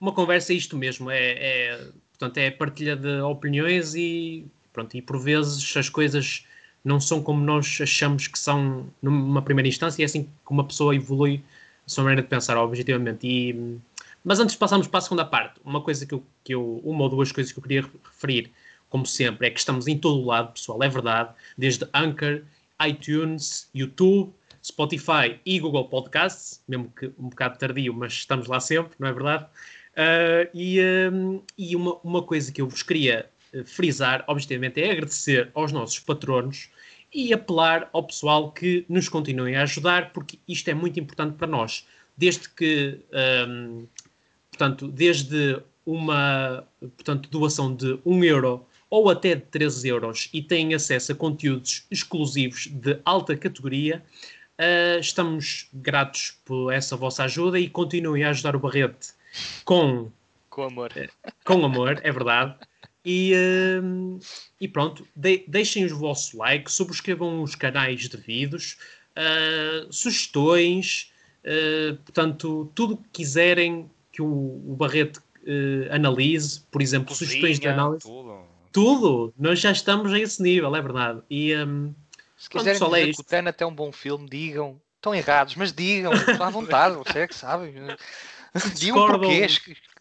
uma 0.00 0.12
conversa 0.12 0.52
é 0.52 0.56
isto 0.56 0.76
mesmo, 0.76 1.08
é, 1.08 1.30
é, 1.34 1.76
portanto, 2.10 2.38
é 2.38 2.50
partilha 2.50 2.96
de 2.96 3.20
opiniões 3.20 3.94
e 3.94 4.44
pronto, 4.72 4.96
e 4.96 5.00
por 5.02 5.20
vezes 5.20 5.76
as 5.76 5.88
coisas 5.88 6.47
não 6.88 6.98
são 7.00 7.22
como 7.22 7.44
nós 7.44 7.78
achamos 7.80 8.26
que 8.26 8.38
são 8.38 8.88
numa 9.02 9.42
primeira 9.42 9.68
instância 9.68 10.00
e 10.00 10.04
é 10.04 10.06
assim 10.06 10.24
que 10.24 10.30
uma 10.50 10.64
pessoa 10.64 10.94
evolui 10.96 11.44
a 11.86 11.88
sua 11.88 12.04
maneira 12.04 12.22
de 12.22 12.28
pensar 12.28 12.56
objetivamente. 12.56 13.26
E, 13.26 13.78
mas 14.24 14.40
antes 14.40 14.54
de 14.54 14.58
passarmos 14.58 14.86
para 14.86 14.98
a 14.98 15.02
segunda 15.02 15.24
parte, 15.24 15.60
uma 15.64 15.80
coisa 15.80 16.06
que 16.06 16.14
eu, 16.14 16.24
que 16.42 16.54
eu 16.54 16.80
uma 16.84 17.04
ou 17.04 17.08
duas 17.08 17.30
coisas 17.30 17.52
que 17.52 17.58
eu 17.58 17.62
queria 17.62 17.84
referir, 18.04 18.50
como 18.88 19.06
sempre, 19.06 19.46
é 19.46 19.50
que 19.50 19.58
estamos 19.58 19.86
em 19.86 19.98
todo 19.98 20.20
o 20.20 20.26
lado, 20.26 20.52
pessoal, 20.52 20.82
é 20.82 20.88
verdade, 20.88 21.30
desde 21.56 21.86
Anchor, 21.94 22.42
iTunes, 22.86 23.68
YouTube, 23.74 24.32
Spotify 24.64 25.38
e 25.44 25.60
Google 25.60 25.88
Podcasts, 25.88 26.62
mesmo 26.66 26.92
que 26.98 27.06
um 27.18 27.28
bocado 27.28 27.58
tardio, 27.58 27.92
mas 27.92 28.14
estamos 28.14 28.46
lá 28.46 28.60
sempre, 28.60 28.94
não 28.98 29.08
é 29.08 29.12
verdade? 29.12 29.46
Ah, 29.96 30.48
e 30.54 30.80
hum, 31.12 31.42
e 31.56 31.74
uma, 31.74 31.96
uma 32.04 32.22
coisa 32.22 32.52
que 32.52 32.62
eu 32.62 32.68
vos 32.68 32.82
queria 32.82 33.28
eh, 33.52 33.64
frisar, 33.64 34.24
objetivamente, 34.28 34.80
é 34.80 34.92
agradecer 34.92 35.50
aos 35.54 35.72
nossos 35.72 35.98
patronos 35.98 36.70
e 37.12 37.32
apelar 37.32 37.88
ao 37.92 38.02
pessoal 38.02 38.52
que 38.52 38.84
nos 38.88 39.08
continuem 39.08 39.56
a 39.56 39.62
ajudar, 39.62 40.12
porque 40.12 40.38
isto 40.46 40.68
é 40.68 40.74
muito 40.74 40.98
importante 41.00 41.36
para 41.36 41.46
nós. 41.46 41.86
Desde 42.16 42.48
que, 42.48 43.00
hum, 43.48 43.86
portanto, 44.50 44.88
desde 44.88 45.60
uma 45.86 46.64
portanto, 46.80 47.30
doação 47.30 47.74
de 47.74 47.98
1 48.04 48.24
euro 48.24 48.66
ou 48.90 49.10
até 49.10 49.34
de 49.34 49.42
13 49.42 49.88
euros 49.88 50.28
e 50.32 50.42
têm 50.42 50.74
acesso 50.74 51.12
a 51.12 51.14
conteúdos 51.14 51.86
exclusivos 51.90 52.66
de 52.66 52.98
alta 53.04 53.36
categoria, 53.36 54.02
ah, 54.58 54.98
estamos 54.98 55.68
gratos 55.72 56.36
por 56.44 56.72
essa 56.72 56.96
vossa 56.96 57.24
ajuda 57.24 57.58
e 57.58 57.68
continuem 57.68 58.24
a 58.24 58.30
ajudar 58.30 58.56
o 58.56 58.58
Barrete 58.58 59.10
com 59.64 60.10
Com 60.50 60.64
amor. 60.64 60.92
com 61.44 61.64
amor, 61.64 62.00
é 62.02 62.10
verdade. 62.10 62.54
E, 63.04 63.32
hum, 63.82 64.18
e 64.60 64.68
pronto, 64.68 65.06
de- 65.14 65.44
deixem 65.46 65.84
o 65.86 65.96
vosso 65.96 66.36
like, 66.36 66.70
subscrevam 66.70 67.42
os 67.42 67.54
canais 67.54 68.08
devidos, 68.08 68.76
ah, 69.16 69.86
sugestões, 69.90 71.12
ah, 71.44 71.96
portanto, 72.04 72.70
tudo 72.74 72.96
que 72.96 73.08
quiserem 73.12 73.90
que 74.12 74.20
o, 74.20 74.26
o 74.26 74.76
Barreto 74.76 75.22
ah, 75.46 75.94
analise, 75.94 76.60
por 76.70 76.82
exemplo, 76.82 77.14
sugestões 77.14 77.58
de 77.58 77.66
Cozinha, 77.66 77.72
análise, 77.72 78.02
tudo. 78.02 78.44
tudo, 78.72 79.34
nós 79.38 79.60
já 79.60 79.70
estamos 79.70 80.12
a 80.12 80.18
esse 80.18 80.42
nível, 80.42 80.74
é 80.74 80.82
verdade. 80.82 81.22
E 81.30 81.54
hum, 81.56 81.94
Se 82.36 82.48
Pronto, 82.50 82.62
quiserem 82.64 82.72
pessoal, 82.80 82.96
é 82.96 83.00
dizer 83.00 83.14
que 83.14 83.20
o 83.20 83.24
Tenet 83.24 83.62
é 83.62 83.66
um 83.66 83.74
bom 83.74 83.92
filme, 83.92 84.28
digam. 84.28 84.80
Estão 84.96 85.14
errados, 85.14 85.54
mas 85.54 85.72
digam. 85.72 86.12
Estão 86.26 86.46
à 86.46 86.50
vontade, 86.50 86.96
vocês 86.96 87.16
é 87.16 87.26
que 87.28 87.34
sabem. 87.34 87.72
Digam 88.74 89.06
porquê. 89.06 89.46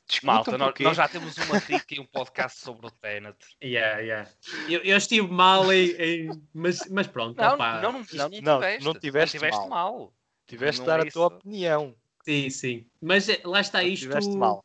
Discutam 0.08 0.36
Malta, 0.36 0.58
nós, 0.58 0.74
nós 0.80 0.98
já 0.98 1.08
temos 1.08 1.38
uma 1.38 1.60
crítica 1.60 1.96
e 1.96 2.00
um 2.00 2.06
podcast 2.06 2.60
sobre 2.62 2.88
o 2.88 2.92
Tenet. 2.92 3.36
yeah, 3.62 4.00
yeah. 4.00 4.30
Eu, 4.70 4.80
eu 4.82 4.96
estive 4.98 5.28
mal, 5.28 5.72
em, 5.74 5.90
em- 6.00 6.42
mas, 6.54 6.80
mas 6.90 7.08
pronto, 7.08 7.38
Não, 7.38 7.56
opá, 7.56 7.82
não, 7.82 7.92
não, 7.92 8.00
não, 8.14 8.30
não, 8.42 8.60
não, 8.60 8.60
tiveste. 8.62 8.86
não 8.86 8.94
tiveste 8.96 9.40
mal. 9.60 9.68
mal. 9.70 10.14
Tiveste 10.46 10.80
não 10.80 10.86
de 10.86 10.92
dar 10.92 11.06
é 11.06 11.10
a 11.10 11.12
tua 11.12 11.26
opinião. 11.28 11.94
sim, 12.24 12.50
sim. 12.50 12.86
Mas 13.02 13.28
eh, 13.28 13.42
lá 13.44 13.60
está 13.60 13.82
Não 13.82 13.88
isto. 13.90 14.04
tiveste 14.04 14.36
mal. 14.38 14.64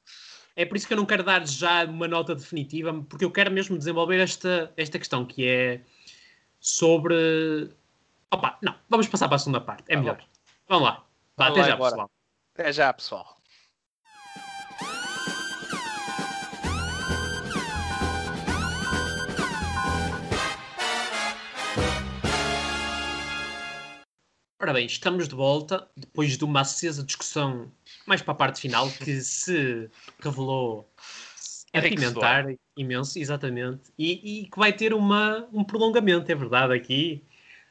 É 0.54 0.64
por 0.64 0.76
isso 0.76 0.86
que 0.86 0.92
eu 0.92 0.96
não 0.98 1.06
quero 1.06 1.24
dar 1.24 1.44
já 1.46 1.84
uma 1.86 2.06
nota 2.06 2.34
definitiva, 2.36 2.92
porque 3.08 3.24
eu 3.24 3.30
quero 3.30 3.50
mesmo 3.50 3.76
desenvolver 3.76 4.20
esta, 4.20 4.72
esta 4.76 4.98
questão 4.98 5.24
que 5.26 5.44
é 5.48 5.80
sobre. 6.60 7.74
Opa, 8.30 8.58
não, 8.62 8.74
vamos 8.88 9.08
passar 9.08 9.26
para 9.28 9.36
a 9.36 9.38
segunda 9.38 9.60
parte, 9.60 9.84
é 9.88 9.94
Tá 9.96 10.00
melhor. 10.00 10.24
Vamos 10.68 10.84
lá. 10.84 11.04
Vá, 11.36 11.48
até 11.48 11.60
lá 11.60 11.66
já, 11.66 11.74
embora. 11.74 11.90
pessoal. 11.90 12.10
Até 12.54 12.72
já, 12.72 12.92
pessoal. 12.92 13.41
Ora 24.62 24.74
bem, 24.74 24.86
estamos 24.86 25.26
de 25.26 25.34
volta 25.34 25.88
depois 25.96 26.38
de 26.38 26.44
uma 26.44 26.60
acesa 26.60 27.02
discussão 27.02 27.72
mais 28.06 28.22
para 28.22 28.30
a 28.30 28.36
parte 28.36 28.60
final 28.60 28.88
que 28.92 29.20
se 29.20 29.90
revelou 30.20 30.88
apimentar 31.72 32.46
imenso, 32.76 33.18
exatamente, 33.18 33.90
e, 33.98 34.42
e 34.42 34.46
que 34.46 34.56
vai 34.56 34.72
ter 34.72 34.94
uma, 34.94 35.48
um 35.52 35.64
prolongamento, 35.64 36.30
é 36.30 36.34
verdade, 36.36 36.72
aqui. 36.72 37.24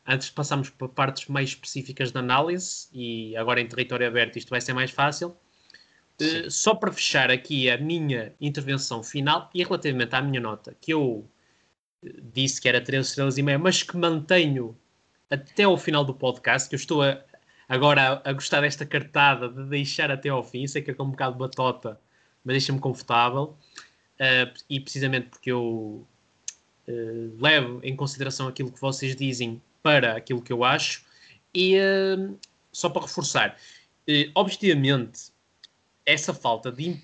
Antes 0.05 0.27
de 0.27 0.33
passarmos 0.33 0.69
para 0.69 0.89
partes 0.89 1.29
mais 1.29 1.51
específicas 1.51 2.11
da 2.11 2.19
análise, 2.19 2.89
e 2.91 3.37
agora 3.37 3.61
em 3.61 3.67
território 3.67 4.05
aberto 4.05 4.35
isto 4.35 4.49
vai 4.49 4.59
ser 4.59 4.73
mais 4.73 4.91
fácil. 4.91 5.33
Eh, 6.19 6.49
só 6.49 6.75
para 6.75 6.91
fechar 6.91 7.31
aqui 7.31 7.69
a 7.69 7.77
minha 7.77 8.35
intervenção 8.41 9.01
final 9.01 9.49
e 9.55 9.63
relativamente 9.63 10.13
à 10.13 10.21
minha 10.21 10.41
nota, 10.41 10.75
que 10.81 10.91
eu 10.91 11.25
eh, 12.03 12.09
disse 12.33 12.59
que 12.59 12.67
era 12.67 12.81
13 12.81 13.07
estrelas 13.07 13.37
e 13.37 13.41
meia, 13.41 13.57
mas 13.57 13.81
que 13.81 13.95
mantenho 13.95 14.77
até 15.31 15.63
ao 15.63 15.77
final 15.77 16.03
do 16.03 16.13
podcast, 16.13 16.69
que 16.69 16.75
eu 16.75 16.77
estou 16.77 17.01
a- 17.01 17.19
agora 17.67 18.21
a, 18.23 18.29
a 18.29 18.33
gostar 18.33 18.61
desta 18.61 18.85
cartada 18.85 19.47
de 19.49 19.63
deixar 19.65 20.11
até 20.11 20.29
ao 20.29 20.43
fim, 20.43 20.67
sei 20.67 20.81
que 20.81 20.91
é 20.91 20.95
um 20.99 21.11
bocado 21.11 21.37
batota, 21.37 21.99
mas 22.43 22.53
deixa-me 22.55 22.79
confortável, 22.79 23.55
eh, 24.19 24.51
e 24.69 24.79
precisamente 24.79 25.29
porque 25.29 25.51
eu 25.51 26.05
eh, 26.87 27.29
levo 27.39 27.79
em 27.83 27.95
consideração 27.95 28.47
aquilo 28.47 28.71
que 28.71 28.81
vocês 28.81 29.15
dizem 29.15 29.61
para 29.81 30.17
aquilo 30.17 30.41
que 30.41 30.51
eu 30.51 30.63
acho, 30.63 31.03
e 31.53 31.75
eh, 31.75 32.29
só 32.71 32.89
para 32.89 33.03
reforçar, 33.03 33.57
objetivamente, 34.35 35.31
essa 36.05 36.33
falta 36.33 36.71
de, 36.71 36.99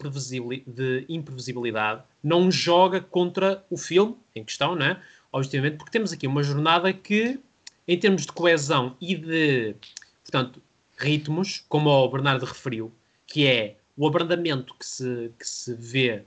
de 0.67 1.05
imprevisibilidade 1.07 2.03
não 2.21 2.51
joga 2.51 2.99
contra 2.99 3.63
o 3.69 3.78
filme 3.78 4.17
em 4.36 4.43
questão, 4.43 4.75
né? 4.75 5.01
objetivamente, 5.32 5.78
porque 5.78 5.91
temos 5.91 6.11
aqui 6.11 6.28
uma 6.28 6.43
jornada 6.43 6.91
que, 6.91 7.39
em 7.88 7.97
termos 7.99 8.23
de 8.25 8.31
coesão 8.31 8.95
e 9.01 9.15
de, 9.15 9.75
portanto, 10.23 10.61
ritmos, 10.97 11.63
como 11.69 11.89
o 11.89 12.09
Bernardo 12.09 12.45
referiu, 12.45 12.91
que 13.25 13.45
é 13.47 13.77
o 13.95 14.07
abrandamento 14.07 14.73
que 14.75 14.85
se, 14.85 15.31
que 15.39 15.47
se 15.47 15.73
vê, 15.75 16.23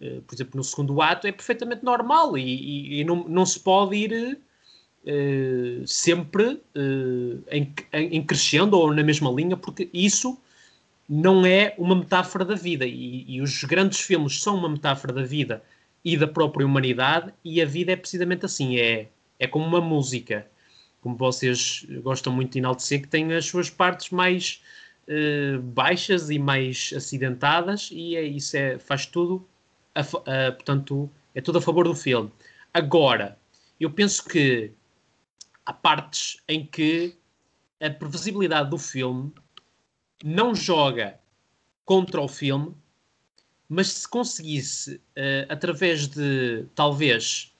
eh, 0.00 0.20
por 0.26 0.34
exemplo, 0.34 0.56
no 0.56 0.64
segundo 0.64 1.00
ato, 1.02 1.26
é 1.26 1.32
perfeitamente 1.32 1.84
normal 1.84 2.36
e, 2.38 2.42
e- 2.42 3.00
e 3.00 3.04
não, 3.04 3.24
não 3.28 3.46
se 3.46 3.60
pode 3.60 3.96
ir 3.96 4.38
eh, 5.06 5.82
sempre 5.86 6.60
em, 7.50 7.74
em, 7.92 8.16
em 8.16 8.22
crescendo 8.26 8.78
ou 8.78 8.92
na 8.92 9.02
mesma 9.02 9.30
linha, 9.30 9.56
porque 9.56 9.88
isso 9.92 10.38
não 11.08 11.46
é 11.46 11.74
uma 11.78 11.94
metáfora 11.96 12.44
da 12.44 12.54
vida. 12.54 12.86
E, 12.86 13.24
e 13.28 13.40
os 13.40 13.64
grandes 13.64 14.00
filmes 14.00 14.40
são 14.42 14.56
uma 14.56 14.68
metáfora 14.68 15.12
da 15.12 15.22
vida 15.22 15.62
e 16.04 16.16
da 16.16 16.26
própria 16.28 16.66
humanidade, 16.66 17.32
e 17.44 17.60
a 17.60 17.66
vida 17.66 17.92
é 17.92 17.96
precisamente 17.96 18.44
assim: 18.46 18.78
é, 18.78 19.08
é 19.38 19.46
como 19.46 19.64
uma 19.66 19.80
música. 19.80 20.46
Como 21.08 21.16
vocês 21.16 21.86
gostam 22.02 22.30
muito 22.32 22.52
de 22.52 22.58
enaltecer, 22.58 23.00
que 23.00 23.08
tem 23.08 23.32
as 23.32 23.46
suas 23.46 23.70
partes 23.70 24.10
mais 24.10 24.62
uh, 25.08 25.58
baixas 25.62 26.28
e 26.28 26.38
mais 26.38 26.92
acidentadas, 26.94 27.88
e 27.90 28.14
é, 28.14 28.22
isso 28.22 28.56
é, 28.56 28.78
faz 28.78 29.06
tudo, 29.06 29.46
a, 29.94 30.04
portanto, 30.52 31.10
é 31.34 31.40
tudo 31.40 31.58
a 31.58 31.62
favor 31.62 31.88
do 31.88 31.94
filme. 31.94 32.30
Agora, 32.74 33.38
eu 33.80 33.90
penso 33.90 34.22
que 34.28 34.70
há 35.64 35.72
partes 35.72 36.42
em 36.46 36.66
que 36.66 37.16
a 37.80 37.88
previsibilidade 37.88 38.68
do 38.68 38.78
filme 38.78 39.32
não 40.22 40.54
joga 40.54 41.18
contra 41.86 42.20
o 42.20 42.28
filme, 42.28 42.74
mas 43.66 43.88
se 43.88 44.08
conseguisse, 44.08 44.96
uh, 44.96 45.46
através 45.48 46.06
de 46.06 46.66
talvez, 46.74 47.50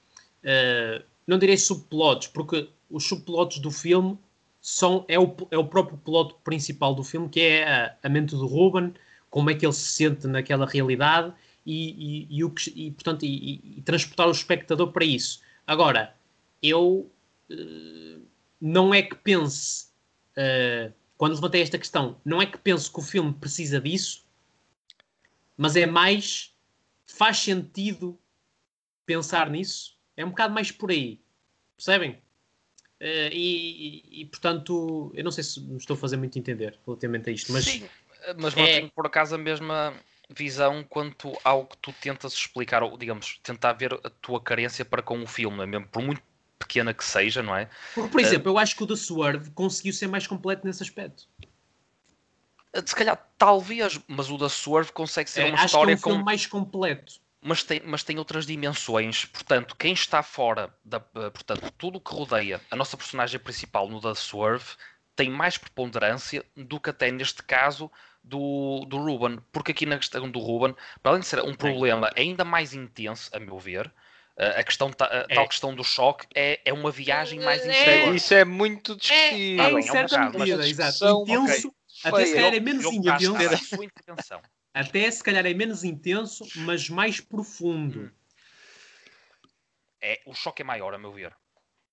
uh, 0.43 1.03
não 1.25 1.39
direi 1.39 1.57
subplots, 1.57 2.27
porque 2.27 2.69
os 2.89 3.05
subplots 3.05 3.59
do 3.59 3.71
filme 3.71 4.17
são, 4.61 5.05
é, 5.07 5.17
o, 5.19 5.35
é 5.51 5.57
o 5.57 5.65
próprio 5.65 5.97
plot 5.97 6.35
principal 6.43 6.93
do 6.93 7.03
filme, 7.03 7.29
que 7.29 7.39
é 7.39 7.67
a, 7.67 7.95
a 8.03 8.09
mente 8.09 8.35
do 8.35 8.45
Ruben, 8.45 8.93
como 9.29 9.49
é 9.49 9.55
que 9.55 9.65
ele 9.65 9.73
se 9.73 9.85
sente 9.85 10.27
naquela 10.27 10.65
realidade 10.65 11.33
e, 11.65 12.27
e, 12.31 12.37
e 12.37 12.43
o 12.43 12.49
que, 12.49 12.71
e, 12.75 12.91
portanto, 12.91 13.23
e, 13.23 13.77
e, 13.77 13.81
transportar 13.81 14.27
o 14.27 14.31
espectador 14.31 14.91
para 14.91 15.05
isso. 15.05 15.41
Agora, 15.65 16.15
eu 16.61 17.09
uh, 17.49 18.21
não 18.59 18.93
é 18.93 19.01
que 19.01 19.15
pense, 19.15 19.87
uh, 20.35 20.91
quando 21.17 21.35
levantei 21.35 21.61
esta 21.61 21.77
questão, 21.77 22.19
não 22.25 22.41
é 22.41 22.45
que 22.45 22.57
penso 22.57 22.91
que 22.91 22.99
o 22.99 23.03
filme 23.03 23.33
precisa 23.33 23.79
disso, 23.79 24.25
mas 25.55 25.75
é 25.75 25.85
mais 25.85 26.55
faz 27.05 27.37
sentido 27.37 28.17
pensar 29.05 29.49
nisso. 29.49 29.97
É 30.15 30.25
um 30.25 30.29
bocado 30.29 30.53
mais 30.53 30.71
por 30.71 30.91
aí, 30.91 31.19
percebem? 31.77 32.19
Uh, 33.01 33.31
e, 33.31 34.03
e, 34.11 34.21
e, 34.21 34.25
portanto, 34.25 35.11
eu 35.15 35.23
não 35.23 35.31
sei 35.31 35.43
se 35.43 35.61
me 35.61 35.77
estou 35.77 35.95
a 35.95 35.97
fazer 35.97 36.17
muito 36.17 36.37
entender 36.37 36.77
relativamente 36.85 37.29
a 37.29 37.33
isto, 37.33 37.51
mas. 37.53 37.63
Sim, 37.63 37.87
mas 38.37 38.55
é... 38.57 38.79
tenho 38.79 38.91
por 38.91 39.07
acaso 39.07 39.35
a 39.35 39.37
mesma 39.37 39.93
visão 40.29 40.83
quanto 40.83 41.33
ao 41.43 41.65
que 41.65 41.77
tu 41.77 41.93
tentas 41.93 42.33
explicar, 42.33 42.83
ou 42.83 42.97
digamos, 42.97 43.39
tentar 43.41 43.73
ver 43.73 43.93
a 43.93 44.09
tua 44.09 44.41
carência 44.41 44.83
para 44.83 45.01
com 45.01 45.21
o 45.21 45.27
filme, 45.27 45.65
mesmo 45.65 45.87
por 45.87 46.03
muito 46.03 46.21
pequena 46.59 46.93
que 46.93 47.03
seja, 47.03 47.41
não 47.41 47.55
é? 47.55 47.69
Porque, 47.95 48.09
por 48.09 48.19
exemplo, 48.19 48.51
uh, 48.51 48.55
eu 48.55 48.57
acho 48.59 48.75
que 48.75 48.83
o 48.83 48.87
The 48.87 48.95
Swerve 48.95 49.51
conseguiu 49.51 49.93
ser 49.93 50.07
mais 50.07 50.27
completo 50.27 50.67
nesse 50.67 50.83
aspecto. 50.83 51.27
Eh, 52.73 52.83
se 52.85 52.95
calhar, 52.95 53.17
talvez, 53.37 53.99
mas 54.07 54.29
o 54.29 54.37
da 54.37 54.49
Swerve 54.49 54.91
consegue 54.91 55.29
ser 55.29 55.41
é, 55.41 55.45
uma 55.45 55.65
história 55.65 55.97
que 55.97 56.07
é 56.07 56.11
um 56.11 56.17
com... 56.17 56.23
mais 56.23 56.45
completo. 56.45 57.21
Mas 57.41 57.63
tem, 57.63 57.81
mas 57.85 58.03
tem 58.03 58.17
outras 58.17 58.45
dimensões. 58.45 59.25
Portanto, 59.25 59.75
quem 59.75 59.93
está 59.93 60.21
fora 60.21 60.73
da. 60.83 60.97
Eh, 60.97 61.29
portanto, 61.29 61.71
tudo 61.77 61.97
o 61.97 62.01
que 62.01 62.13
rodeia 62.13 62.59
a 62.69 62.75
nossa 62.75 62.97
personagem 62.97 63.39
principal 63.39 63.87
no 63.87 64.01
da 64.01 64.13
Swerve 64.13 64.75
tem 65.15 65.29
mais 65.29 65.57
preponderância 65.57 66.45
do 66.55 66.79
que 66.79 66.89
até 66.89 67.11
neste 67.11 67.41
caso 67.43 67.89
do, 68.23 68.85
do 68.87 68.97
Ruben. 68.97 69.39
Porque 69.51 69.71
aqui 69.71 69.85
na 69.85 69.97
questão 69.97 70.29
do 70.29 70.39
Ruben, 70.39 70.75
para 71.01 71.13
além 71.13 71.21
de 71.21 71.27
ser 71.27 71.41
um 71.43 71.55
problema 71.55 72.11
ainda 72.15 72.43
mais 72.43 72.73
intenso, 72.73 73.29
a 73.33 73.39
meu 73.39 73.57
ver, 73.57 73.91
a 74.39 74.63
questão, 74.63 74.89
a 74.99 75.15
é. 75.29 75.35
tal 75.35 75.47
questão 75.47 75.75
do 75.75 75.83
choque 75.83 76.25
é, 76.33 76.61
é 76.63 76.71
uma 76.71 76.89
viagem 76.89 77.41
mais 77.41 77.61
é, 77.65 78.09
Isso 78.11 78.33
é 78.33 78.45
muito 78.45 78.95
discutível. 78.95 79.65
É, 79.65 79.71
é, 79.71 79.79
em 79.79 79.81
certa 79.81 80.29
medida, 80.29 80.67
exato. 80.67 81.23
Intenso, 81.27 81.67
okay. 81.67 82.11
até 82.11 82.25
se 82.25 82.33
calhar 82.33 82.53
é 82.53 82.59
menos 82.59 82.85
intenso. 82.85 83.35
Até 84.73 85.09
se 85.09 85.23
calhar 85.23 85.45
é 85.45 85.53
menos 85.53 85.83
intenso, 85.83 86.45
mas 86.55 86.89
mais 86.89 87.19
profundo. 87.19 88.01
Hum. 88.01 88.11
É, 90.01 90.21
o 90.25 90.33
choque 90.33 90.61
é 90.61 90.65
maior, 90.65 90.93
a 90.93 90.97
meu 90.97 91.11
ver. 91.11 91.35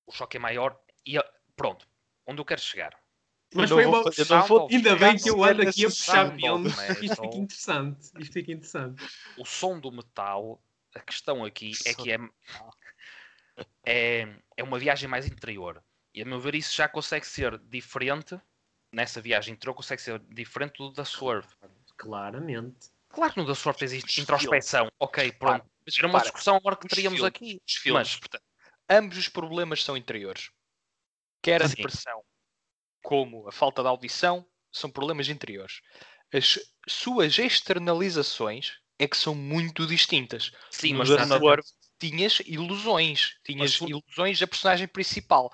O 0.07 0.13
choque 0.13 0.37
é 0.37 0.41
maior 0.41 0.79
e 1.05 1.19
pronto, 1.57 1.89
onde 2.27 2.41
eu 2.41 2.45
quero 2.45 2.61
chegar. 2.61 2.97
Mas 3.55 3.71
foi 3.71 3.87
uma... 3.87 4.03
Vou... 4.47 4.69
Ainda 4.71 4.97
bem 4.97 5.17
que 5.17 5.31
eu 5.31 5.43
ando 5.43 5.63
aqui 5.63 5.87
a 5.87 5.89
puxar 5.89 6.35
filmes. 6.35 6.77
Isto 7.01 7.23
fica 7.23 7.37
interessante. 7.37 8.11
Isto 8.19 8.33
fica 8.33 8.53
interessante. 8.53 9.05
O 9.39 9.45
som 9.45 9.79
do 9.81 9.91
metal 9.91 10.63
a 10.97 11.01
questão 11.01 11.45
aqui 11.45 11.73
é 11.85 11.95
que 11.95 12.11
é, 12.11 12.19
é, 13.85 14.29
é 14.57 14.63
uma 14.63 14.79
viagem 14.79 15.09
mais 15.09 15.27
interior. 15.27 15.83
E 16.15 16.23
a 16.23 16.25
meu 16.25 16.41
ver, 16.41 16.55
isso 16.55 16.75
já 16.75 16.89
consegue 16.89 17.27
ser 17.27 17.59
diferente. 17.59 18.41
Nessa 18.93 19.21
viagem 19.21 19.53
interior, 19.53 19.75
consegue 19.75 20.01
ser 20.01 20.19
diferente 20.21 20.79
do 20.79 20.91
da 20.91 21.05
Swerve. 21.05 21.49
Claramente. 21.97 22.91
Claro 23.09 23.33
que 23.33 23.41
no 23.41 23.47
da 23.47 23.55
Swerve 23.55 23.85
existe 23.85 24.21
introspeção. 24.21 24.89
Ok, 24.99 25.33
pronto. 25.33 25.63
Para, 25.63 25.71
mas 25.87 25.99
era 25.99 26.07
uma 26.07 26.21
discussão 26.21 26.57
agora 26.57 26.77
que 26.77 26.89
teríamos 26.89 27.19
filmes, 27.19 27.35
aqui. 27.35 27.63
Os 27.67 27.75
filmes, 27.75 28.09
mas, 28.09 28.17
portanto, 28.17 28.43
ambos 28.91 29.17
os 29.17 29.29
problemas 29.29 29.83
são 29.83 29.97
interiores. 29.97 30.51
Quer 31.43 31.63
a 31.63 31.67
depressão 31.67 32.23
como 33.03 33.49
a 33.49 33.53
falta 33.53 33.83
de 33.83 33.89
audição 33.89 34.45
são 34.73 34.91
problemas 34.91 35.29
interiores. 35.29 35.81
As 36.33 36.59
suas 36.89 37.39
externalizações 37.39 38.79
é 38.99 39.07
que 39.07 39.17
são 39.17 39.35
muito 39.35 39.87
distintas. 39.87 40.51
Sim, 40.71 40.95
mas 40.95 41.09
na 41.09 41.37
War 41.39 41.61
tinhas 41.99 42.41
ilusões, 42.45 43.39
tinhas 43.45 43.81
mas, 43.81 43.89
ilusões 43.89 44.39
da 44.39 44.47
personagem 44.47 44.89
principal 44.89 45.53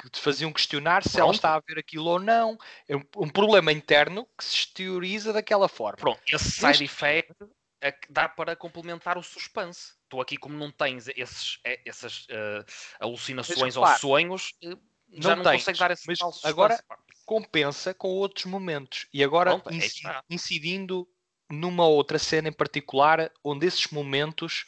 que, 0.00 0.10
te 0.10 0.20
faziam 0.20 0.52
questionar 0.52 1.02
se 1.02 1.10
Pronto. 1.10 1.22
ela 1.22 1.32
está 1.32 1.54
a 1.54 1.60
ver 1.60 1.78
aquilo 1.78 2.06
ou 2.06 2.18
não. 2.18 2.58
É 2.88 2.96
um, 2.96 3.04
um, 3.16 3.28
problema 3.28 3.72
interno 3.72 4.26
que 4.36 4.44
se 4.44 4.56
exterioriza 4.56 5.32
daquela 5.32 5.68
forma. 5.68 5.98
Pronto, 5.98 6.20
esse 6.26 6.50
side 6.50 6.84
effect 6.84 7.34
é 7.80 7.94
dá 8.08 8.28
para 8.28 8.54
complementar 8.56 9.16
o 9.16 9.22
suspense. 9.22 9.94
Tu 10.08 10.20
aqui, 10.20 10.36
como 10.36 10.56
não 10.56 10.70
tens 10.70 11.08
esses, 11.08 11.58
é, 11.64 11.80
essas 11.86 12.26
uh, 12.26 12.64
alucinações 12.98 13.76
mas, 13.76 13.76
ou 13.76 13.86
sonhos, 13.98 14.52
uh, 14.64 14.78
já 15.12 15.36
não, 15.36 15.44
não 15.44 15.52
consegues 15.52 15.78
dar 15.78 15.90
esse 15.90 16.06
mas 16.06 16.18
agora 16.44 16.82
compensa 17.24 17.94
com 17.94 18.08
outros 18.08 18.44
momentos. 18.44 19.06
E 19.12 19.22
agora 19.22 19.58
Pronto, 19.58 19.70
é 19.70 20.22
incidindo 20.28 21.08
numa 21.50 21.86
outra 21.86 22.18
cena 22.18 22.48
em 22.48 22.52
particular, 22.52 23.30
onde 23.42 23.66
esses 23.66 23.88
momentos 23.88 24.66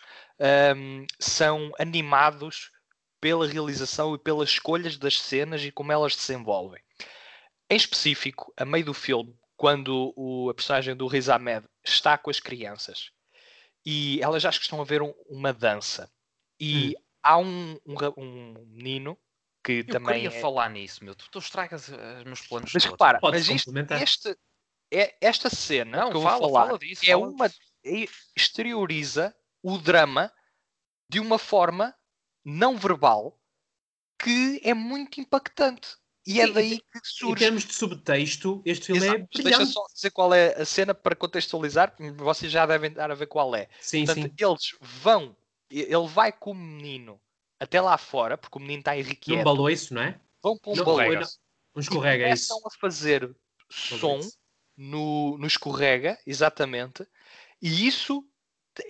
um, 0.77 1.07
são 1.19 1.73
animados 1.79 2.72
pela 3.23 3.47
realização 3.47 4.17
e 4.17 4.19
pelas 4.19 4.49
escolhas 4.49 4.99
das 4.99 5.21
cenas 5.21 5.63
e 5.63 5.71
como 5.71 5.93
elas 5.93 6.17
se 6.17 6.27
desenvolvem. 6.27 6.83
Em 7.71 7.77
específico, 7.77 8.53
a 8.57 8.65
meio 8.65 8.85
do 8.85 8.93
filme, 8.93 9.39
quando 9.57 10.13
o, 10.17 10.51
a 10.51 10.55
personagem 10.55 10.97
do 10.97 11.07
Riz 11.07 11.29
Ahmed 11.29 11.65
está 11.85 12.19
com 12.19 12.31
as 12.31 12.41
crianças 12.41 13.13
e 13.87 14.21
elas 14.21 14.43
que 14.43 14.65
estão 14.65 14.81
a 14.81 14.85
ver 14.85 15.03
um, 15.03 15.15
uma 15.29 15.53
dança 15.53 16.11
e 16.59 16.89
hum. 16.89 17.03
há 17.23 17.39
um, 17.39 17.79
um, 17.87 17.95
um, 18.17 18.67
menino 18.67 19.17
que 19.63 19.73
eu 19.73 19.87
também. 19.87 20.25
Eu 20.25 20.31
queria 20.31 20.39
é... 20.39 20.41
falar 20.41 20.69
nisso, 20.69 21.05
meu. 21.05 21.15
Tu, 21.15 21.31
tu 21.31 21.39
estragas 21.39 21.89
os 21.89 22.25
meus 22.25 22.41
planos. 22.41 22.73
Mas 22.75 22.85
repara, 22.85 23.21
mas 23.23 23.49
isto, 23.49 23.73
este, 24.03 24.37
é, 24.93 25.17
esta 25.21 25.49
cena 25.49 25.99
não, 25.99 26.11
que 26.11 26.17
eu 26.17 26.23
vou 26.23 26.29
fala, 26.29 26.49
falar 26.49 26.67
fala 26.67 26.79
disso, 26.81 27.09
é 27.09 27.17
uma 27.17 27.47
é, 27.47 28.05
exterioriza 28.35 29.33
o 29.63 29.79
drama 29.79 30.33
de 31.09 31.21
uma 31.21 31.39
forma 31.39 31.95
não 32.45 32.77
verbal 32.77 33.39
que 34.19 34.61
é 34.63 34.73
muito 34.75 35.21
impactante. 35.21 35.97
E 36.25 36.41
é 36.41 36.45
Sim, 36.45 36.51
é 36.51 36.55
daí 36.55 36.79
que 36.79 37.01
surge. 37.03 37.33
Em 37.33 37.47
termos 37.47 37.65
de 37.65 37.75
subtexto, 37.75 38.63
este 38.65 38.87
filme 38.87 39.03
Exato. 39.03 39.17
é 39.17 39.27
brilhante. 39.27 39.57
Deixa 39.57 39.67
só 39.67 39.87
dizer 39.93 40.11
qual 40.11 40.33
é 40.33 40.55
a 40.55 40.65
cena 40.65 40.95
para 40.95 41.17
contextualizar, 41.17 41.95
vocês 42.17 42.53
já 42.53 42.65
devem 42.65 42.93
dar 42.93 43.11
a 43.11 43.15
ver 43.15 43.27
qual 43.27 43.55
é. 43.57 43.69
Sim, 43.81 44.07
Portanto, 44.07 44.29
sim. 44.29 44.35
eles 44.39 44.77
vão, 44.81 45.37
ele 45.69 46.07
vai 46.07 46.31
com 46.31 46.53
o 46.53 46.55
menino 46.55 47.21
até 47.59 47.81
lá 47.81 47.99
fora, 47.99 48.39
porque 48.39 48.57
o 48.57 48.61
menino 48.61 48.81
está 48.81 48.97
irrequieto. 48.97 49.39
Num 49.39 49.45
baloiço, 49.45 49.95
não 49.95 50.03
é? 50.03 50.21
Vão 50.41 50.57
para 50.57 50.71
um 50.71 50.75
escorrega. 50.75 51.29
Um 51.75 51.81
escorrega, 51.81 52.29
é 52.29 52.33
isso. 52.33 52.49
Começam 52.49 52.69
a 52.69 52.81
fazer 52.81 53.37
som 53.69 54.21
no, 54.77 55.37
no 55.39 55.47
escorrega, 55.47 56.19
exatamente, 56.25 57.07
e 57.61 57.87
isso 57.87 58.25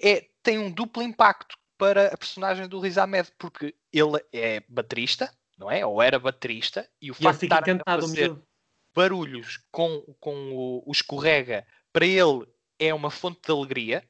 é, 0.03 0.29
tem 0.43 0.59
um 0.59 0.71
duplo 0.71 1.03
impacto 1.03 1.57
para 1.83 2.15
a 2.15 2.17
personagem 2.17 2.69
do 2.69 2.79
Riz 2.79 2.97
Ahmed, 2.97 3.33
porque 3.37 3.75
ele 3.93 4.25
é 4.33 4.61
baterista, 4.69 5.37
não 5.59 5.69
é? 5.69 5.85
Ou 5.85 6.01
era 6.01 6.17
baterista, 6.17 6.89
e 7.01 7.11
o 7.11 7.17
e 7.19 7.23
facto 7.25 7.41
de 7.41 7.47
estar 7.47 7.65
a 7.85 8.01
fazer 8.01 8.39
barulhos 8.95 9.59
com, 9.73 10.01
com 10.21 10.53
o, 10.53 10.89
o 10.89 10.93
escorrega, 10.93 11.67
para 11.93 12.07
ele 12.07 12.47
é 12.79 12.95
uma 12.95 13.11
fonte 13.11 13.41
de 13.45 13.51
alegria. 13.51 14.09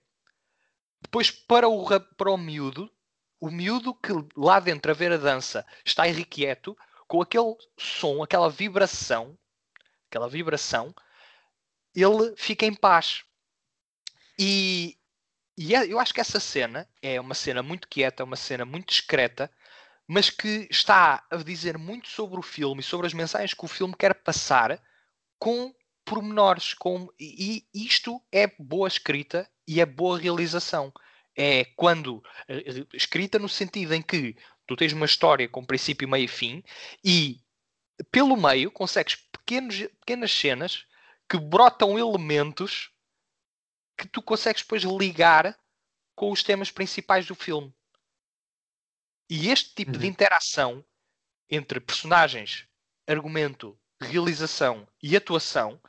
Depois, 1.00 1.30
para 1.30 1.66
o, 1.66 1.82
para 1.98 2.30
o 2.30 2.36
miúdo, 2.36 2.92
o 3.40 3.50
miúdo 3.50 3.94
que 3.94 4.12
lá 4.36 4.60
dentro 4.60 4.90
a 4.90 4.94
ver 4.94 5.10
a 5.10 5.16
dança 5.16 5.64
está 5.82 6.06
irrequieto, 6.06 6.76
com 7.08 7.22
aquele 7.22 7.56
som, 7.78 8.22
aquela 8.22 8.50
vibração, 8.50 9.34
aquela 10.10 10.28
vibração, 10.28 10.94
ele 11.94 12.36
fica 12.36 12.66
em 12.66 12.74
paz. 12.74 13.24
E, 14.38 14.94
e 15.56 15.74
é, 15.74 15.86
eu 15.86 15.98
acho 15.98 16.14
que 16.14 16.20
essa 16.20 16.40
cena 16.40 16.88
é 17.00 17.20
uma 17.20 17.34
cena 17.34 17.62
muito 17.62 17.88
quieta, 17.88 18.24
uma 18.24 18.36
cena 18.36 18.64
muito 18.64 18.88
discreta, 18.88 19.50
mas 20.06 20.30
que 20.30 20.66
está 20.70 21.24
a 21.30 21.36
dizer 21.36 21.78
muito 21.78 22.08
sobre 22.08 22.38
o 22.38 22.42
filme 22.42 22.80
e 22.80 22.84
sobre 22.84 23.06
as 23.06 23.14
mensagens 23.14 23.54
que 23.54 23.64
o 23.64 23.68
filme 23.68 23.94
quer 23.96 24.14
passar 24.14 24.80
com 25.38 25.74
pormenores. 26.04 26.74
Com, 26.74 27.08
e, 27.18 27.64
isto 27.74 28.20
é 28.30 28.46
boa 28.58 28.88
escrita 28.88 29.48
e 29.66 29.80
é 29.80 29.86
boa 29.86 30.18
realização. 30.18 30.92
É 31.34 31.64
quando 31.76 32.22
eh, 32.46 32.84
escrita 32.92 33.38
no 33.38 33.48
sentido 33.48 33.94
em 33.94 34.02
que 34.02 34.36
Tu 34.66 34.76
tens 34.76 34.92
uma 34.92 35.06
história 35.06 35.48
com 35.48 35.64
princípio, 35.64 36.08
meio 36.08 36.24
e 36.24 36.28
fim 36.28 36.62
e 37.04 37.40
pelo 38.10 38.36
meio 38.36 38.70
consegues 38.70 39.16
pequenos, 39.16 39.76
pequenas 40.00 40.32
cenas 40.32 40.86
que 41.28 41.38
brotam 41.38 41.98
elementos 41.98 42.90
que 44.02 44.08
tu 44.08 44.20
consegues 44.20 44.62
depois 44.62 44.82
ligar 44.82 45.56
com 46.14 46.32
os 46.32 46.42
temas 46.42 46.70
principais 46.70 47.26
do 47.26 47.34
filme. 47.34 47.72
E 49.30 49.48
este 49.48 49.74
tipo 49.74 49.92
uhum. 49.92 49.98
de 49.98 50.06
interação 50.06 50.84
entre 51.48 51.80
personagens, 51.80 52.66
argumento, 53.06 53.78
realização 54.00 54.88
e 55.02 55.16
atuação 55.16 55.80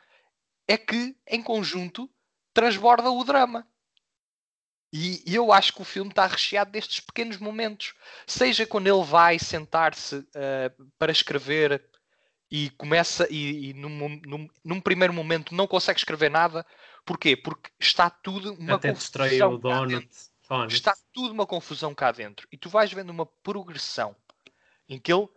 é 0.67 0.77
que, 0.77 1.17
em 1.27 1.41
conjunto, 1.41 2.09
transborda 2.53 3.09
o 3.09 3.23
drama. 3.23 3.67
E, 4.93 5.23
e 5.25 5.33
eu 5.33 5.51
acho 5.51 5.73
que 5.73 5.81
o 5.81 5.85
filme 5.85 6.11
está 6.11 6.27
recheado 6.27 6.71
destes 6.71 6.99
pequenos 6.99 7.37
momentos. 7.37 7.95
Seja 8.27 8.67
quando 8.67 8.87
ele 8.87 9.03
vai 9.03 9.39
sentar-se 9.39 10.17
uh, 10.17 10.91
para 10.99 11.11
escrever 11.11 11.83
e 12.51 12.69
começa 12.71 13.27
e, 13.31 13.69
e 13.69 13.73
num, 13.73 14.21
num, 14.23 14.47
num, 14.63 14.79
primeiro 14.79 15.11
momento 15.11 15.55
não 15.55 15.65
consegue 15.65 15.97
escrever 15.97 16.29
nada. 16.29 16.63
Porquê? 17.05 17.35
Porque 17.35 17.69
está 17.79 18.09
tudo 18.09 18.53
uma 18.53 18.75
Até 18.75 18.89
confusão. 18.93 19.53
O 19.53 19.57
donut. 19.57 20.09
Está 20.69 20.95
tudo 21.11 21.33
uma 21.33 21.45
confusão 21.45 21.93
cá 21.95 22.11
dentro. 22.11 22.47
E 22.51 22.57
tu 22.57 22.69
vais 22.69 22.91
vendo 22.91 23.09
uma 23.09 23.25
progressão 23.25 24.15
em 24.87 24.99
que 24.99 25.11
ele, 25.11 25.27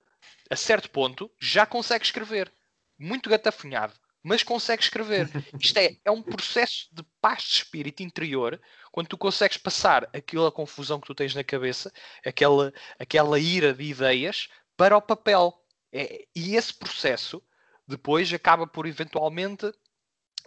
a 0.51 0.57
certo 0.57 0.91
ponto, 0.91 1.31
já 1.41 1.65
consegue 1.65 2.05
escrever. 2.05 2.53
Muito 2.99 3.31
gatafunhado, 3.31 3.95
mas 4.23 4.43
consegue 4.43 4.83
escrever. 4.83 5.29
Isto 5.61 5.79
é, 5.79 5.97
é 6.05 6.11
um 6.11 6.23
processo 6.23 6.89
de 6.93 7.03
paz 7.21 7.43
de 7.43 7.53
espírito 7.59 8.03
interior 8.03 8.61
quando 8.91 9.09
tu 9.09 9.19
consegues 9.19 9.59
passar 9.59 10.09
aquela 10.13 10.51
confusão 10.51 11.01
que 11.01 11.07
tu 11.07 11.15
tens 11.15 11.35
na 11.35 11.45
cabeça, 11.45 11.93
aquela, 12.25 12.73
aquela 12.99 13.39
ira 13.39 13.73
de 13.73 13.85
ideias, 13.85 14.49
para 14.77 14.97
o 14.97 15.03
papel. 15.03 15.55
É, 15.93 16.27
e 16.35 16.57
esse 16.57 16.75
processo 16.75 17.43
depois 17.87 18.33
acaba 18.33 18.67
por 18.67 18.87
eventualmente 18.87 19.73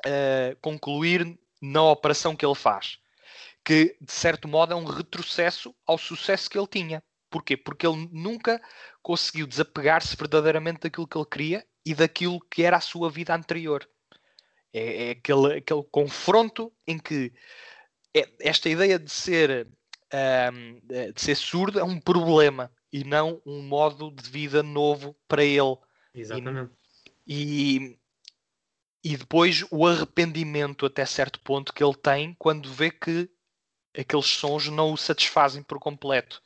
uh, 0.05 0.55
concluir 0.61 1.37
na 1.61 1.83
operação 1.83 2.35
que 2.35 2.45
ele 2.45 2.55
faz, 2.55 2.99
que 3.63 3.97
de 3.99 4.11
certo 4.11 4.47
modo 4.47 4.73
é 4.73 4.75
um 4.75 4.85
retrocesso 4.85 5.75
ao 5.85 5.97
sucesso 5.97 6.49
que 6.49 6.57
ele 6.57 6.67
tinha. 6.67 7.03
Porquê? 7.29 7.55
Porque 7.55 7.85
ele 7.85 8.09
nunca 8.11 8.59
conseguiu 9.03 9.45
desapegar-se 9.45 10.15
verdadeiramente 10.15 10.81
daquilo 10.81 11.07
que 11.07 11.17
ele 11.17 11.25
queria 11.25 11.65
e 11.85 11.93
daquilo 11.93 12.39
que 12.39 12.63
era 12.63 12.77
a 12.77 12.81
sua 12.81 13.09
vida 13.09 13.35
anterior. 13.35 13.87
É, 14.73 15.07
é 15.07 15.11
aquele, 15.11 15.57
aquele 15.57 15.83
confronto 15.91 16.71
em 16.87 16.97
que 16.97 17.31
é, 18.15 18.27
esta 18.39 18.69
ideia 18.69 18.97
de 18.97 19.11
ser, 19.11 19.67
um, 20.51 20.79
de 21.13 21.21
ser 21.21 21.35
surdo 21.35 21.79
é 21.79 21.83
um 21.83 21.99
problema 21.99 22.71
e 22.91 23.03
não 23.03 23.41
um 23.45 23.61
modo 23.61 24.11
de 24.11 24.29
vida 24.29 24.63
novo 24.63 25.15
para 25.27 25.43
ele. 25.43 25.77
Exatamente. 26.13 26.71
E, 27.27 27.98
e 29.03 29.15
depois 29.15 29.65
o 29.71 29.85
arrependimento 29.87 30.85
até 30.85 31.05
certo 31.05 31.39
ponto 31.39 31.73
que 31.73 31.83
ele 31.83 31.95
tem 31.95 32.35
quando 32.37 32.71
vê 32.71 32.91
que 32.91 33.29
aqueles 33.97 34.27
sons 34.27 34.67
não 34.67 34.93
o 34.93 34.97
satisfazem 34.97 35.63
por 35.63 35.79
completo. 35.79 36.41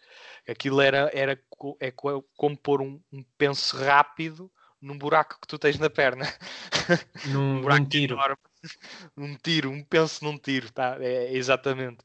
Aquilo 0.47 0.81
era, 0.81 1.09
era 1.13 1.39
é 1.79 1.91
como 1.91 2.57
pôr 2.57 2.81
um, 2.81 3.01
um 3.11 3.23
penso 3.37 3.77
rápido 3.77 4.51
num 4.81 4.97
buraco 4.97 5.39
que 5.41 5.47
tu 5.47 5.57
tens 5.57 5.79
na 5.79 5.89
perna. 5.89 6.25
Num, 7.27 7.57
um 7.59 7.61
buraco 7.61 7.85
tiro. 7.85 8.15
Enorme. 8.15 8.37
Um 9.17 9.35
tiro, 9.35 9.69
um 9.69 9.83
penso 9.83 10.23
num 10.23 10.37
tiro, 10.37 10.71
tá? 10.71 10.97
É, 11.01 11.33
exatamente. 11.35 11.97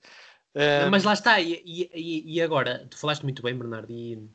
Um... 0.54 0.90
Mas 0.90 1.04
lá 1.04 1.12
está, 1.12 1.40
e, 1.40 1.62
e, 1.64 2.34
e, 2.34 2.42
agora, 2.42 2.84
tu 2.90 2.98
falaste 2.98 3.22
muito 3.22 3.42
bem, 3.42 3.56
Bernardo, 3.56 3.92
e, 3.92 4.28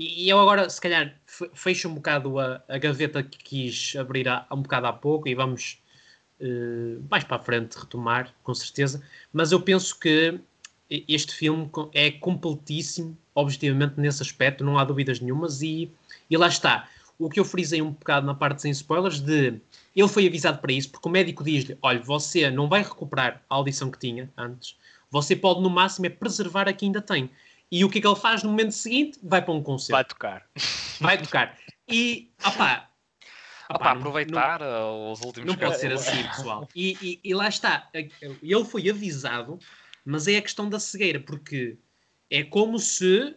e 0.00 0.28
eu 0.28 0.38
agora, 0.38 0.70
se 0.70 0.80
calhar, 0.80 1.12
fecho 1.54 1.88
um 1.88 1.94
bocado 1.94 2.38
a, 2.38 2.62
a 2.68 2.78
gaveta 2.78 3.20
que 3.20 3.38
quis 3.38 3.96
abrir 3.96 4.28
um 4.50 4.62
bocado 4.62 4.86
há 4.86 4.92
pouco 4.92 5.28
e 5.28 5.34
vamos 5.34 5.82
uh, 6.40 7.04
mais 7.10 7.24
para 7.24 7.36
a 7.36 7.40
frente 7.40 7.76
retomar, 7.76 8.32
com 8.44 8.54
certeza. 8.54 9.02
Mas 9.32 9.50
eu 9.50 9.60
penso 9.60 9.98
que 9.98 10.38
este 10.88 11.34
filme 11.34 11.68
é 11.92 12.12
completíssimo, 12.12 13.18
objetivamente, 13.34 13.94
nesse 13.98 14.22
aspecto, 14.22 14.64
não 14.64 14.78
há 14.78 14.84
dúvidas 14.84 15.20
nenhumas, 15.20 15.62
e, 15.62 15.90
e 16.30 16.36
lá 16.36 16.46
está. 16.46 16.88
O 17.18 17.28
que 17.28 17.40
eu 17.40 17.44
frisei 17.44 17.82
um 17.82 17.90
bocado 17.90 18.24
na 18.24 18.34
parte 18.34 18.62
sem 18.62 18.70
spoilers, 18.70 19.20
de 19.20 19.60
ele 19.96 20.08
foi 20.08 20.28
avisado 20.28 20.58
para 20.58 20.72
isso, 20.72 20.90
porque 20.90 21.08
o 21.08 21.10
médico 21.10 21.42
diz-lhe: 21.42 21.76
olha, 21.82 22.00
você 22.00 22.48
não 22.50 22.68
vai 22.68 22.82
recuperar 22.82 23.42
a 23.50 23.56
audição 23.56 23.90
que 23.90 23.98
tinha 23.98 24.30
antes, 24.36 24.76
você 25.10 25.34
pode, 25.34 25.60
no 25.60 25.70
máximo, 25.70 26.06
é 26.06 26.10
preservar 26.10 26.68
a 26.68 26.72
que 26.72 26.84
ainda 26.84 27.00
tem. 27.00 27.30
E 27.70 27.84
o 27.84 27.90
que 27.90 27.98
é 27.98 28.00
que 28.00 28.06
ele 28.06 28.16
faz 28.16 28.42
no 28.42 28.50
momento 28.50 28.72
seguinte? 28.72 29.18
Vai 29.22 29.42
para 29.42 29.52
um 29.52 29.62
concerto. 29.62 29.92
Vai 29.92 30.04
tocar. 30.04 30.46
Vai 31.00 31.18
tocar. 31.22 31.58
E, 31.88 32.30
opá, 32.44 32.88
Opa, 33.70 33.92
aproveitar 33.92 34.60
não, 34.60 35.12
os 35.12 35.20
últimos 35.20 35.46
Não 35.46 35.54
pode 35.54 35.78
ser 35.78 35.92
assim, 35.92 36.22
pessoal. 36.22 36.66
E, 36.74 36.96
e, 37.02 37.20
e, 37.22 37.34
lá 37.34 37.48
está. 37.48 37.88
Ele 37.92 38.64
foi 38.64 38.88
avisado, 38.88 39.58
mas 40.04 40.26
é 40.26 40.38
a 40.38 40.42
questão 40.42 40.68
da 40.68 40.80
cegueira, 40.80 41.20
porque 41.20 41.76
é 42.30 42.42
como 42.42 42.78
se 42.78 43.36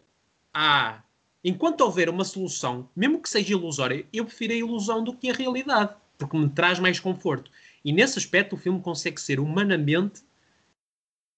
ah, 0.53 1.03
enquanto 1.43 1.81
houver 1.81 2.09
uma 2.09 2.23
solução, 2.23 2.89
mesmo 2.95 3.21
que 3.21 3.29
seja 3.29 3.53
ilusória, 3.53 4.05
eu 4.13 4.25
prefiro 4.25 4.53
a 4.53 4.57
ilusão 4.57 5.03
do 5.03 5.13
que 5.13 5.29
a 5.29 5.33
realidade, 5.33 5.93
porque 6.17 6.37
me 6.37 6.49
traz 6.49 6.79
mais 6.79 6.99
conforto. 6.99 7.51
E 7.83 7.91
nesse 7.91 8.17
aspecto 8.17 8.55
o 8.55 8.59
filme 8.59 8.81
consegue 8.81 9.19
ser 9.19 9.39
humanamente 9.39 10.21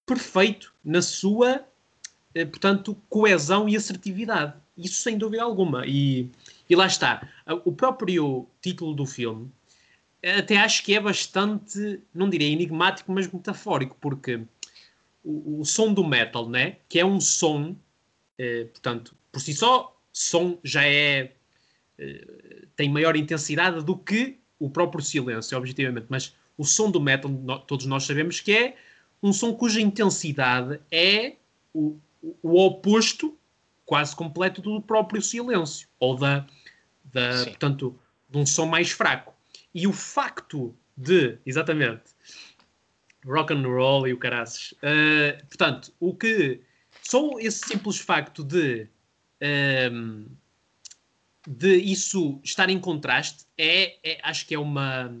perfeito 0.06 0.74
na 0.84 1.00
sua, 1.00 1.66
portanto, 2.50 2.96
coesão 3.08 3.68
e 3.68 3.76
assertividade. 3.76 4.54
Isso 4.76 5.02
sem 5.02 5.16
dúvida 5.16 5.42
alguma. 5.42 5.86
E, 5.86 6.30
e 6.68 6.74
lá 6.74 6.86
está. 6.86 7.28
O 7.64 7.72
próprio 7.72 8.46
título 8.60 8.94
do 8.94 9.06
filme 9.06 9.50
até 10.38 10.56
acho 10.56 10.82
que 10.82 10.94
é 10.94 11.00
bastante, 11.00 12.00
não 12.14 12.30
direi 12.30 12.52
enigmático, 12.52 13.12
mas 13.12 13.30
metafórico, 13.30 13.96
porque 14.00 14.40
o, 15.22 15.60
o 15.60 15.64
som 15.64 15.92
do 15.92 16.04
metal, 16.04 16.48
né? 16.48 16.76
que 16.88 16.98
é 16.98 17.04
um 17.04 17.20
som, 17.20 17.76
eh, 18.38 18.64
portanto, 18.64 19.14
por 19.30 19.40
si 19.40 19.52
só, 19.52 19.94
som 20.12 20.58
já 20.64 20.86
é. 20.86 21.32
Eh, 21.98 22.64
tem 22.76 22.88
maior 22.88 23.16
intensidade 23.16 23.84
do 23.84 23.96
que 23.96 24.38
o 24.58 24.68
próprio 24.70 25.04
silêncio, 25.04 25.56
objetivamente, 25.56 26.06
mas 26.08 26.34
o 26.56 26.64
som 26.64 26.90
do 26.90 27.00
metal, 27.00 27.30
no, 27.30 27.58
todos 27.60 27.86
nós 27.86 28.04
sabemos 28.04 28.40
que 28.40 28.52
é 28.52 28.76
um 29.22 29.32
som 29.32 29.54
cuja 29.54 29.80
intensidade 29.80 30.80
é 30.90 31.36
o, 31.72 31.96
o 32.42 32.64
oposto 32.64 33.36
quase 33.84 34.16
completo 34.16 34.62
do 34.62 34.80
próprio 34.80 35.20
silêncio, 35.20 35.88
ou 35.98 36.16
da, 36.16 36.46
da 37.04 37.44
portanto, 37.44 37.98
de 38.28 38.38
um 38.38 38.46
som 38.46 38.66
mais 38.66 38.90
fraco. 38.90 39.34
E 39.74 39.86
o 39.86 39.92
facto 39.92 40.74
de, 40.96 41.38
exatamente, 41.44 42.04
rock 43.26 43.52
and 43.52 43.62
roll 43.62 44.06
e 44.06 44.12
o 44.12 44.18
caraças, 44.18 44.72
uh, 44.72 45.46
portanto, 45.46 45.92
o 46.00 46.14
que, 46.14 46.60
só 47.02 47.38
esse 47.38 47.66
simples 47.66 47.98
facto 47.98 48.42
de, 48.42 48.82
um, 48.82 48.86
ehm, 49.40 50.26
de 51.46 51.76
isso 51.76 52.40
estar 52.42 52.70
em 52.70 52.78
contraste, 52.78 53.46
é, 53.58 53.98
é, 54.02 54.20
acho 54.22 54.46
que 54.46 54.54
é 54.54 54.58
uma, 54.58 55.14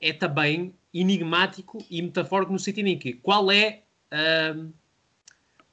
é 0.00 0.12
também 0.12 0.74
enigmático 0.92 1.84
e 1.88 2.02
metafórico 2.02 2.52
no 2.52 2.58
sentido 2.58 2.88
em 2.88 2.98
que 2.98 3.12
qual 3.12 3.50
é. 3.50 3.82
Um... 4.56 4.72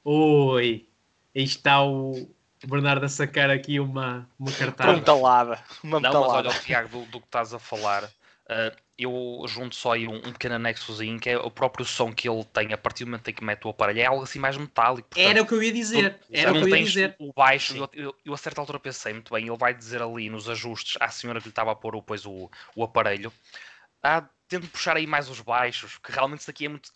Oi, 0.04 0.86
aí 1.34 1.42
está 1.42 1.82
o 1.82 2.28
Bernardo 2.66 3.04
a 3.04 3.08
sacar 3.08 3.50
aqui 3.50 3.78
uma, 3.78 4.28
uma 4.38 4.52
cartada. 4.52 4.90
Uma 4.90 4.98
metalada. 4.98 5.64
Uma 5.82 6.00
Não, 6.00 6.20
mas 6.20 6.32
olha, 6.32 6.50
Tiago, 6.60 6.88
do, 6.88 7.04
do, 7.06 7.20
que 7.20 7.26
estás 7.26 7.54
a 7.54 7.58
falar, 7.58 8.04
uh, 8.04 8.76
eu 8.98 9.44
junto 9.46 9.76
só 9.76 9.92
aí 9.92 10.08
um, 10.08 10.16
um, 10.16 10.32
pequeno 10.32 10.56
anexozinho 10.56 11.20
que 11.20 11.30
é 11.30 11.38
o 11.38 11.50
próprio 11.50 11.84
som 11.84 12.12
que 12.12 12.28
ele 12.28 12.44
tem 12.44 12.72
a 12.72 12.78
partir 12.78 13.04
do 13.04 13.10
momento 13.10 13.28
em 13.28 13.34
que 13.34 13.44
mete 13.44 13.66
o 13.66 13.70
aparelho. 13.70 14.00
É 14.00 14.06
algo 14.06 14.24
assim 14.24 14.38
mais 14.38 14.56
metálico. 14.56 15.08
Portanto, 15.08 15.30
Era 15.30 15.42
o 15.42 15.46
que 15.46 15.54
eu 15.54 15.62
ia 15.62 15.72
dizer. 15.72 16.14
Tu, 16.14 16.26
Era 16.32 16.50
o 16.50 16.54
que 16.54 16.62
eu 16.62 16.68
ia 16.68 16.84
dizer. 16.84 17.16
O 17.18 17.32
baixo, 17.32 17.76
eu, 17.76 17.88
eu, 17.92 18.14
eu, 18.24 18.34
a 18.34 18.36
certa 18.36 18.60
altura 18.60 18.80
pensei 18.80 19.12
muito 19.12 19.32
bem, 19.32 19.46
ele 19.46 19.56
vai 19.56 19.72
dizer 19.72 20.02
ali 20.02 20.28
nos 20.28 20.48
ajustes 20.48 20.96
à 21.00 21.08
senhora 21.08 21.40
que 21.40 21.46
lhe 21.46 21.52
estava 21.52 21.70
a 21.70 21.76
pôr 21.76 21.94
depois 21.94 22.26
o, 22.26 22.50
o 22.74 22.82
aparelho. 22.82 23.32
Ah, 24.02 24.28
tento 24.48 24.68
puxar 24.68 24.96
aí 24.96 25.06
mais 25.06 25.28
os 25.28 25.40
baixos, 25.40 25.98
que 25.98 26.10
realmente 26.10 26.40
isso 26.40 26.50
aqui 26.50 26.66
é 26.66 26.68
muito 26.68 26.90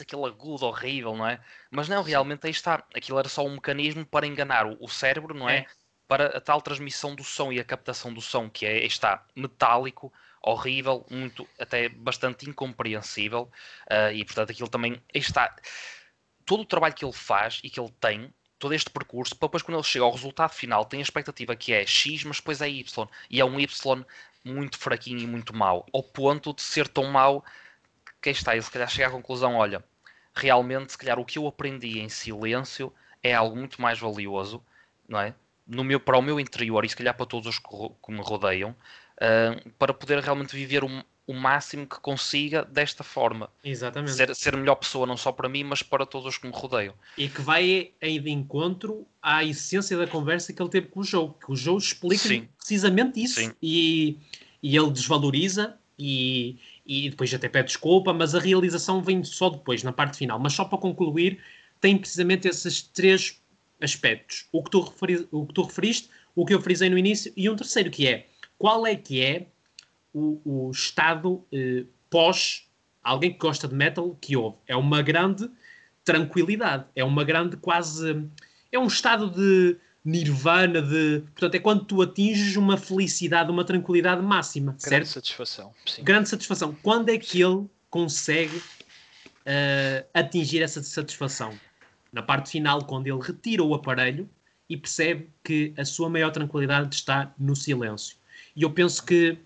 aquele 0.00 0.26
agudo 0.26 0.66
horrível, 0.66 1.14
não 1.16 1.26
é? 1.26 1.40
Mas 1.70 1.88
não, 1.88 2.02
realmente 2.02 2.46
aí 2.46 2.50
está. 2.50 2.84
Aquilo 2.94 3.18
era 3.18 3.28
só 3.28 3.44
um 3.44 3.54
mecanismo 3.54 4.04
para 4.04 4.26
enganar 4.26 4.66
o, 4.66 4.76
o 4.80 4.88
cérebro, 4.88 5.34
não 5.34 5.48
é? 5.48 5.58
é? 5.58 5.66
Para 6.08 6.36
a 6.36 6.40
tal 6.40 6.60
transmissão 6.60 7.14
do 7.14 7.24
som 7.24 7.52
e 7.52 7.60
a 7.60 7.64
captação 7.64 8.12
do 8.12 8.20
som, 8.20 8.50
que 8.50 8.66
é, 8.66 8.84
está 8.84 9.24
metálico, 9.34 10.12
horrível, 10.42 11.06
muito, 11.10 11.48
até 11.58 11.88
bastante 11.88 12.48
incompreensível. 12.48 13.50
Uh, 13.90 14.12
e 14.12 14.24
portanto 14.24 14.50
aquilo 14.50 14.68
também 14.68 15.00
está. 15.14 15.54
Todo 16.44 16.62
o 16.62 16.66
trabalho 16.66 16.94
que 16.94 17.04
ele 17.04 17.12
faz 17.12 17.60
e 17.62 17.70
que 17.70 17.80
ele 17.80 17.92
tem, 18.00 18.32
todo 18.58 18.74
este 18.74 18.90
percurso, 18.90 19.36
para 19.36 19.48
depois 19.48 19.62
quando 19.62 19.76
ele 19.76 19.84
chega 19.84 20.04
ao 20.04 20.12
resultado 20.12 20.52
final, 20.52 20.84
tem 20.84 21.00
a 21.00 21.02
expectativa 21.02 21.56
que 21.56 21.72
é 21.72 21.86
X, 21.86 22.24
mas 22.24 22.38
depois 22.38 22.60
é 22.60 22.68
Y. 22.68 23.08
E 23.30 23.40
é 23.40 23.44
um 23.44 23.58
Y 23.60 24.04
muito 24.44 24.78
fraquinho 24.78 25.20
e 25.20 25.26
muito 25.26 25.54
mau, 25.54 25.86
ao 25.92 26.02
ponto 26.02 26.54
de 26.54 26.62
ser 26.62 26.88
tão 26.88 27.04
mau 27.04 27.44
que 28.22 28.30
está, 28.30 28.54
ele 28.54 28.62
se 28.62 28.70
calhar 28.70 28.88
chega 28.88 29.08
à 29.08 29.10
conclusão, 29.10 29.56
olha, 29.56 29.84
realmente 30.34 30.92
se 30.92 30.98
calhar 30.98 31.18
o 31.18 31.24
que 31.24 31.38
eu 31.38 31.46
aprendi 31.46 31.98
em 32.00 32.08
silêncio 32.08 32.92
é 33.22 33.34
algo 33.34 33.56
muito 33.56 33.80
mais 33.82 33.98
valioso 33.98 34.62
não 35.08 35.20
é? 35.20 35.34
No 35.66 35.82
meu, 35.84 35.98
para 35.98 36.18
o 36.18 36.22
meu 36.22 36.38
interior 36.38 36.84
e 36.84 36.88
se 36.88 36.96
calhar 36.96 37.16
para 37.16 37.26
todos 37.26 37.46
os 37.48 37.58
que, 37.58 38.12
me 38.12 38.20
rodeiam, 38.20 38.70
uh, 38.70 39.70
para 39.72 39.92
poder 39.92 40.20
realmente 40.20 40.54
viver 40.54 40.84
o, 40.84 40.88
o 41.26 41.34
máximo 41.34 41.86
que 41.86 41.98
consiga 41.98 42.64
desta 42.64 43.02
forma. 43.02 43.50
Exatamente. 43.64 44.14
Ser, 44.14 44.34
ser 44.34 44.54
a 44.54 44.56
melhor 44.56 44.76
pessoa 44.76 45.06
não 45.06 45.16
só 45.16 45.32
para 45.32 45.48
mim, 45.48 45.64
mas 45.64 45.82
para 45.82 46.06
todos 46.06 46.26
os 46.28 46.38
que 46.38 46.46
me 46.46 46.52
rodeiam. 46.54 46.94
E 47.18 47.28
que 47.28 47.40
vai 47.40 47.90
aí 48.00 48.18
de 48.18 48.30
encontro 48.30 49.06
à 49.20 49.42
essência 49.44 49.96
da 49.96 50.06
conversa 50.06 50.52
que 50.52 50.62
ele 50.62 50.70
teve 50.70 50.86
com 50.86 51.00
o 51.00 51.04
Joe, 51.04 51.30
que 51.44 51.50
o 51.50 51.56
Joe 51.56 51.78
explica 51.78 52.46
precisamente 52.56 53.20
isso. 53.22 53.40
Sim. 53.40 53.52
E, 53.60 54.18
e 54.62 54.76
ele 54.76 54.90
desvaloriza 54.90 55.76
e, 55.98 56.58
e 56.86 57.10
depois 57.10 57.34
até 57.34 57.48
pede 57.48 57.68
desculpa, 57.68 58.12
mas 58.12 58.34
a 58.34 58.38
realização 58.38 59.02
vem 59.02 59.24
só 59.24 59.50
depois, 59.50 59.82
na 59.82 59.92
parte 59.92 60.18
final. 60.18 60.38
Mas 60.38 60.52
só 60.52 60.64
para 60.64 60.78
concluir, 60.78 61.40
tem 61.80 61.98
precisamente 61.98 62.46
esses 62.46 62.82
três 62.82 63.42
aspectos. 63.82 64.46
O 64.52 64.62
que 64.62 64.70
tu, 64.70 64.80
referi, 64.80 65.26
o 65.32 65.44
que 65.44 65.54
tu 65.54 65.62
referiste, 65.62 66.08
o 66.36 66.46
que 66.46 66.54
eu 66.54 66.62
frisei 66.62 66.88
no 66.88 66.96
início, 66.96 67.32
e 67.36 67.50
um 67.50 67.56
terceiro 67.56 67.90
que 67.90 68.06
é 68.06 68.26
qual 68.58 68.86
é 68.86 68.94
que 68.94 69.20
é 69.20 69.46
o, 70.16 70.40
o 70.44 70.70
estado 70.70 71.44
eh, 71.52 71.84
pós 72.08 72.66
alguém 73.04 73.30
que 73.30 73.38
gosta 73.38 73.68
de 73.68 73.74
metal 73.74 74.16
que 74.18 74.34
houve. 74.34 74.56
É 74.66 74.74
uma 74.74 75.02
grande 75.02 75.48
tranquilidade, 76.02 76.86
é 76.96 77.04
uma 77.04 77.22
grande 77.22 77.58
quase. 77.58 78.26
É 78.72 78.78
um 78.78 78.86
estado 78.86 79.30
de 79.30 79.76
nirvana, 80.02 80.80
de. 80.80 81.20
Portanto, 81.32 81.54
é 81.54 81.58
quando 81.58 81.84
tu 81.84 82.00
atinges 82.00 82.56
uma 82.56 82.78
felicidade, 82.78 83.50
uma 83.50 83.64
tranquilidade 83.64 84.22
máxima, 84.22 84.72
Grande 84.72 84.88
certo? 84.88 85.06
satisfação. 85.06 85.74
Sim. 85.84 86.02
Grande 86.02 86.28
satisfação. 86.30 86.74
Quando 86.82 87.10
é 87.10 87.18
que 87.18 87.42
ele 87.42 87.66
consegue 87.90 88.62
eh, 89.44 90.06
atingir 90.14 90.62
essa 90.62 90.82
satisfação? 90.82 91.52
Na 92.10 92.22
parte 92.22 92.50
final, 92.50 92.82
quando 92.86 93.06
ele 93.06 93.20
retira 93.20 93.62
o 93.62 93.74
aparelho 93.74 94.28
e 94.68 94.76
percebe 94.78 95.28
que 95.44 95.74
a 95.76 95.84
sua 95.84 96.08
maior 96.08 96.30
tranquilidade 96.30 96.94
está 96.94 97.34
no 97.38 97.54
silêncio. 97.54 98.16
E 98.56 98.62
eu 98.62 98.70
penso 98.70 99.04
que 99.04 99.38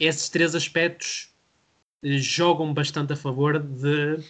esses 0.00 0.28
três 0.30 0.54
aspectos 0.54 1.30
eh, 2.02 2.18
jogam 2.18 2.72
bastante 2.72 3.12
a 3.12 3.16
favor 3.16 3.58
de- 3.58 4.24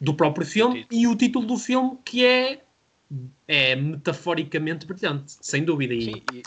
do 0.00 0.14
próprio 0.14 0.46
filme 0.46 0.82
título. 0.82 1.00
e 1.00 1.06
o 1.08 1.16
título 1.16 1.46
do 1.46 1.56
filme 1.58 1.98
que 2.04 2.24
é, 2.24 2.62
é 3.48 3.74
metaforicamente 3.74 4.86
brilhante, 4.86 5.36
sem 5.40 5.64
dúvida. 5.64 5.94
Sim, 5.94 6.22
e 6.32 6.42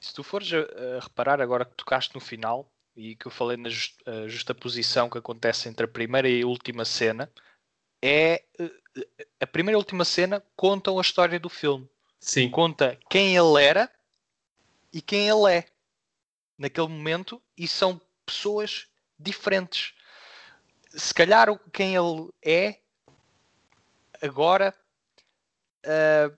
se 0.00 0.12
tu 0.12 0.22
fores 0.22 0.52
a, 0.52 0.58
a 0.58 1.00
reparar 1.00 1.40
agora 1.40 1.64
que 1.64 1.74
tocaste 1.76 2.14
no 2.14 2.20
final 2.20 2.70
e 2.96 3.16
que 3.16 3.26
eu 3.26 3.30
falei 3.30 3.56
na 3.56 3.70
just, 3.70 3.96
a 4.06 4.28
justaposição 4.28 5.08
que 5.08 5.16
acontece 5.18 5.68
entre 5.68 5.84
a 5.86 5.88
primeira 5.88 6.28
e 6.28 6.42
a 6.42 6.46
última 6.46 6.84
cena, 6.84 7.30
é 8.02 8.44
eh, 8.58 8.70
eh, 9.18 9.26
a 9.40 9.46
primeira 9.46 9.76
e 9.76 9.78
a 9.78 9.78
última 9.78 10.04
cena 10.04 10.42
contam 10.54 10.98
a 10.98 11.00
história 11.02 11.40
do 11.40 11.48
filme. 11.48 11.88
sim, 12.20 12.50
Conta 12.50 12.98
quem 13.08 13.34
ele 13.34 13.62
era 13.62 13.90
e 14.92 15.00
quem 15.00 15.28
ele 15.28 15.50
é 15.50 15.64
naquele 16.58 16.88
momento 16.88 17.42
e 17.56 17.66
são 17.66 18.00
pessoas 18.24 18.86
diferentes. 19.18 19.92
Se 20.90 21.12
calhar 21.12 21.48
quem 21.72 21.94
ele 21.94 22.30
é 22.42 22.78
agora 24.22 24.74
ah, 25.86 26.30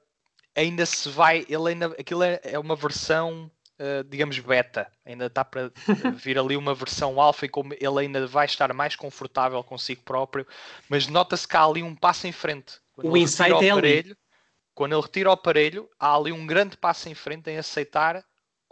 ainda 0.55 0.85
se 0.87 1.09
vai, 1.09 1.47
ele 1.49 1.69
ainda, 1.69 1.87
aquilo 1.99 2.23
é, 2.23 2.41
é 2.43 2.59
uma 2.59 2.75
versão, 2.75 3.51
ah, 3.79 4.05
digamos, 4.09 4.39
beta, 4.39 4.91
ainda 5.05 5.27
está 5.27 5.45
para 5.45 5.71
vir 6.17 6.39
ali 6.39 6.57
uma 6.57 6.75
versão 6.75 7.21
alfa 7.21 7.47
e 7.47 7.49
como 7.49 7.75
ele 7.75 8.01
ainda 8.01 8.27
vai 8.27 8.47
estar 8.47 8.73
mais 8.73 8.97
confortável 8.97 9.63
consigo 9.63 10.03
próprio, 10.03 10.47
mas 10.89 11.07
nota-se 11.07 11.47
que 11.47 11.57
há 11.57 11.65
ali 11.65 11.83
um 11.83 11.95
passo 11.95 12.27
em 12.27 12.33
frente. 12.33 12.79
Quando 12.95 13.13
O 13.13 13.17
insight 13.17 13.65
é 13.65 13.71
ali. 13.71 14.17
quando 14.75 14.93
ele 14.93 15.03
retira 15.03 15.29
o 15.29 15.33
aparelho, 15.33 15.89
há 15.99 16.17
ali 16.17 16.33
um 16.33 16.47
grande 16.47 16.77
passo 16.77 17.09
em 17.09 17.15
frente 17.15 17.51
em 17.51 17.59
aceitar 17.59 18.25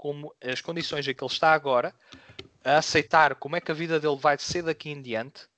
como 0.04 0.36
as 0.38 0.60
condições 0.60 1.08
em 1.08 1.14
que 1.14 1.24
ele 1.24 1.32
está 1.32 1.54
agora, 1.54 1.94
a 2.62 2.76
aceitar 2.76 3.36
como 3.36 3.56
é 3.56 3.60
que 3.60 3.70
a 3.70 3.74
vida 3.74 3.98
dele 3.98 4.18
vai 4.18 4.36
ser 4.38 4.62
daqui 4.62 4.90
em 4.90 5.00
diante. 5.00 5.48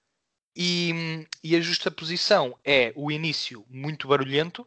E, 0.55 1.27
e 1.43 1.57
a 1.57 1.61
justaposição 1.61 2.57
é 2.65 2.93
o 2.95 3.11
início 3.11 3.67
muito 3.69 4.07
barulhento, 4.07 4.65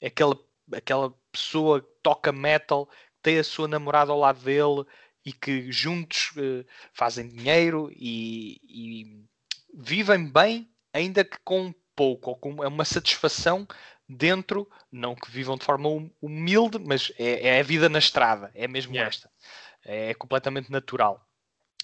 aquela, 0.00 0.38
aquela 0.72 1.12
pessoa 1.32 1.80
que 1.80 1.88
toca 2.00 2.30
metal, 2.30 2.86
que 2.86 3.22
tem 3.24 3.38
a 3.40 3.44
sua 3.44 3.66
namorada 3.66 4.12
ao 4.12 4.20
lado 4.20 4.38
dele 4.38 4.86
e 5.24 5.32
que 5.32 5.72
juntos 5.72 6.30
eh, 6.36 6.64
fazem 6.92 7.26
dinheiro 7.28 7.90
e, 7.92 8.60
e 8.62 9.24
vivem 9.74 10.30
bem, 10.30 10.70
ainda 10.92 11.24
que 11.24 11.38
com 11.44 11.74
pouco, 11.96 12.30
ou 12.30 12.36
com 12.36 12.62
é 12.62 12.68
uma 12.68 12.84
satisfação 12.84 13.66
dentro, 14.08 14.68
não 14.90 15.14
que 15.14 15.30
vivam 15.30 15.56
de 15.56 15.64
forma 15.64 15.88
hum- 15.88 16.10
humilde, 16.20 16.78
mas 16.78 17.12
é, 17.18 17.48
é 17.48 17.60
a 17.60 17.62
vida 17.62 17.88
na 17.88 17.98
estrada, 17.98 18.50
é 18.54 18.66
mesmo 18.68 18.94
Yeah. 18.94 19.08
esta. 19.08 19.30
É 19.84 20.14
completamente 20.14 20.70
natural. 20.70 21.24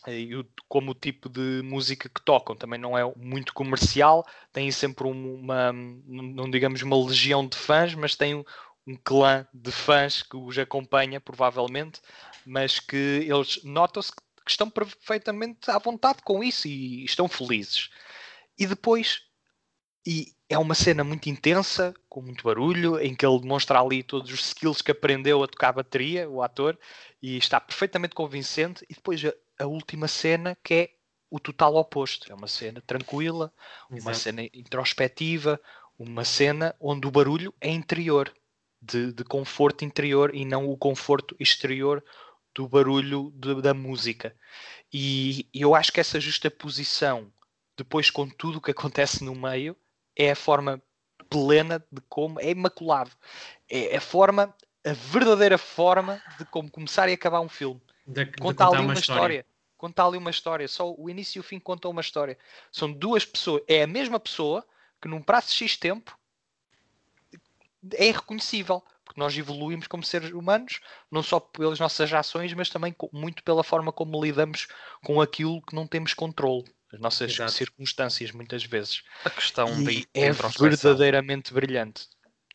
E 0.06 0.34
o- 0.34 0.46
como 0.68 0.90
o 0.90 0.94
tipo 0.94 1.28
de 1.28 1.62
música 1.62 2.08
que 2.08 2.20
tocam 2.22 2.56
também 2.56 2.78
não 2.78 2.98
é 2.98 3.02
muito 3.16 3.54
comercial, 3.54 4.26
têm 4.52 4.70
sempre 4.72 5.06
um- 5.06 5.34
uma, 5.36 5.72
não 5.72 6.50
digamos 6.50 6.82
uma 6.82 6.96
legião 7.06 7.46
de 7.46 7.56
fãs, 7.56 7.94
mas 7.94 8.16
têm 8.16 8.34
um, 8.34 8.44
um 8.86 8.96
clã 8.96 9.46
de 9.54 9.70
fãs 9.70 10.22
que 10.22 10.36
os 10.36 10.58
acompanha, 10.58 11.20
provavelmente, 11.20 12.00
mas 12.44 12.80
que 12.80 12.96
eles 13.28 13.62
notam-se 13.62 14.10
que 14.10 14.22
que 14.44 14.50
estão 14.50 14.68
perfeitamente 14.68 15.70
à 15.70 15.78
vontade 15.78 16.18
com 16.24 16.42
isso 16.42 16.66
e 16.66 17.04
estão 17.04 17.28
felizes. 17.28 17.90
E 18.58 18.66
depois, 18.66 19.20
e 20.04 20.34
é 20.52 20.58
uma 20.58 20.74
cena 20.74 21.02
muito 21.02 21.28
intensa, 21.30 21.94
com 22.08 22.20
muito 22.20 22.44
barulho, 22.44 23.00
em 23.00 23.14
que 23.14 23.24
ele 23.24 23.40
demonstra 23.40 23.80
ali 23.80 24.02
todos 24.02 24.30
os 24.30 24.46
skills 24.46 24.82
que 24.82 24.90
aprendeu 24.90 25.42
a 25.42 25.48
tocar 25.48 25.72
bateria, 25.72 26.28
o 26.28 26.42
ator, 26.42 26.78
e 27.22 27.38
está 27.38 27.58
perfeitamente 27.60 28.14
convincente. 28.14 28.84
E 28.88 28.94
depois 28.94 29.24
a, 29.24 29.32
a 29.58 29.66
última 29.66 30.06
cena, 30.06 30.56
que 30.62 30.74
é 30.74 30.90
o 31.30 31.40
total 31.40 31.74
oposto. 31.76 32.30
É 32.30 32.34
uma 32.34 32.46
cena 32.46 32.82
tranquila, 32.86 33.52
uma 33.88 33.96
Exato. 33.96 34.18
cena 34.18 34.42
introspectiva, 34.52 35.58
uma 35.98 36.24
cena 36.24 36.74
onde 36.78 37.06
o 37.06 37.10
barulho 37.10 37.54
é 37.60 37.70
interior, 37.70 38.32
de, 38.80 39.12
de 39.12 39.24
conforto 39.24 39.84
interior 39.84 40.34
e 40.34 40.44
não 40.44 40.68
o 40.68 40.76
conforto 40.76 41.34
exterior 41.40 42.04
do 42.54 42.68
barulho 42.68 43.32
de- 43.34 43.62
da 43.62 43.72
música. 43.72 44.36
E, 44.92 45.46
e 45.54 45.62
eu 45.62 45.74
acho 45.74 45.92
que 45.92 46.00
essa 46.00 46.20
justaposição, 46.20 47.32
depois 47.76 48.10
com 48.10 48.28
tudo 48.28 48.58
o 48.58 48.60
que 48.60 48.72
acontece 48.72 49.24
no 49.24 49.34
meio, 49.34 49.74
é 50.16 50.30
a 50.30 50.36
forma 50.36 50.82
plena 51.28 51.84
de 51.90 52.00
como 52.08 52.40
é 52.40 52.50
imaculado. 52.50 53.10
É 53.68 53.96
a 53.96 54.00
forma, 54.00 54.54
a 54.84 54.92
verdadeira 54.92 55.56
forma 55.56 56.22
de 56.38 56.44
como 56.46 56.70
começar 56.70 57.08
e 57.08 57.12
acabar 57.12 57.40
um 57.40 57.48
filme. 57.48 57.80
De, 58.06 58.24
de 58.24 58.32
Conta 58.32 58.64
contar 58.64 58.78
ali 58.78 58.84
uma 58.84 58.94
história. 58.94 59.46
Conta 59.76 60.06
ali 60.06 60.18
uma 60.18 60.30
história. 60.30 60.68
Só 60.68 60.94
o 60.94 61.08
início 61.08 61.38
e 61.38 61.40
o 61.40 61.44
fim 61.44 61.58
contam 61.58 61.90
uma 61.90 62.00
história. 62.00 62.38
São 62.70 62.92
duas 62.92 63.24
pessoas. 63.24 63.62
É 63.66 63.82
a 63.82 63.86
mesma 63.86 64.20
pessoa 64.20 64.64
que 65.00 65.08
num 65.08 65.22
prazo 65.22 65.48
de 65.48 65.54
X 65.54 65.76
tempo 65.76 66.16
é 67.94 68.08
irreconhecível. 68.08 68.82
Porque 69.04 69.20
nós 69.20 69.36
evoluímos 69.36 69.86
como 69.88 70.02
seres 70.02 70.30
humanos, 70.30 70.80
não 71.10 71.22
só 71.22 71.40
pelas 71.40 71.78
nossas 71.78 72.12
ações, 72.12 72.54
mas 72.54 72.70
também 72.70 72.94
muito 73.12 73.42
pela 73.42 73.64
forma 73.64 73.92
como 73.92 74.22
lidamos 74.22 74.68
com 75.04 75.20
aquilo 75.20 75.60
que 75.62 75.74
não 75.74 75.86
temos 75.86 76.14
controle. 76.14 76.64
As 76.92 77.00
nossas 77.00 77.32
Exato. 77.32 77.52
circunstâncias, 77.52 78.32
muitas 78.32 78.64
vezes. 78.64 79.02
A 79.24 79.30
questão 79.30 79.68
E 79.90 80.06
é 80.12 80.30
verdadeiramente 80.32 81.54
brilhante. 81.54 82.06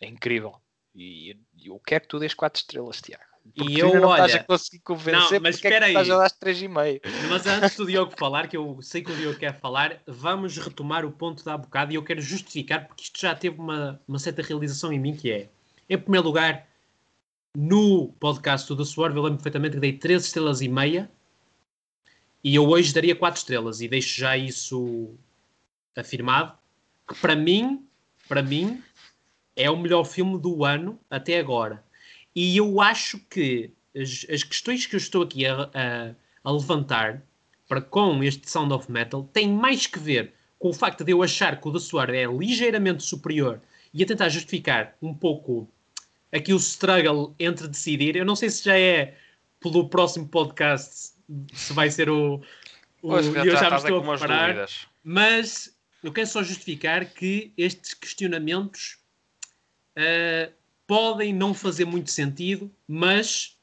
É 0.02 0.06
incrível. 0.08 0.56
E 0.96 1.36
e 1.60 1.68
eu 1.70 1.80
quero 1.80 2.04
que 2.04 2.08
tu 2.10 2.20
dês 2.20 2.34
4 2.34 2.60
estrelas, 2.62 3.02
Tiago. 3.02 3.24
Porque 3.56 3.80
tu 3.80 3.88
eu, 3.88 4.00
não 4.02 4.12
estás 4.12 4.32
olha- 4.34 4.42
a 4.42 4.44
conseguir 4.44 4.80
convencer, 4.80 5.14
Não, 5.40 5.42
mas 5.42 5.56
porque 5.56 5.68
é 5.68 5.72
espera 5.72 5.88
estás 5.88 6.08
aí. 6.10 6.14
a 6.14 6.18
dar 6.18 6.30
3,5. 6.32 7.02
Mas 7.30 7.48
antes 7.48 7.76
do 7.78 7.86
Diogo 7.88 8.14
falar, 8.18 8.48
que 8.48 8.56
eu 8.58 8.78
sei 8.82 9.02
que 9.02 9.12
o 9.12 9.16
Diogo 9.16 9.40
quer 9.40 9.58
falar, 9.60 10.02
vamos 10.06 10.58
retomar 10.58 11.04
o 11.06 11.12
ponto 11.12 11.44
da 11.44 11.58
bocado 11.58 11.92
e 11.92 11.96
eu 11.96 12.04
quero 12.04 12.22
justificar, 12.22 12.86
porque 12.88 13.04
isto 13.04 13.20
já 13.20 13.34
teve 13.34 13.58
uma, 13.60 14.00
uma 14.08 14.20
certa 14.20 14.42
realização 14.42 14.92
em 14.94 15.00
mim, 15.00 15.16
que 15.16 15.32
é, 15.32 15.50
em 15.90 15.98
primeiro 15.98 16.28
lugar, 16.28 16.68
no 17.56 18.10
podcast 18.20 18.68
do 18.68 18.76
The 18.78 18.84
Swerve, 18.86 19.18
eu 19.18 19.24
lembro 19.24 19.38
perfeitamente 19.38 19.76
que 19.76 19.80
dei 19.80 19.94
3 19.94 20.26
estrelas 20.26 20.62
e 20.62 20.68
meia 20.68 21.10
e 22.48 22.56
eu 22.56 22.66
hoje 22.70 22.94
daria 22.94 23.14
4 23.16 23.40
estrelas 23.40 23.82
e 23.82 23.88
deixo 23.90 24.18
já 24.20 24.38
isso 24.38 25.14
afirmado, 25.96 26.54
que 27.08 27.16
para 27.16 27.36
mim, 27.36 27.86
para 28.28 28.42
mim, 28.42 28.82
é 29.56 29.70
o 29.70 29.76
melhor 29.78 30.06
filme 30.06 30.40
do 30.40 30.64
ano 30.64 30.98
até 31.10 31.40
agora. 31.40 31.84
E 32.34 32.56
eu 32.56 32.80
acho 32.80 33.20
que 33.30 33.72
as, 33.94 34.26
as 34.30 34.44
questões 34.44 34.86
que 34.86 34.96
eu 34.96 34.98
estou 34.98 35.24
aqui 35.24 35.46
a, 35.46 35.64
a- 35.74 36.16
a 36.44 36.52
levantar 36.52 37.22
para 37.68 37.82
com 37.82 38.24
este 38.24 38.50
Sound 38.50 38.72
of 38.74 38.90
Metal 38.90 39.24
têm 39.34 39.50
mais 39.50 39.86
que 39.86 40.00
ver 40.00 40.34
com 40.58 40.70
o 40.70 40.74
facto 40.74 41.04
de 41.04 41.12
eu 41.12 41.22
achar 41.22 41.60
que 41.60 41.68
o 41.68 41.74
The 41.74 41.80
Sword 41.80 42.16
é 42.16 42.26
ligeiramente 42.28 43.04
superior 43.04 43.60
e 43.94 44.02
a 44.04 44.06
tentar 44.06 44.30
justificar 44.30 44.96
um 45.02 45.14
pouco 45.14 45.68
aqui 46.32 46.54
o 46.54 46.58
struggle 46.58 47.36
entre 47.38 47.68
decidir. 47.68 48.16
Eu 48.16 48.24
não 48.26 48.38
sei 48.38 48.50
se 48.50 48.64
já 48.64 48.80
é 48.80 49.18
pelo 49.60 49.90
próximo 49.90 50.28
podcast, 50.30 51.17
se 51.54 51.74
vai 51.74 51.90
ser 51.90 52.10
o. 52.10 52.36
o 52.36 52.42
Pois, 53.02 53.26
eu 53.28 53.58
já 53.58 53.70
me 53.70 53.78
estou 53.78 54.00
a 54.00 54.18
preparar. 54.18 54.48
dúvidas. 54.48 54.88
Mas 55.04 55.78
eu 56.04 56.12
quero 56.12 56.28
só 56.28 56.44
justificar 56.44 57.06
que 57.06 57.52
estes 57.58 57.94
questionamentos, 57.94 58.98
eh, 59.96 60.52
podem 60.88 61.34
não 61.34 61.54
fazer 61.54 61.86
muito 61.86 62.10
sentido, 62.10 62.72
mas 62.88 63.58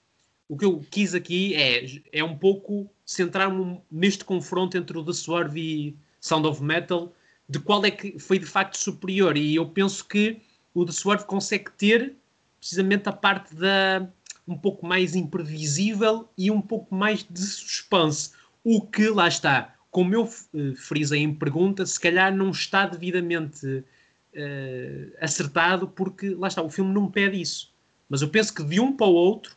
o 0.47 0.57
que 0.57 0.65
eu 0.65 0.85
quis 0.91 1.15
aqui 1.15 1.55
é, 1.55 1.87
é 2.13 2.23
um 2.23 2.37
pouco 2.37 2.91
centrar-me 3.05 3.81
neste 3.91 4.25
confronto 4.25 4.77
entre 4.77 4.99
o 4.99 5.05
The 5.05 5.13
Swerve 5.15 5.61
e 5.61 5.97
Sound 6.21 6.47
of 6.47 6.63
Metal, 6.63 7.13
de 7.49 7.59
qual 7.59 7.85
é 7.85 7.91
que 7.91 8.19
foi 8.19 8.39
de 8.39 8.47
facto 8.47 8.77
superior. 8.77 9.37
E 9.39 9.55
eu 9.55 9.67
penso 9.67 10.05
que 10.07 10.39
o 10.75 10.85
The 10.85 10.93
Swerve 10.93 11.25
consegue 11.25 11.71
ter 11.73 12.15
precisamente 12.59 13.09
a 13.09 13.13
parte 13.13 13.55
da 13.55 14.07
um 14.47 14.57
pouco 14.57 14.87
mais 14.87 15.15
imprevisível 15.15 16.29
e 16.37 16.51
um 16.51 16.61
pouco 16.61 16.95
mais 16.95 17.25
de 17.29 17.41
suspense. 17.41 18.33
O 18.63 18.81
que 18.81 19.09
lá 19.09 19.29
está, 19.29 19.75
como 19.91 20.15
eu 20.15 20.25
uh, 20.25 20.77
frisei 20.77 21.21
em 21.21 21.35
pergunta, 21.35 21.87
se 21.87 21.99
calhar 21.99 22.35
não 22.35 22.51
está 22.51 22.87
devidamente 22.87 23.67
uh, 23.67 25.17
acertado, 25.21 25.89
porque 25.89 26.31
lá 26.31 26.49
está, 26.49 26.63
o 26.63 26.71
filme 26.71 26.93
não 26.93 27.11
pede 27.11 27.41
isso. 27.41 27.73
Mas 28.09 28.23
eu 28.23 28.29
penso 28.29 28.55
que 28.55 28.63
de 28.63 28.81
um 28.81 28.97
para 28.97 29.07
o 29.07 29.15
outro, 29.15 29.57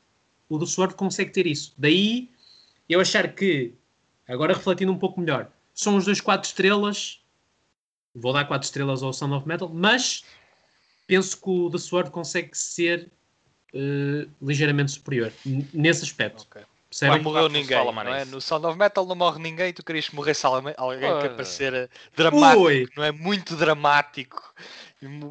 o 0.50 0.58
The 0.58 0.66
Sword 0.66 0.96
consegue 0.96 1.32
ter 1.32 1.46
isso. 1.46 1.74
Daí 1.78 2.30
eu 2.88 3.00
achar 3.02 3.34
que, 3.34 3.74
agora 4.28 4.54
refletindo 4.54 4.92
um 4.92 4.98
pouco 4.98 5.20
melhor, 5.20 5.52
são 5.74 5.98
os 5.98 6.06
dois 6.06 6.22
quatro 6.22 6.48
estrelas. 6.48 7.22
Vou 8.16 8.34
dar 8.34 8.46
quatro 8.46 8.66
estrelas 8.66 9.04
ao 9.04 9.14
Sound 9.14 9.36
of 9.36 9.48
Metal, 9.48 9.70
mas 9.70 10.24
penso 11.06 11.40
que 11.40 11.50
o 11.50 11.70
The 11.70 11.78
Sword 11.78 12.12
consegue 12.12 12.58
ser 12.58 13.12
uh, 13.74 14.30
ligeiramente 14.42 14.92
superior 14.92 15.32
nesse 15.74 16.04
aspecto. 16.04 16.46
Okay. 16.50 16.64
Não 17.02 17.22
morreu 17.22 17.50
ninguém, 17.50 17.78
não 17.78 18.14
é? 18.14 18.26
No 18.26 18.40
Sound 18.40 18.66
of 18.66 18.78
Metal 18.78 19.06
não 19.06 19.16
morre 19.16 19.40
ninguém, 19.40 19.74
tu 19.74 19.84
querias 19.84 20.08
que 20.08 20.16
morresse 20.16 20.46
alguém 20.46 20.74
oh. 20.78 21.20
que 21.20 21.26
é 21.26 21.30
para 21.30 21.46
ser 21.46 21.74
eh, 21.74 21.90
dramático, 22.16 22.64
Ui. 22.64 22.88
não 22.96 23.04
é? 23.04 23.12
Muito 23.12 23.56
dramático. 23.56 24.42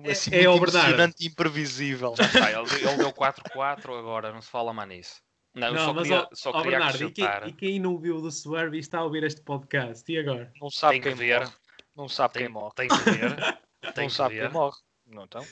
Assim, 0.09 0.31
é, 0.33 0.45
é 0.45 0.49
muito 0.49 0.65
emocionante 0.65 1.25
e 1.25 1.27
imprevisível. 1.29 2.15
ele, 2.19 2.89
ele 2.89 2.97
deu 2.99 3.13
4-4 3.13 3.99
agora, 3.99 4.33
não 4.33 4.43
se 4.43 4.51
fala 4.51 4.73
mais 4.73 4.89
nisso. 4.89 5.27
Não, 5.55 5.73
não, 5.73 5.85
só 5.87 5.95
mas 5.95 6.03
queria, 6.09 6.29
só 6.35 6.53
queria 6.53 6.71
Bernardo, 6.71 7.05
e 7.05 7.11
quem, 7.11 7.27
e 7.47 7.53
quem, 7.53 7.81
não 7.81 7.99
viu 7.99 8.21
do 8.21 8.31
Swerve 8.31 8.77
e 8.77 8.81
está 8.81 8.99
a 8.99 9.05
ouvir 9.05 9.25
este 9.25 9.41
podcast? 9.41 10.13
E 10.13 10.19
agora? 10.19 10.53
Não 10.61 10.71
sabe 10.71 11.01
tem 11.01 11.03
quem 11.03 11.15
ver. 11.15 11.41
morre. 11.41 11.53
Não 11.97 12.09
sabe 12.11 12.35
tem, 12.35 12.43
quem 12.43 12.53
morre. 12.53 12.75
Tem 12.77 12.89
que 12.89 13.11
ver. 13.11 13.37
Tem 13.95 14.05
não 14.05 14.07
que 14.09 14.13
sabe 14.13 14.35
ver. 14.35 14.43
quem 14.43 14.53
morre. 14.53 14.77
Não, 15.07 15.25
então? 15.25 15.47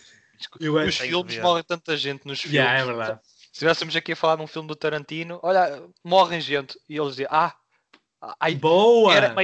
Nos 0.61 0.99
filmes 0.99 1.39
morre 1.39 1.63
tanta 1.63 1.97
gente 1.97 2.27
nos 2.27 2.41
filmes. 2.41 2.59
Yeah, 2.59 2.81
é 2.81 2.85
verdade. 2.85 3.21
Se 3.25 3.53
estivéssemos 3.53 3.95
aqui 3.95 4.13
a 4.13 4.17
falar 4.17 4.37
de 4.37 4.43
um 4.43 4.47
filme 4.47 4.69
do 4.69 4.77
Tarantino, 4.77 5.39
olha, 5.43 5.83
morrem 6.03 6.41
gente. 6.41 6.79
E 6.89 6.97
eles 6.97 7.11
dizem, 7.11 7.27
ah, 7.31 7.55
Ai, 8.41 8.55
Boa! 8.55 9.15
Era, 9.15 9.35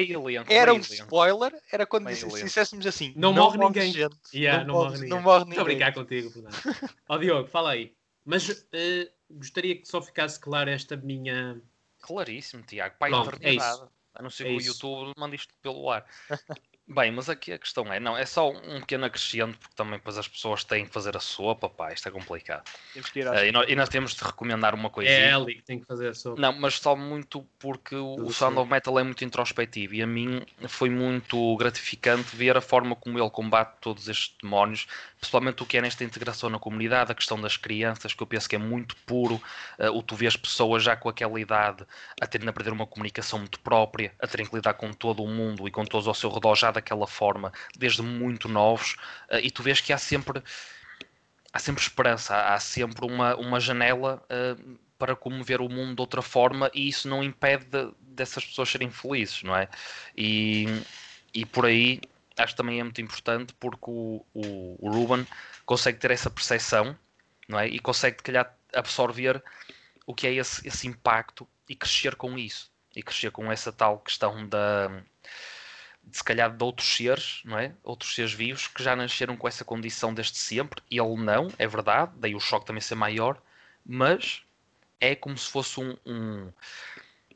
era 0.48 0.72
um 0.72 0.78
spoiler, 0.78 1.52
era 1.70 1.84
quando 1.84 2.08
disse, 2.08 2.28
se 2.30 2.44
disséssemos 2.44 2.86
assim: 2.86 3.12
não, 3.14 3.32
não 3.32 3.44
morre 3.44 3.58
ninguém. 3.58 3.92
Gente, 3.92 4.16
yeah, 4.34 4.64
não, 4.64 4.74
não, 4.74 4.82
morre, 4.82 4.94
ninguém. 4.94 5.10
não 5.10 5.22
morre 5.22 5.44
ninguém. 5.44 5.50
Estou 5.50 5.62
a 5.62 5.64
brincar 5.64 5.92
contigo, 5.92 6.32
Ó 7.08 7.14
oh, 7.14 7.18
Diogo, 7.18 7.48
fala 7.48 7.72
aí. 7.72 7.92
Mas 8.24 8.48
uh, 8.48 9.10
gostaria 9.30 9.76
que 9.76 9.86
só 9.86 10.00
ficasse 10.00 10.40
claro 10.40 10.70
esta 10.70 10.96
minha. 10.96 11.60
Claríssimo, 12.00 12.62
Tiago. 12.62 12.94
Pai 12.98 13.10
Pronto, 13.10 13.30
da 13.30 13.36
eternidade. 13.36 13.82
É 13.82 13.86
a 14.14 14.22
não 14.22 14.30
ser 14.30 14.46
é 14.46 14.50
que 14.50 14.56
o 14.56 14.60
YouTube 14.60 15.12
mande 15.16 15.36
isto 15.36 15.54
pelo 15.62 15.90
ar. 15.90 16.04
Bem, 16.92 17.12
mas 17.12 17.30
aqui 17.30 17.52
a 17.52 17.58
questão 17.58 17.92
é, 17.92 18.00
não, 18.00 18.18
é 18.18 18.26
só 18.26 18.50
um 18.50 18.80
pequeno 18.80 19.04
acrescento, 19.04 19.56
porque 19.58 19.76
também 19.76 19.92
depois 19.92 20.18
as 20.18 20.26
pessoas 20.26 20.64
têm 20.64 20.84
que 20.84 20.92
fazer 20.92 21.16
a 21.16 21.20
sopa, 21.20 21.68
pá, 21.68 21.92
isto 21.92 22.08
é 22.08 22.10
complicado. 22.10 22.64
Uh, 22.96 23.44
e, 23.44 23.52
nós, 23.52 23.66
e, 23.68 23.76
nós, 23.76 23.88
temos 23.88 24.12
de 24.12 24.24
recomendar 24.24 24.74
uma 24.74 24.90
coisa. 24.90 25.08
É 25.08 25.32
ali 25.32 25.54
que 25.54 25.62
tem 25.62 25.78
que 25.78 25.86
fazer 25.86 26.08
a 26.08 26.14
sopa. 26.14 26.40
Não, 26.40 26.52
mas 26.52 26.80
só 26.80 26.96
muito 26.96 27.46
porque 27.60 27.94
o, 27.94 28.16
o 28.16 28.32
Sound 28.32 28.58
of 28.58 28.68
Metal 28.68 28.98
é 28.98 29.04
muito 29.04 29.24
introspectivo 29.24 29.94
e 29.94 30.02
a 30.02 30.06
mim 30.06 30.42
foi 30.66 30.90
muito 30.90 31.56
gratificante 31.58 32.34
ver 32.34 32.56
a 32.56 32.60
forma 32.60 32.96
como 32.96 33.16
ele 33.20 33.30
combate 33.30 33.76
todos 33.80 34.08
estes 34.08 34.34
demónios, 34.42 34.88
principalmente 35.20 35.62
o 35.62 35.66
que 35.66 35.78
é 35.78 35.80
nesta 35.80 36.02
integração 36.02 36.50
na 36.50 36.58
comunidade, 36.58 37.12
a 37.12 37.14
questão 37.14 37.40
das 37.40 37.56
crianças, 37.56 38.12
que 38.14 38.20
eu 38.20 38.26
penso 38.26 38.48
que 38.48 38.56
é 38.56 38.58
muito 38.58 38.96
puro, 39.06 39.40
uh, 39.78 39.96
o 39.96 40.02
tu 40.02 40.16
vês 40.16 40.36
pessoas 40.36 40.82
já 40.82 40.96
com 40.96 41.08
aquela 41.08 41.40
idade 41.40 41.86
a 42.20 42.26
terem 42.26 42.48
a 42.48 42.52
perder 42.52 42.72
uma 42.72 42.86
comunicação 42.86 43.38
muito 43.38 43.60
própria, 43.60 44.12
a 44.18 44.26
terem 44.26 44.44
que 44.44 44.56
lidar 44.56 44.74
com 44.74 44.92
todo 44.92 45.22
o 45.22 45.28
mundo 45.28 45.68
e 45.68 45.70
com 45.70 45.84
todos 45.84 46.08
ao 46.08 46.14
seu 46.14 46.30
redor 46.30 46.56
já 46.56 46.79
daquela 46.80 47.06
forma, 47.06 47.52
desde 47.76 48.02
muito 48.02 48.48
novos, 48.48 48.96
uh, 49.30 49.38
e 49.42 49.50
tu 49.50 49.62
vês 49.62 49.80
que 49.80 49.92
há 49.92 49.98
sempre 49.98 50.42
há 51.52 51.58
sempre 51.58 51.82
esperança, 51.82 52.36
há, 52.36 52.60
sempre 52.60 53.04
uma, 53.04 53.34
uma 53.36 53.58
janela 53.58 54.22
uh, 54.30 54.78
para 54.98 55.16
como 55.16 55.42
ver 55.42 55.60
o 55.60 55.68
mundo 55.68 55.96
de 55.96 56.00
outra 56.00 56.22
forma 56.22 56.70
e 56.74 56.88
isso 56.88 57.08
não 57.08 57.24
impede 57.24 57.64
de, 57.64 57.92
dessas 58.00 58.44
pessoas 58.44 58.68
serem 58.68 58.90
felizes, 58.90 59.42
não 59.42 59.56
é? 59.56 59.68
E, 60.16 60.66
e 61.34 61.44
por 61.44 61.66
aí 61.66 62.00
acho 62.36 62.54
que 62.54 62.56
também 62.56 62.80
é 62.80 62.82
muito 62.82 63.00
importante 63.00 63.54
porque 63.58 63.90
o, 63.90 64.24
o, 64.34 64.76
o 64.78 64.90
Ruben 64.90 65.26
consegue 65.64 65.98
ter 65.98 66.10
essa 66.10 66.30
percepção, 66.30 66.96
não 67.48 67.58
é? 67.58 67.66
E 67.66 67.78
consegue, 67.78 68.18
se 68.18 68.22
calhar, 68.22 68.54
absorver 68.74 69.42
o 70.06 70.14
que 70.14 70.26
é 70.26 70.34
esse, 70.34 70.66
esse 70.66 70.86
impacto 70.86 71.48
e 71.68 71.74
crescer 71.74 72.16
com 72.16 72.38
isso. 72.38 72.70
E 72.94 73.02
crescer 73.02 73.30
com 73.30 73.50
essa 73.50 73.72
tal 73.72 73.98
questão 74.00 74.48
da 74.48 75.02
se 76.12 76.24
calhar 76.24 76.50
de 76.54 76.64
outros 76.64 76.96
seres, 76.96 77.42
não 77.44 77.58
é? 77.58 77.72
Outros 77.82 78.14
seres 78.14 78.32
vivos 78.32 78.66
que 78.66 78.82
já 78.82 78.96
nasceram 78.96 79.36
com 79.36 79.46
essa 79.46 79.64
condição 79.64 80.12
desde 80.12 80.38
sempre. 80.38 80.82
Ele 80.90 81.16
não, 81.16 81.48
é 81.58 81.66
verdade, 81.66 82.12
daí 82.16 82.34
o 82.34 82.40
choque 82.40 82.66
também 82.66 82.80
ser 82.80 82.94
maior, 82.94 83.40
mas 83.84 84.42
é 85.00 85.14
como 85.14 85.36
se 85.36 85.48
fosse 85.48 85.80
um, 85.80 85.96
um, 86.04 86.52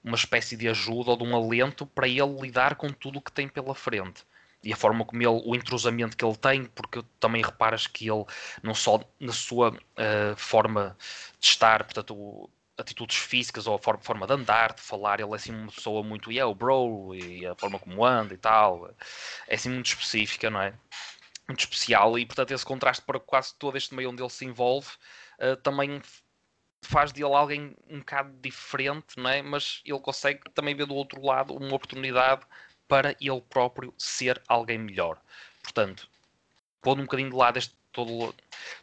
uma 0.03 0.17
espécie 0.17 0.57
de 0.57 0.69
ajuda 0.69 1.13
ou 1.13 1.17
de 1.17 1.25
um 1.25 1.35
alento 1.35 1.87
para 1.87 2.09
ele 2.09 2.41
lidar 2.41 2.77
com 2.77 2.89
tudo 2.89 3.19
o 3.19 3.23
que 3.23 3.33
tem 3.33 3.49
pela 3.49 3.75
frente. 3.75 4.25
E 4.63 4.73
a 4.73 4.77
forma 4.77 5.05
como 5.05 5.21
ele, 5.21 5.43
o 5.45 5.55
entrosamento 5.55 6.17
que 6.17 6.25
ele 6.25 6.37
tem, 6.37 6.65
porque 6.65 7.05
também 7.21 7.43
reparas 7.43 7.87
que 7.87 8.11
ele, 8.11 8.25
não 8.63 8.75
só 8.75 9.01
na 9.21 9.33
sua 9.33 9.71
uh, 9.73 10.37
forma 10.37 10.97
de 11.39 11.47
estar, 11.47 11.85
portanto, 11.85 12.49
atitudes 12.77 13.17
físicas 13.17 13.67
ou 13.67 13.75
a 13.75 13.79
forma, 13.79 14.01
forma 14.03 14.27
de 14.27 14.33
andar, 14.33 14.75
de 14.75 14.81
falar, 14.81 15.21
ele 15.21 15.33
é 15.33 15.35
assim 15.35 15.53
uma 15.53 15.71
pessoa 15.71 16.03
muito 16.03 16.31
yeah, 16.33 16.53
bro, 16.53 17.15
e 17.15 17.47
a 17.47 17.55
forma 17.55 17.79
como 17.79 18.05
anda 18.05 18.35
e 18.35 18.37
tal, 18.39 18.91
é 19.49 19.55
assim 19.55 19.71
muito 19.71 19.87
específica, 19.87 20.51
não 20.51 20.61
é? 20.61 20.75
Muito 21.49 21.61
especial, 21.61 22.19
e 22.19 22.27
portanto 22.27 22.53
esse 22.53 22.65
contraste 22.65 23.05
para 23.05 23.21
quase 23.21 23.55
todo 23.57 23.77
este 23.77 23.95
meio 23.95 24.11
onde 24.11 24.23
ele 24.23 24.31
se 24.31 24.45
envolve 24.45 24.89
uh, 25.39 25.57
também 25.57 26.01
faz 26.83 27.13
dele 27.13 27.35
alguém 27.35 27.75
um 27.89 27.99
bocado 27.99 28.33
diferente, 28.41 29.19
não 29.19 29.31
é? 29.31 29.43
Mas 29.43 29.81
ele 29.85 30.01
consegue 30.01 30.41
também 30.55 30.75
ver 30.75 30.87
do 30.87 30.95
outro 30.95 31.23
lado 31.25 31.55
uma 31.55 31.75
oportunidade 31.75 32.43
para 32.87 33.17
ele 33.21 33.41
próprio 33.41 33.95
ser 33.97 34.43
alguém 34.47 34.79
melhor. 34.79 35.21
Portanto, 35.63 36.09
pondo 36.83 37.01
um 37.01 37.05
bocadinho 37.05 37.31
de 37.31 37.37
lado 37.37 37.57
este 37.57 37.75
todo, 37.95 38.35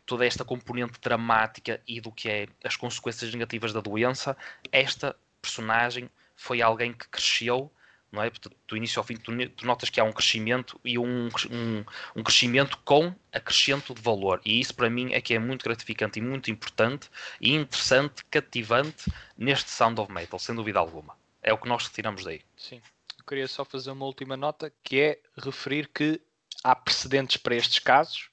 toda 0.06 0.26
esta 0.26 0.44
componente 0.44 1.00
dramática 1.00 1.80
e 1.86 2.00
do 2.02 2.12
que 2.12 2.30
é 2.30 2.48
as 2.64 2.76
consequências 2.76 3.32
negativas 3.32 3.74
da 3.74 3.82
doença, 3.82 4.36
esta 4.72 5.16
personagem 5.42 6.10
foi 6.36 6.62
alguém 6.62 6.94
que 6.94 7.08
cresceu, 7.10 7.70
não 8.12 8.24
é? 8.24 8.30
Portanto, 8.30 8.56
do 8.68 8.78
início 8.78 9.00
ao 9.00 9.04
fim, 9.04 9.18
tu, 9.18 9.32
tu 9.50 9.66
notas 9.66 9.90
que 9.90 10.00
há 10.00 10.04
um 10.04 10.14
crescimento 10.14 10.80
e 10.84 10.98
um, 10.98 11.28
um, 11.28 11.86
um, 12.16 12.24
crescimento 12.24 12.78
com 12.86 13.14
acrescento 13.32 13.94
de 13.94 14.02
valor. 14.02 14.42
E 14.46 14.60
isso 14.60 14.74
para 14.74 14.90
mim 14.90 15.14
é 15.14 15.22
que 15.22 15.34
é 15.34 15.40
muito 15.40 15.64
gratificante 15.64 16.20
e 16.20 16.22
muito 16.22 16.50
importante 16.50 17.10
e 17.40 17.54
interessante, 17.54 18.24
cativante 18.26 19.12
neste 19.38 19.70
Sound 19.70 20.00
of 20.00 20.12
Metal, 20.12 20.40
sem 20.40 20.56
dúvida 20.56 20.80
alguma. 20.80 21.16
É 21.44 21.54
o 21.54 21.58
que 21.58 21.68
nós 21.68 21.86
retiramos 21.86 22.24
daí. 22.24 22.42
Sim. 22.56 22.82
Eu 23.18 23.26
queria 23.26 23.48
só 23.48 23.66
fazer 23.66 23.92
uma 23.92 24.06
última 24.06 24.38
nota 24.38 24.72
que 24.84 25.00
é 25.00 25.20
referir 25.38 25.88
que 25.88 26.20
há 26.64 26.76
precedentes 26.76 27.38
para 27.38 27.56
estes 27.56 27.80
casos 27.80 28.31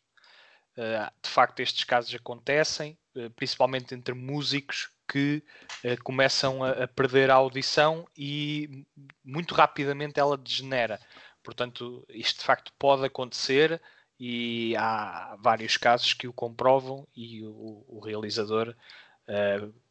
de 1.23 1.29
facto, 1.29 1.61
estes 1.61 1.83
casos 1.85 2.15
acontecem, 2.15 2.97
eh, 3.17 3.29
principalmente 3.31 3.95
entre 3.95 4.15
músicos 4.15 4.91
que 5.11 5.43
eh, 5.83 5.97
começam 5.97 6.63
a, 6.63 6.87
perder 6.87 7.31
a 7.31 7.35
audição 7.35 8.07
e 8.17 8.85
muito 9.25 9.55
rapidamente 9.55 10.21
ela 10.21 10.37
degenera. 10.37 11.01
Portanto, 11.43 12.05
isto 12.09 12.41
de 12.41 12.45
facto 12.45 12.73
pode 12.79 13.05
acontecer 13.05 13.81
e 14.21 14.77
há 14.77 15.37
vários 15.41 15.77
casos 15.77 16.13
que 16.15 16.29
o 16.29 16.33
comprovam 16.33 17.07
e 17.17 17.43
o, 17.45 17.85
o 17.89 18.01
realizador 18.05 18.75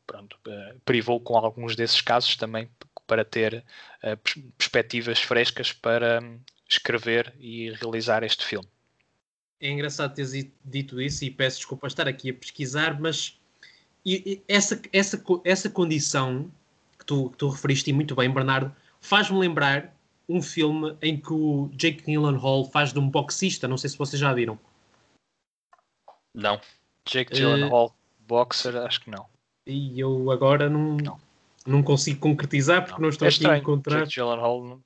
pronto, 0.06 0.38
privou 0.84 1.20
com 1.22 1.38
alguns 1.38 1.76
desses 1.76 2.02
casos 2.02 2.36
também 2.36 2.70
para 3.06 3.24
ter 3.24 3.64
perspectivas 4.58 5.20
frescas 5.22 5.72
para 5.72 6.20
um, 6.22 6.40
escrever 6.68 7.34
e 7.40 7.72
realizar 7.72 8.24
este 8.24 8.44
filme 8.46 8.68
é 9.60 9.70
engraçado 9.70 10.14
teres 10.14 10.50
dito 10.64 11.02
isso 11.02 11.26
e 11.26 11.32
peço 11.32 11.58
desculpa 11.58 11.88
estar 11.88 12.08
aqui 12.08 12.30
a 12.30 12.34
pesquisar, 12.34 13.00
mas 13.00 13.40
essa, 14.48 14.82
essa, 14.94 15.24
essa 15.44 15.70
condição 15.70 16.50
que 16.98 17.06
tu, 17.06 17.30
que 17.32 17.38
tu 17.38 17.50
referiste 17.50 17.92
muito 17.92 18.16
bem, 18.16 18.32
Bernardo, 18.32 18.74
faz-me 19.02 19.38
lembrar 19.38 19.94
um 20.30 20.42
filme 20.42 20.96
em 21.02 21.18
que 21.20 21.34
o 21.34 21.70
Jake 21.74 22.04
Gyllenhaal 22.04 22.66
faz 22.66 22.94
de 22.94 23.00
um 23.00 23.10
boxista. 23.10 23.68
Não 23.68 23.78
sei 23.78 23.90
se 23.90 23.98
vocês 23.98 24.20
já 24.20 24.34
viram. 24.34 24.60
Não. 26.34 26.60
Jake 27.06 27.34
Gyllenhaal, 27.34 27.88
uh, 27.88 27.94
boxer, 28.28 28.76
acho 28.78 29.02
que 29.02 29.10
não. 29.10 29.26
E 29.66 30.00
eu 30.00 30.32
agora 30.32 30.70
não, 30.70 30.98
não. 30.98 31.20
não 31.66 31.84
consigo 31.84 32.20
concretizar 32.20 32.86
porque 32.86 33.02
não, 33.02 33.08
não 33.08 33.10
estou 33.10 33.28
é 33.28 33.32
aqui 33.32 33.48
a 33.48 33.58
encontrar. 33.58 34.00
Jake 34.02 34.16
Gyllenhaal 34.16 34.80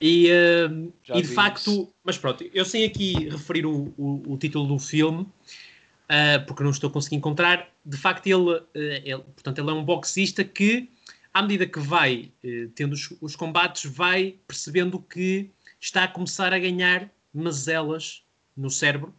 e, 0.00 0.28
uh, 0.30 0.92
e 1.14 1.22
de 1.22 1.28
facto, 1.28 1.70
isso. 1.70 1.94
mas 2.04 2.18
pronto, 2.18 2.44
eu 2.52 2.64
sei 2.64 2.84
aqui 2.84 3.28
referir 3.30 3.64
o, 3.64 3.94
o, 3.96 4.34
o, 4.34 4.38
título 4.38 4.66
do 4.66 4.78
filme, 4.78 5.22
uh, 5.22 6.46
porque 6.46 6.62
não 6.62 6.70
estou 6.70 6.90
conseguindo 6.90 7.20
encontrar. 7.20 7.68
De 7.84 7.96
facto, 7.96 8.26
ele, 8.26 8.50
uh, 8.50 8.62
ele, 8.74 9.22
portanto, 9.22 9.58
ele 9.58 9.70
é 9.70 9.72
um 9.72 9.84
boxista 9.84 10.44
que, 10.44 10.90
à 11.32 11.40
medida 11.40 11.66
que 11.66 11.80
vai 11.80 12.30
tendo 12.74 12.92
os, 12.92 13.12
os, 13.20 13.34
combates, 13.34 13.90
vai 13.90 14.36
percebendo 14.46 15.00
que 15.00 15.50
está 15.80 16.04
a 16.04 16.08
começar 16.08 16.52
a 16.52 16.58
ganhar 16.58 17.10
mazelas 17.32 18.22
no 18.56 18.70
cérebro, 18.70 19.14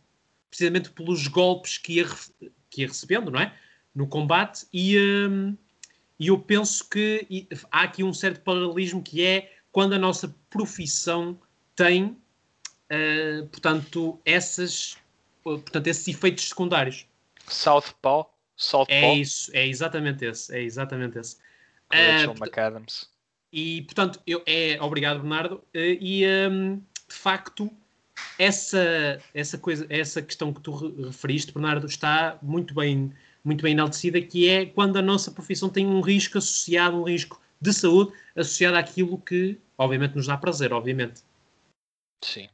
precisamente 0.50 0.92
pelos 0.92 1.28
golpes 1.28 1.78
que 1.78 1.94
ia, 1.94 2.08
que 2.70 2.82
ia 2.82 2.88
recebendo, 2.88 3.32
não 3.32 3.40
é? 3.40 3.54
No 3.94 4.08
combate, 4.08 4.66
e, 4.72 4.96
e 6.20 6.28
eu 6.28 6.40
penso 6.40 6.88
que 6.88 7.26
e, 7.30 7.48
há 7.72 7.84
aqui 7.84 8.04
um 8.04 8.14
certo 8.14 8.42
paralelismo 8.42 9.02
que 9.02 9.24
é 9.24 9.57
quando 9.78 9.94
a 9.94 10.00
nossa 10.00 10.36
profissão 10.50 11.40
tem, 11.76 12.18
portanto, 13.52 14.20
essas 14.26 14.98
portanto, 15.44 15.86
esses 15.86 16.08
efeitos 16.08 16.50
secundários. 16.50 17.06
Southpaw? 17.48 18.36
Southpaw? 18.56 18.98
É 18.98 19.14
isso, 19.14 19.52
é 19.54 19.68
exatamente 19.68 20.26
esse, 20.26 20.52
é 20.52 20.64
exatamente 20.64 21.20
esse. 21.20 21.36
Uh, 21.94 22.34
McAdams. 22.44 23.08
E, 23.54 23.84
portanto, 23.84 24.20
eu, 24.26 24.42
é, 24.48 24.82
obrigado, 24.82 25.20
Bernardo. 25.20 25.58
Uh, 25.76 25.96
e, 26.02 26.26
um, 26.50 26.78
de 26.78 27.16
facto, 27.16 27.72
essa, 28.40 29.22
essa, 29.32 29.60
coisa, 29.60 29.86
essa 29.92 30.24
questão 30.24 30.52
que 30.52 30.60
tu 30.60 30.72
referiste, 31.06 31.54
Bernardo, 31.54 31.86
está 31.86 32.40
muito 32.42 32.74
bem, 32.74 33.14
muito 33.44 33.62
bem 33.62 33.74
enaltecida, 33.74 34.20
que 34.24 34.50
é 34.50 34.66
quando 34.66 34.98
a 34.98 35.04
nossa 35.04 35.30
profissão 35.30 35.70
tem 35.70 35.86
um 35.86 36.02
risco 36.02 36.40
associado, 36.40 37.00
um 37.00 37.04
risco 37.04 37.40
de 37.62 37.72
saúde 37.72 38.12
associado 38.36 38.76
àquilo 38.76 39.20
que, 39.20 39.60
obviamente, 39.78 40.16
nos 40.16 40.28
dá 40.28 40.38
prazer, 40.38 40.74
obviamente. 40.74 41.22
Sim. 42.24 42.50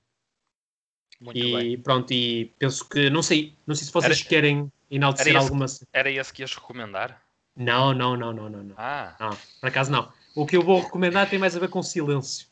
Muito 1.20 1.40
e 1.40 1.54
bem. 1.56 1.80
pronto, 1.80 2.12
e 2.12 2.52
penso 2.60 2.88
que 2.88 3.10
não 3.10 3.24
sei, 3.24 3.56
não 3.66 3.76
sei 3.76 3.88
se 3.88 3.94
vocês 3.94 4.20
era, 4.20 4.30
querem 4.30 4.72
enaltecer 4.92 5.30
era 5.30 5.40
esse, 5.40 5.48
alguma. 5.48 5.66
Era 5.94 6.12
esse 6.12 6.34
que 6.34 6.42
ias 6.42 6.54
recomendar? 6.54 7.24
Não, 7.56 7.94
não, 7.94 8.18
não, 8.18 8.34
não, 8.34 8.50
não. 8.50 8.76
Ah. 8.78 9.16
Não, 9.20 9.30
por 9.62 9.70
acaso 9.70 9.92
não. 9.92 10.12
O 10.36 10.46
que 10.46 10.58
eu 10.58 10.62
vou 10.62 10.82
recomendar 10.82 11.30
tem 11.30 11.40
mais 11.40 11.56
a 11.56 11.60
ver 11.60 11.70
com 11.70 11.82
silêncio. 11.82 12.48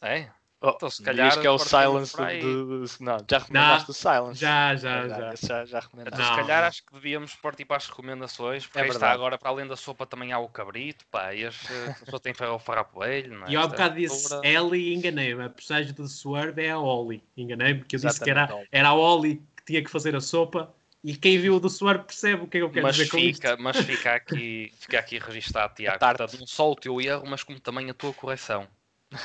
É? 0.00 0.30
Oh, 0.60 0.70
então, 0.70 0.90
se 0.90 1.02
calhar. 1.02 1.40
que 1.40 1.46
é 1.46 1.50
o 1.50 1.58
Silence 1.58 2.16
de, 2.16 2.40
de, 2.40 3.02
Não, 3.02 3.18
já 3.30 3.38
recomendaste 3.38 3.90
o 3.90 3.94
Silence. 3.94 4.40
Já, 4.40 4.74
já, 4.74 5.08
já. 5.08 5.16
Já, 5.16 5.34
já, 5.36 5.64
já 5.64 5.80
recomendaste. 5.80 6.20
Então, 6.20 6.34
se 6.34 6.40
calhar 6.40 6.64
acho 6.64 6.84
que 6.84 6.92
devíamos 6.94 7.34
partir 7.36 7.64
para 7.64 7.76
as 7.76 7.86
recomendações, 7.86 8.66
porque 8.66 8.80
é 8.80 8.88
está 8.88 9.12
agora, 9.12 9.38
para 9.38 9.50
além 9.50 9.68
da 9.68 9.76
sopa, 9.76 10.04
também 10.04 10.32
há 10.32 10.38
o 10.40 10.48
cabrito, 10.48 11.04
pá, 11.12 11.32
e 11.32 11.46
as, 11.46 11.54
a 12.00 12.04
pessoa 12.04 12.18
tem 12.18 12.32
o 12.32 12.58
farrapoelho, 12.58 13.38
não 13.38 13.46
é? 13.46 13.50
E 13.50 13.56
há 13.56 13.66
bocado 13.66 13.94
disse 13.94 14.34
Ellie 14.42 14.94
enganei-me. 14.94 15.44
A 15.44 15.48
personagem 15.48 15.92
do 15.92 16.08
Swerve 16.08 16.62
é 16.62 16.70
a 16.70 16.78
Oli. 16.78 17.22
Enganei-me, 17.36 17.80
porque 17.80 17.94
eu 17.94 18.00
disse 18.00 18.20
que 18.20 18.30
era, 18.30 18.48
era 18.72 18.88
a 18.88 18.94
Oli 18.94 19.36
que 19.56 19.64
tinha 19.64 19.82
que 19.82 19.90
fazer 19.90 20.16
a 20.16 20.20
sopa. 20.20 20.74
E 21.04 21.16
quem 21.16 21.38
viu 21.38 21.54
o 21.54 21.60
do 21.60 21.70
Swerve 21.70 22.04
percebe 22.04 22.42
o 22.42 22.48
que 22.48 22.56
é 22.56 22.60
que 22.60 22.64
eu 22.64 22.70
quero 22.70 22.84
mas 22.84 22.96
dizer 22.96 23.10
com 23.10 23.18
fica, 23.18 23.50
isto. 23.50 23.62
Mas 23.62 23.76
fica 23.76 24.14
aqui, 24.14 24.72
fica 24.76 24.98
aqui 24.98 25.18
registado, 25.18 25.74
Tiago. 25.74 25.98
Portanto, 26.00 26.36
não 26.40 26.46
só 26.46 26.72
o 26.72 26.74
teu 26.74 27.00
erro, 27.00 27.24
mas 27.24 27.44
como 27.44 27.60
também 27.60 27.88
a 27.88 27.94
tua 27.94 28.12
correção. 28.12 28.66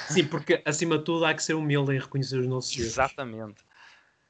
Sim, 0.08 0.26
porque 0.26 0.62
acima 0.66 0.98
de 0.98 1.04
tudo 1.04 1.26
há 1.26 1.34
que 1.34 1.44
ser 1.44 1.56
humilde 1.56 1.94
em 1.94 2.00
reconhecer 2.00 2.38
os 2.38 2.48
nossos 2.48 2.72
erros. 2.72 2.88
Exatamente. 2.88 3.64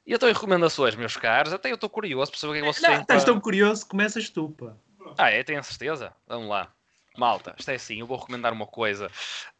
E 0.06 0.12
então, 0.12 0.28
em 0.28 0.32
recomendações, 0.32 0.94
meus 0.94 1.16
caros, 1.16 1.52
até 1.52 1.70
eu 1.70 1.76
estou 1.76 1.88
curioso 1.88 2.30
para 2.30 2.40
saber 2.40 2.50
o 2.50 2.54
que 2.54 2.58
é 2.58 2.62
que 2.62 2.72
vocês 2.72 2.86
têm. 2.86 3.00
Estás 3.00 3.24
para... 3.24 3.32
tão 3.32 3.40
curioso, 3.40 3.86
começas 3.86 4.28
tu, 4.28 4.50
pá. 4.50 4.76
Ah, 5.16 5.30
é? 5.30 5.42
Tenho 5.42 5.60
a 5.60 5.62
certeza? 5.62 6.12
Vamos 6.26 6.48
lá. 6.48 6.72
Malta, 7.16 7.54
isto 7.58 7.70
é 7.70 7.74
assim, 7.74 8.00
eu 8.00 8.06
vou 8.06 8.18
recomendar 8.18 8.52
uma 8.52 8.66
coisa 8.66 9.10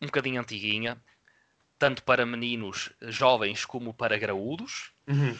um 0.03 0.07
bocadinho 0.07 0.41
antiguinha, 0.41 1.01
tanto 1.79 2.03
para 2.03 2.27
meninos 2.27 2.91
jovens 3.03 3.65
como 3.65 3.95
para 3.95 4.19
graúdos. 4.19 4.93
Uhum. 5.07 5.39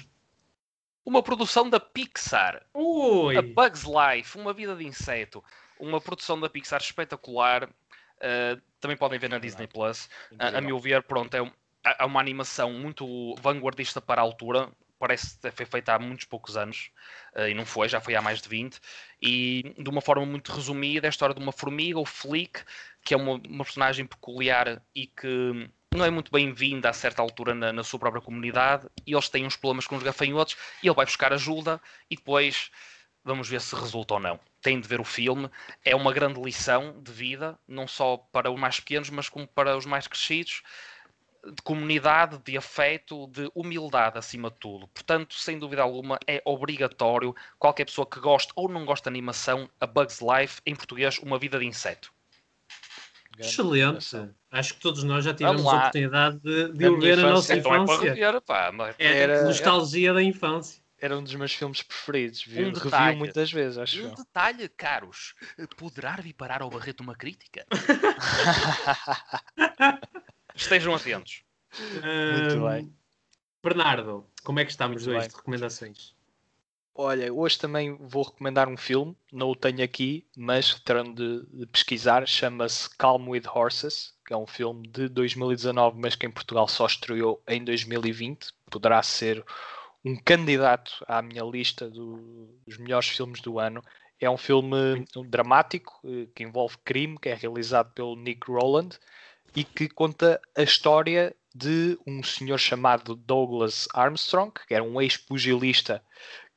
Uma 1.05 1.23
produção 1.23 1.69
da 1.69 1.81
Pixar. 1.81 2.65
Ui. 2.73 3.37
A 3.37 3.43
Bug's 3.43 3.85
Life, 3.85 4.39
Uma 4.39 4.53
Vida 4.53 4.75
de 4.75 4.87
Inseto. 4.87 5.45
Uma 5.79 6.01
produção 6.01 6.41
da 6.41 6.49
Pixar 6.49 6.81
espetacular. 6.81 7.69
Uh, 8.19 8.61
também 8.81 8.97
podem 8.97 9.19
ver 9.19 9.31
na 9.31 9.39
Disney 9.39 9.67
Plus. 9.67 10.09
A, 10.39 10.59
a 10.59 10.61
meu 10.61 10.79
ver, 10.79 11.03
pronto, 11.03 11.35
é, 11.35 11.53
é 11.99 12.05
uma 12.05 12.21
animação 12.21 12.73
muito 12.73 13.35
vanguardista 13.37 14.01
para 14.01 14.21
a 14.21 14.25
altura. 14.25 14.71
Parece 14.99 15.39
ter 15.39 15.53
foi 15.53 15.67
feita 15.67 15.95
há 15.95 15.99
muitos 15.99 16.25
poucos 16.25 16.57
anos 16.57 16.91
uh, 17.37 17.49
e 17.49 17.55
não 17.55 17.67
foi, 17.67 17.89
já 17.89 18.01
foi 18.01 18.15
há 18.15 18.23
mais 18.23 18.41
de 18.41 18.49
20. 18.49 18.81
E 19.21 19.75
de 19.79 19.91
uma 19.91 20.01
forma 20.01 20.25
muito 20.25 20.53
resumida, 20.53 21.07
é 21.07 21.09
a 21.09 21.11
história 21.11 21.35
de 21.35 21.43
uma 21.43 21.53
formiga, 21.53 21.99
o 21.99 22.07
Flick, 22.07 22.61
que 23.05 23.13
é 23.15 23.17
uma, 23.17 23.41
uma 23.47 23.65
personagem 23.65 24.07
peculiar 24.07 24.83
e 24.95 25.07
que 25.07 25.71
não 25.95 26.05
é 26.05 26.11
muito 26.11 26.33
bem-vinda 26.33 26.91
a 26.91 26.93
certa 26.93 27.23
altura 27.23 27.55
na, 27.55 27.73
na, 27.73 27.85
sua 27.85 27.99
própria 27.99 28.23
comunidade. 28.23 28.87
E 29.07 29.13
eles 29.13 29.29
têm 29.29 29.47
uns 29.47 29.57
problemas 29.57 29.87
com 29.87 29.97
os 29.97 30.03
gafanhotos 30.03 30.57
e 30.83 30.89
ele 30.89 30.95
vai 30.95 31.05
buscar 31.05 31.33
ajuda 31.33 31.81
e 32.11 32.17
depois 32.17 32.71
vamos 33.25 33.49
ver 33.49 33.61
se 33.61 33.75
resulta 33.75 34.15
ou 34.15 34.21
não. 34.21 34.41
Tem 34.65 34.81
de 34.81 34.89
ver 34.89 34.99
o 34.99 35.05
filme, 35.05 35.51
é 35.85 35.95
uma 35.95 36.11
grande 36.11 36.41
lição 36.41 36.99
de 37.03 37.13
vida, 37.13 37.59
não 37.69 37.87
só 37.87 38.17
para 38.17 38.51
os 38.51 38.59
mais 38.59 38.81
pequenos, 38.81 39.11
mas 39.11 39.29
como 39.29 39.47
para 39.47 39.77
os 39.77 39.85
mais 39.85 40.09
crescidos, 40.09 40.63
de 41.45 41.61
comunidade, 41.63 42.41
de 42.43 42.57
afeto, 42.57 43.27
de 43.27 43.51
humildade 43.55 44.17
acima 44.17 44.51
de 44.51 44.57
tudo. 44.57 44.89
Portanto, 44.89 45.35
sem 45.35 45.59
dúvida 45.59 45.83
alguma, 45.83 46.19
é 46.27 46.41
obrigatório 46.47 47.37
qualquer 47.59 47.85
pessoa 47.85 48.07
que 48.07 48.19
goste 48.19 48.55
ou 48.57 48.67
não 48.67 48.87
goste 48.87 49.05
de 49.05 49.11
animação, 49.11 49.69
a 49.79 49.87
Bugs 49.87 50.21
Life, 50.23 50.63
em 50.65 50.75
português, 50.75 51.19
Uma 51.19 51.39
Vida 51.39 51.59
de 51.59 51.67
Inseto. 51.67 52.11
Excelente. 53.39 54.17
Acho 54.51 54.73
que 54.73 54.81
todos 54.81 55.05
nós 55.05 55.27
já 55.27 55.35
tivemos 55.35 55.67
a 55.67 55.77
oportunidade 55.77 56.39
de, 56.39 56.73
de 56.73 56.89
o 56.89 56.99
ver 56.99 57.19
na 57.19 57.33
nossa 57.33 57.55
infância. 57.55 57.83
Então 57.83 57.95
é, 57.95 57.99
para 57.99 58.15
rever, 58.15 58.41
pá, 58.41 58.73
mas... 58.73 58.97
é 58.99 59.19
era 59.19 59.45
nostalgia 59.45 60.15
da 60.15 60.23
infância 60.23 60.84
era 61.05 61.19
um 61.19 61.23
dos 61.23 61.35
meus 61.35 61.53
filmes 61.53 61.83
preferidos. 61.83 62.43
Vi, 62.43 62.65
um 62.65 62.73
detalhe, 62.73 63.19
muitas 63.19 63.53
vezes, 63.53 63.77
acho. 63.77 64.01
Um 64.01 64.09
eu. 64.09 64.15
detalhe, 64.15 64.67
caros. 64.71 65.35
Poderá 65.77 66.17
vir 66.17 66.33
parar 66.33 66.63
ao 66.63 66.71
Barreto 66.71 67.03
uma 67.03 67.15
crítica? 67.15 67.67
Estejam 70.55 70.95
atentos. 70.95 71.43
Muito 71.79 72.57
um, 72.57 72.71
bem. 72.71 72.91
Bernardo, 73.63 74.27
como 74.43 74.61
é 74.61 74.65
que 74.65 74.71
estamos 74.71 75.03
Muito 75.03 75.15
hoje 75.15 75.21
bem. 75.21 75.29
de 75.29 75.37
recomendações? 75.37 76.15
Olha, 76.95 77.35
hoje 77.35 77.59
também 77.59 77.99
vou 78.01 78.23
recomendar 78.23 78.67
um 78.67 78.77
filme, 78.77 79.15
não 79.31 79.51
o 79.51 79.57
tenho 79.57 79.85
aqui, 79.85 80.27
mas 80.35 80.81
terão 80.81 81.13
de, 81.13 81.45
de 81.53 81.67
pesquisar, 81.67 82.27
chama-se 82.27 82.89
Calm 82.97 83.29
with 83.29 83.43
Horses, 83.53 84.15
que 84.25 84.33
é 84.33 84.37
um 84.37 84.47
filme 84.47 84.89
de 84.89 85.09
2019, 85.09 86.01
mas 86.01 86.17
que 86.17 86.25
em 86.25 86.31
Portugal 86.31 86.67
só 86.67 86.87
estreou 86.87 87.43
em 87.47 87.63
2020. 87.63 88.55
Poderá 88.71 89.03
ser 89.03 89.45
um 90.05 90.17
candidato 90.17 91.05
à 91.09 91.23
minha 91.23 91.43
lista 91.43 91.89
do, 91.89 92.49
dos 92.67 92.77
melhores 92.79 93.09
filmes 93.09 93.41
do 93.41 93.59
ano. 93.59 93.83
É 94.21 94.29
um 94.29 94.37
filme 94.37 95.05
dramático 95.29 96.01
eh, 96.05 96.29
que 96.35 96.45
envolve 96.45 96.77
crime, 96.85 97.19
que 97.19 97.29
é 97.29 97.35
realizado 97.35 97.93
pelo 97.95 98.15
Nick 98.17 98.51
Rowland 98.51 98.99
e 99.57 99.65
que 99.65 99.89
conta 99.89 100.41
a 100.57 100.63
história 100.63 101.35
de 101.55 101.99
um 102.07 102.23
senhor 102.23 102.59
chamado 102.59 103.15
Douglas 103.15 103.89
Armstrong, 103.95 104.53
que 104.67 104.75
era 104.75 104.83
um 104.83 105.01
ex-pugilista 105.01 106.05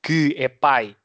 que 0.02 0.34
é 0.38 0.48
pai 0.48 0.96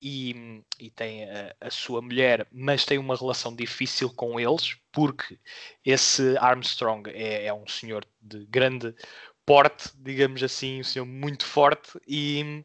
e, 0.00 0.62
e 0.78 0.90
tem 0.90 1.24
a, 1.24 1.54
a, 1.60 1.70
sua 1.70 2.00
mulher, 2.00 2.46
mas 2.52 2.84
tem 2.84 2.98
uma 2.98 3.16
relação 3.16 3.54
difícil 3.54 4.10
com 4.10 4.38
eles, 4.38 4.76
porque 4.92 5.38
esse 5.84 6.36
Armstrong 6.38 7.10
é, 7.10 7.46
é 7.46 7.54
um 7.54 7.66
senhor 7.66 8.06
de 8.20 8.44
grande 8.46 8.94
porte, 9.48 9.90
digamos 9.96 10.42
assim, 10.42 10.80
um 10.80 10.84
senhor 10.84 11.06
muito 11.06 11.46
forte 11.46 11.98
e 12.06 12.62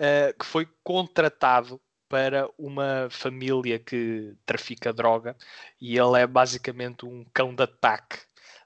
uh, 0.00 0.38
que 0.38 0.46
foi 0.46 0.66
contratado 0.82 1.78
para 2.08 2.48
uma 2.56 3.08
família 3.10 3.78
que 3.78 4.34
trafica 4.46 4.90
droga 4.90 5.36
e 5.78 5.98
ele 5.98 6.18
é 6.18 6.26
basicamente 6.26 7.04
um 7.04 7.26
cão 7.34 7.54
de 7.54 7.62
ataque 7.64 8.20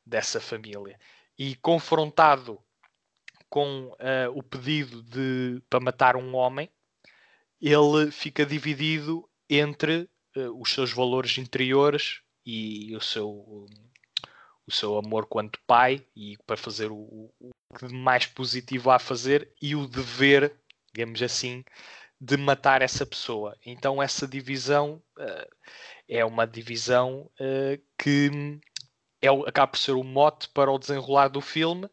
dessa 0.06 0.40
família. 0.40 0.96
E 1.36 1.56
confrontado 1.56 2.62
com 3.50 3.86
uh, 3.86 4.30
o 4.36 4.42
pedido 4.44 5.02
de 5.02 5.60
para 5.68 5.80
matar 5.80 6.14
um 6.14 6.36
homem, 6.36 6.70
ele 7.60 8.12
fica 8.12 8.46
dividido 8.46 9.28
entre 9.50 10.08
uh, 10.36 10.62
os 10.62 10.72
seus 10.72 10.92
valores 10.92 11.36
interiores 11.38 12.20
e 12.46 12.94
o 12.94 13.00
seu 13.00 13.66
o 14.68 14.72
seu 14.72 14.98
amor 14.98 15.26
quanto 15.26 15.58
pai 15.66 16.04
e 16.14 16.36
para 16.46 16.56
fazer 16.56 16.92
o, 16.92 17.32
o 17.40 17.50
que 17.78 17.88
mais 17.92 18.26
positivo 18.26 18.90
há 18.90 18.96
a 18.96 19.00
fazer 19.00 19.50
e 19.60 19.74
o 19.74 19.88
dever, 19.88 20.54
digamos 20.92 21.22
assim, 21.22 21.64
de 22.20 22.36
matar 22.36 22.82
essa 22.82 23.06
pessoa. 23.06 23.56
Então 23.64 24.02
essa 24.02 24.28
divisão 24.28 25.02
uh, 25.18 25.48
é 26.06 26.22
uma 26.22 26.46
divisão 26.46 27.30
uh, 27.40 27.82
que 27.96 28.60
é, 29.22 29.28
acaba 29.28 29.68
por 29.68 29.78
ser 29.78 29.92
o 29.92 30.04
mote 30.04 30.48
para 30.50 30.70
o 30.70 30.78
desenrolar 30.78 31.28
do 31.28 31.40
filme 31.40 31.88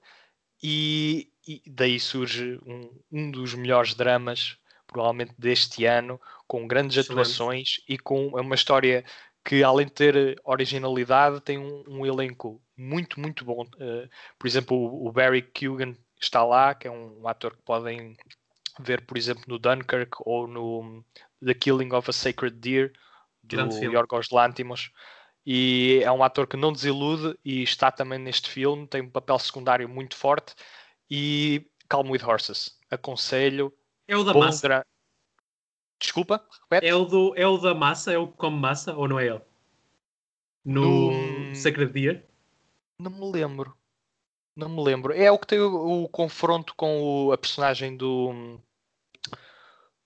e, 0.62 1.32
e 1.48 1.62
daí 1.66 1.98
surge 1.98 2.60
um, 2.66 2.90
um, 3.10 3.32
dos 3.32 3.54
melhores 3.54 3.94
dramas 3.94 4.58
provavelmente 4.86 5.34
deste 5.38 5.86
ano, 5.86 6.20
com 6.46 6.68
grandes 6.68 6.98
Excelente. 6.98 7.22
atuações 7.22 7.82
e 7.88 7.98
com 7.98 8.28
uma 8.28 8.56
história 8.56 9.04
que 9.46 9.64
além 9.64 9.86
de 9.86 9.94
ter 9.94 10.42
originalidade 10.44 11.40
tem 11.40 11.60
um, 11.60 11.84
um 11.88 12.06
elenco 12.06 12.60
muito, 12.76 13.20
muito 13.20 13.46
bom. 13.46 13.62
Uh, 13.62 14.10
por 14.40 14.48
exemplo, 14.48 14.76
o, 14.76 15.08
o, 15.08 15.12
Barry 15.12 15.44
Keoghan 15.44 15.96
está 16.20 16.44
lá, 16.44 16.74
que 16.74 16.88
é 16.88 16.92
um, 16.92 17.22
um, 17.22 17.28
ator 17.28 17.56
que 17.56 17.62
podem 17.62 18.18
ver, 18.80 19.06
por 19.06 19.16
exemplo, 19.16 19.44
no 19.48 19.60
Dunkirk 19.60 20.18
ou 20.22 20.48
no 20.48 21.06
The 21.46 21.54
Killing 21.54 21.94
of 21.94 22.10
a 22.10 22.14
Sacred 22.14 22.58
Deer 22.58 22.92
do. 23.44 23.56
Yorgos 23.84 24.32
Lantimos. 24.32 24.92
E 25.46 26.02
é 26.04 26.12
um 26.12 26.24
ator 26.24 26.48
que 26.48 26.58
não 26.58 26.74
desilude 26.74 27.38
e 27.46 27.62
está 27.62 27.92
também 27.92 28.18
neste 28.18 28.50
filme, 28.50 28.88
tem 28.88 29.04
um 29.04 29.12
papel 29.12 29.38
secundário 29.38 29.88
muito 29.88 30.16
forte. 30.16 30.56
E 31.08 31.70
Calm 31.88 32.10
with 32.10 32.24
Horses, 32.24 32.80
aconselho. 32.90 33.72
É 34.08 34.18
o 34.18 34.24
da 34.24 34.34
dra- 34.34 34.86
Desculpa, 36.00 36.44
repete? 36.64 36.88
É 36.88 36.94
o, 36.96 37.06
do, 37.06 37.34
é 37.36 37.48
o 37.48 37.58
da 37.58 37.74
massa? 37.74 38.12
É 38.14 38.18
o 38.18 38.28
que 38.28 38.38
come 38.38 38.58
massa 38.58 38.94
ou 38.94 39.08
não 39.08 39.20
é 39.20 39.28
ele? 39.28 39.42
No 40.64 41.12
No- 41.12 41.56
Sacred 41.56 41.92
Deer? 41.92 42.26
Não 43.00 43.12
me 43.12 43.32
lembro. 43.32 43.76
Não 44.56 44.70
me 44.70 44.82
lembro. 44.84 45.14
É 45.14 45.30
o 45.32 45.38
que 45.38 45.48
tem 45.48 45.60
o, 45.60 46.04
o 46.04 46.10
confronto 46.10 46.74
com 46.76 47.28
o- 47.28 47.32
a 47.32 47.38
personagem 47.38 47.96
do. 47.98 48.60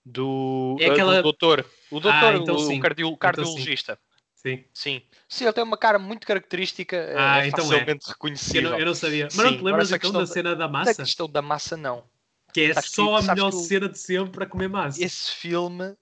Do, 0.04 0.76
É 0.80 0.84
eh, 0.84 0.86
do 0.88 0.92
aquela- 0.92 1.22
doutor. 1.22 1.64
O 1.90 2.00
doutor, 2.00 2.34
então 2.34 2.54
o 2.56 2.58
sim. 2.58 2.80
cardio- 2.80 3.06
Então 3.08 3.12
sim. 3.12 3.18
cardiologista. 3.18 3.98
Sim. 4.34 4.64
Sim. 4.72 5.02
Sim, 5.28 5.44
ele 5.44 5.52
tem 5.52 5.62
uma 5.64 5.76
cara 5.76 5.98
muito 5.98 6.26
característica. 6.26 6.96
é- 6.96 7.14
Ah, 7.18 7.44
é 7.44 7.48
então 7.48 7.64
é. 7.66 7.68
facilmente 7.68 8.06
Eu 8.06 8.12
reconhecível. 8.12 8.70
não, 8.70 8.78
eu 8.78 8.86
não 8.86 8.94
sabia. 8.94 9.24
Mas 9.24 9.34
Sim, 9.34 9.42
não 9.42 9.56
te 9.58 9.62
lembras 9.64 9.88
então 9.88 9.98
questão 10.00 10.12
da 10.20 10.26
da- 10.26 10.32
cena 10.32 10.50
da 10.56 10.66
Da 10.66 10.68
massa? 10.72 10.94
questão 11.04 11.28
da 11.28 11.42
massa, 11.42 11.76
não. 11.76 12.04
Que 12.52 12.62
é 12.62 12.74
Sabes 12.74 12.88
que- 12.90 12.96
só 12.96 13.16
a 13.16 13.22
sabes 13.22 13.28
melhor 13.42 13.50
que 13.50 13.56
o- 13.56 13.60
cena 13.60 13.88
de 13.88 13.98
sempre 13.98 14.30
para 14.32 14.46
comer 14.46 14.68
massa. 14.68 15.02
Esse 15.02 15.30
filme 15.32 15.96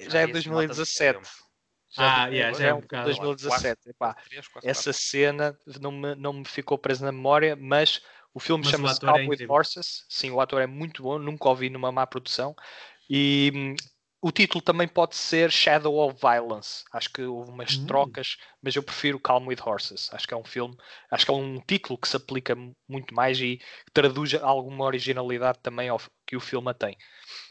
já 0.00 0.20
é 0.20 0.22
Ah, 0.22 0.26
de 0.26 0.38
esse 0.38 0.48
nota-se 0.48 0.68
2017. 0.76 1.18
tempo. 1.18 1.28
Ah, 1.98 2.28
de- 2.30 2.36
yeah, 2.36 2.58
já 2.58 2.64
é 2.64 2.68
é 2.68 2.74
um 2.74 2.80
bocado. 2.80 3.04
2017. 3.04 3.90
epá. 3.90 4.14
Três, 4.14 4.48
quase 4.48 4.66
Essa 4.68 4.92
cena 4.92 5.58
não 5.80 5.92
me, 5.92 6.14
não 6.14 6.32
me 6.32 6.44
ficou 6.44 6.78
presa 6.78 7.04
na 7.04 7.12
memória, 7.12 7.54
mas 7.54 8.00
o 8.32 8.40
filme 8.40 8.64
Mas 8.64 8.72
o 8.72 8.76
chama-se 8.76 8.96
ator 8.96 9.20
é 9.20 9.24
incrível. 9.24 9.54
Horses. 9.54 10.04
Sim, 10.08 10.30
o 10.30 10.40
ator 10.40 10.62
é 10.62 10.66
muito 10.66 11.02
bom, 11.02 11.18
nunca 11.18 11.48
ouvi 11.48 11.68
numa 11.68 11.92
má 11.92 12.06
produção. 12.06 12.56
E 13.10 13.52
hum, 13.54 13.76
o 14.22 14.30
título 14.30 14.62
também 14.62 14.86
pode 14.86 15.16
ser 15.16 15.50
Shadow 15.50 15.98
of 15.98 16.16
Violence. 16.20 16.84
Acho 16.92 17.12
que 17.12 17.22
houve 17.22 17.50
umas 17.50 17.76
Hum. 17.76 17.86
trocas, 17.86 18.36
mas 18.62 18.76
eu 18.76 18.82
prefiro 18.82 19.18
Calm 19.18 19.48
with 19.48 19.58
Horses. 19.66 20.08
Acho 20.14 20.28
que 20.28 20.32
é 20.32 20.36
um 20.36 20.44
filme, 20.44 20.76
acho 21.10 21.24
que 21.26 21.30
é 21.32 21.34
um 21.34 21.60
título 21.60 21.98
que 21.98 22.06
se 22.08 22.16
aplica 22.16 22.54
mu- 22.54 22.72
muito 22.88 23.12
mais 23.12 23.40
e 23.40 23.60
traduz 23.92 24.32
alguma 24.34 24.84
originalidade 24.84 25.58
também 25.60 25.88
ao, 25.88 26.00
que 26.24 26.36
o 26.36 26.40
filme 26.40 26.72
tem. 26.72 26.96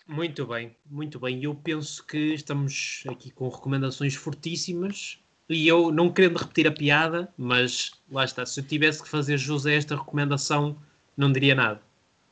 Muito 0.08 0.46
bem, 0.48 0.76
muito 0.86 1.20
bem. 1.20 1.44
Eu 1.44 1.54
penso 1.54 2.06
que 2.08 2.34
estamos 2.34 3.04
aqui 3.08 3.32
com 3.32 3.50
recomendações 3.50 4.16
fortíssimas. 4.16 5.20
E 5.50 5.68
eu, 5.68 5.92
não 5.92 6.10
querendo 6.10 6.38
repetir 6.38 6.66
a 6.68 6.72
piada, 6.72 7.34
mas 7.38 7.92
lá 8.10 8.24
está, 8.24 8.46
se 8.46 8.62
eu 8.62 8.66
tivesse 8.66 9.04
que 9.04 9.10
fazer 9.10 9.38
jus 9.38 9.66
a 9.66 9.74
esta 9.74 9.98
recomendação, 9.98 10.82
não 11.18 11.30
diria 11.30 11.54
nada. 11.54 11.82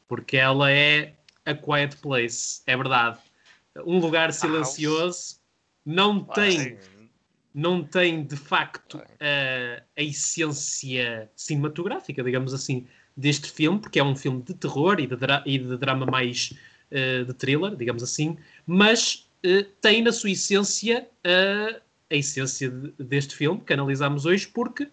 Porque 0.08 0.38
ela 0.38 0.72
é 0.72 1.14
A 1.46 1.54
Quiet 1.54 1.98
Place, 1.98 2.62
é 2.66 2.78
verdade. 2.78 3.20
Um 3.86 4.00
lugar 4.00 4.32
silencioso, 4.34 5.40
não 5.86 6.24
tem 6.24 6.78
não 7.54 7.84
tem 7.84 8.24
de 8.24 8.36
facto 8.38 8.98
a, 9.20 9.84
a 9.98 10.04
essência 10.04 11.30
cinematográfica, 11.36 12.24
digamos 12.24 12.54
assim, 12.54 12.86
deste 13.18 13.52
filme, 13.52 13.80
porque 13.80 14.00
é 14.00 14.04
um 14.04 14.16
filme 14.16 14.42
de 14.44 14.54
terror 14.54 15.00
e 15.00 15.08
de, 15.08 15.16
dra- 15.16 15.44
e 15.46 15.58
de 15.58 15.76
drama 15.78 16.06
mais 16.06 16.54
eh, 16.92 17.24
de 17.24 17.34
thriller, 17.34 17.76
digamos 17.76 18.04
assim, 18.04 18.38
mas 18.68 19.28
eh, 19.44 19.66
tem 19.82 20.02
na 20.04 20.12
sua 20.12 20.30
essência 20.30 21.10
eh, 21.24 21.82
a 22.10 22.16
essência 22.16 22.70
de- 22.70 22.94
deste 23.04 23.36
filme 23.36 23.60
que 23.62 23.74
analisamos 23.74 24.26
hoje, 24.26 24.48
porque 24.48 24.88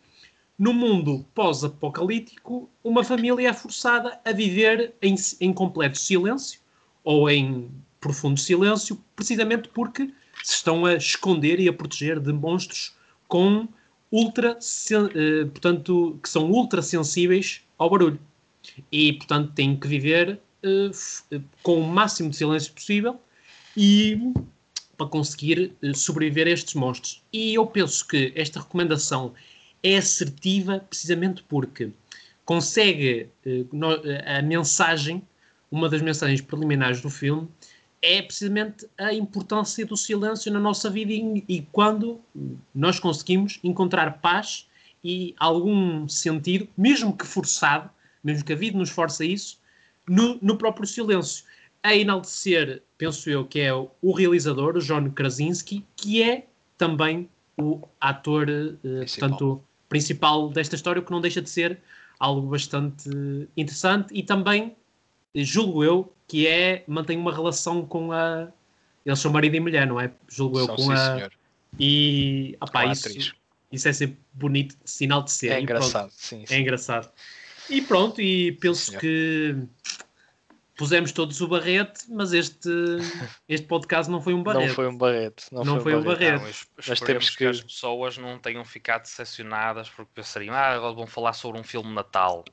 no 0.59 0.73
mundo 0.73 1.25
pós-apocalíptico, 1.35 2.69
uma 2.83 3.05
família 3.05 3.51
é 3.51 3.53
forçada 3.53 4.19
a 4.25 4.33
viver 4.33 4.95
em, 5.03 5.15
em 5.41 5.53
completo 5.53 5.99
silêncio 5.99 6.59
ou 7.05 7.29
em 7.31 7.71
profundo 8.01 8.39
silêncio, 8.39 9.03
precisamente 9.15 9.69
porque 9.69 10.13
se 10.43 10.55
estão 10.55 10.85
a 10.85 10.95
esconder 10.95 11.61
e 11.61 11.69
a 11.69 11.73
proteger 11.73 12.21
de 12.21 12.33
monstros 12.33 12.95
com 13.29 13.69
ultra, 14.11 14.59
eh, 14.91 15.45
portanto, 15.47 16.19
que 16.23 16.29
são 16.29 16.51
ultra 16.51 16.83
sensíveis 16.83 17.63
ao 17.79 17.91
barulho. 17.91 18.21
E, 18.91 19.13
portanto, 19.15 19.53
têm 19.55 19.77
que 19.77 19.87
viver 19.87 20.41
eh, 20.63 20.91
eh, 21.33 21.41
com 21.63 21.81
o 21.81 21.87
máximo 21.87 22.31
de 22.31 22.37
silêncio 22.37 22.73
possível 22.73 23.21
e 23.77 24.33
para 24.97 25.07
conseguir 25.07 25.73
sobreviver 25.95 26.47
a 26.47 26.51
estes 26.51 26.75
monstros. 26.75 27.23
E 27.33 27.55
eu 27.55 27.67
penso 27.67 28.07
que 28.07 28.33
esta 28.35 28.61
recomendação 28.61 29.35
é 29.83 29.99
assertiva 29.99 30.79
precisamente 30.89 31.45
porque 31.47 31.91
consegue 32.47 33.29
a 34.25 34.41
mensagem, 34.41 35.23
uma 35.71 35.89
das 35.89 36.01
mensagens 36.01 36.41
preliminares 36.41 37.03
do 37.03 37.11
filme, 37.11 37.47
é 38.07 38.23
precisamente 38.23 38.87
a 38.97 39.13
importância 39.13 39.85
do 39.85 39.97
silêncio 39.97 40.53
na 40.53 40.61
nossa 40.61 40.89
vida 40.89 41.13
e, 41.13 41.45
e 41.49 41.63
quando 41.73 42.21
nós 42.73 43.01
conseguimos 43.01 43.59
encontrar 43.65 44.21
paz 44.21 44.69
e 45.03 45.35
algum 45.39 46.09
sentido, 46.09 46.69
mesmo 46.77 47.17
que 47.17 47.27
forçado, 47.27 47.91
mesmo 48.23 48.45
que 48.45 48.53
a 48.53 48.57
vida 48.57 48.79
nos 48.79 48.91
force 48.91 49.25
a 49.25 49.27
isso, 49.27 49.59
no, 50.09 50.39
no 50.41 50.57
próprio 50.57 50.87
silêncio. 50.87 51.45
A 51.83 51.97
enaltecer, 51.97 52.83
penso 52.97 53.29
eu, 53.29 53.45
que 53.45 53.59
é 53.59 53.75
o, 53.75 53.91
o 54.01 54.13
realizador, 54.13 54.77
o 54.77 54.81
John 54.81 55.11
Krasinski, 55.11 55.85
que 55.97 56.23
é 56.23 56.47
também 56.79 57.29
o 57.59 57.81
ator, 58.01 58.49
eh, 58.49 58.73
Principal. 58.83 59.29
portanto, 59.29 59.65
principal 59.89 60.49
desta 60.51 60.77
história, 60.77 61.01
o 61.01 61.05
que 61.05 61.11
não 61.11 61.21
deixa 61.21 61.43
de 61.43 61.51
ser 61.51 61.81
algo 62.21 62.49
bastante 62.49 63.09
interessante 63.57 64.15
e 64.15 64.23
também 64.23 64.77
julgo 65.45 65.85
eu 65.85 66.13
que 66.29 66.47
é 66.47 66.85
mantém 66.87 67.17
uma 67.17 67.33
relação 67.33 67.87
com 67.87 68.13
a 68.13 68.49
eles 69.05 69.21
são 69.21 69.31
marido 69.31 69.55
e 69.55 69.61
mulher, 69.61 69.87
não 69.87 70.01
é? 70.01 70.11
Julgo 70.29 70.59
eu 70.59 70.67
São, 70.67 70.75
com 70.75 70.83
sim, 70.83 70.93
a 70.93 71.15
senhor. 71.15 71.33
e 71.79 72.57
Com 72.59 72.67
opá, 72.67 72.81
a 72.81 72.87
isso, 72.87 73.07
atriz. 73.09 73.33
isso 73.71 73.89
é 73.89 73.93
sempre 73.93 74.19
bonito 74.33 74.77
sinal 74.85 75.23
de 75.23 75.31
ser. 75.31 75.53
É 75.53 75.61
engraçado, 75.61 76.11
sim, 76.11 76.45
sim. 76.45 76.55
é 76.55 76.59
engraçado. 76.59 77.09
E 77.71 77.81
pronto, 77.81 78.21
e 78.21 78.51
penso 78.53 78.87
senhor. 78.87 79.01
que 79.01 79.57
pusemos 80.77 81.13
todos 81.13 81.41
o 81.41 81.47
barrete, 81.49 82.05
mas 82.09 82.33
este, 82.33 82.69
este 83.49 83.67
podcast 83.69 84.11
não 84.11 84.21
foi 84.21 84.35
um 84.35 84.43
barrete. 84.43 84.67
Não 84.69 84.75
foi 84.75 84.89
um 84.89 84.97
barrete. 84.99 85.45
Não, 85.53 85.65
Não 85.65 85.81
foi, 85.81 85.95
um 85.95 86.01
um 86.01 86.03
barrete. 86.03 86.39
barrete. 86.41 86.67
Não, 86.89 87.07
temos 87.07 87.31
que... 87.31 87.37
que- 87.39 87.47
as 87.47 87.61
pessoas 87.63 88.19
não 88.19 88.39
tenham 88.41 88.65
ficado 88.65 89.03
decepcionadas 89.03 89.89
porque 89.89 90.11
pensariam, 90.15 90.53
ah, 90.55 90.75
agora 90.75 90.93
vão 90.95 91.07
falar 91.07 91.33
sobre 91.33 91.61
um 91.61 91.65
filme 91.65 91.89
de 91.89 91.95
Natal. 91.95 92.45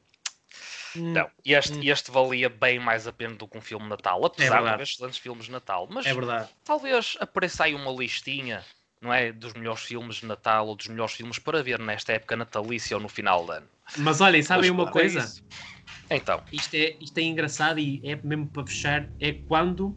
Não, 0.96 1.30
este, 1.44 1.74
Hum. 1.74 1.82
este 1.84 2.12
valia 2.12 2.50
bem 2.50 2.80
mais 2.80 3.08
a 3.08 3.14
pena 3.14 3.36
do 3.36 3.48
que 3.48 3.58
um 3.58 3.62
filme 3.62 3.84
de 3.86 3.90
Natal, 3.90 4.24
apesar 4.26 4.46
de 4.48 4.54
verdade. 4.54 4.74
haver 4.74 4.84
excelentes 4.84 5.18
filmes 5.20 5.46
de 5.46 5.52
Natal. 5.52 5.88
Mas 5.92 6.06
É 6.06 6.14
verdade. 6.14 6.50
talvez 6.64 7.18
apareça 7.20 7.64
aí 7.66 7.74
uma 7.76 7.92
listinha, 7.92 8.64
não 9.02 9.14
é? 9.14 9.32
Dos 9.32 9.54
melhores 9.54 9.82
filmes 9.82 10.18
de 10.18 10.26
Natal 10.26 10.68
ou 10.68 10.76
dos 10.76 10.88
melhores 10.88 11.14
filmes 11.14 11.40
para 11.40 11.64
ver 11.64 11.80
nesta 11.80 12.14
época 12.14 12.36
natalícia 12.36 12.96
ou 12.96 13.02
no 13.02 13.10
final 13.10 13.46
de 13.46 13.54
ano. 13.54 13.68
Mas 13.98 14.22
olhem, 14.22 14.42
sabem 14.44 14.70
Mas 14.72 14.80
uma 14.80 14.92
coisa? 14.92 15.20
isso- 15.20 15.44
Então, 16.10 16.42
Isto 16.52 16.76
é, 16.76 16.96
isto 17.02 17.18
é 17.18 17.22
engraçado 17.22 17.80
e 17.80 18.00
é 18.04 18.16
mesmo 18.24 18.48
para 18.48 18.66
fechar, 18.68 19.10
é 19.20 19.32
quando 19.34 19.96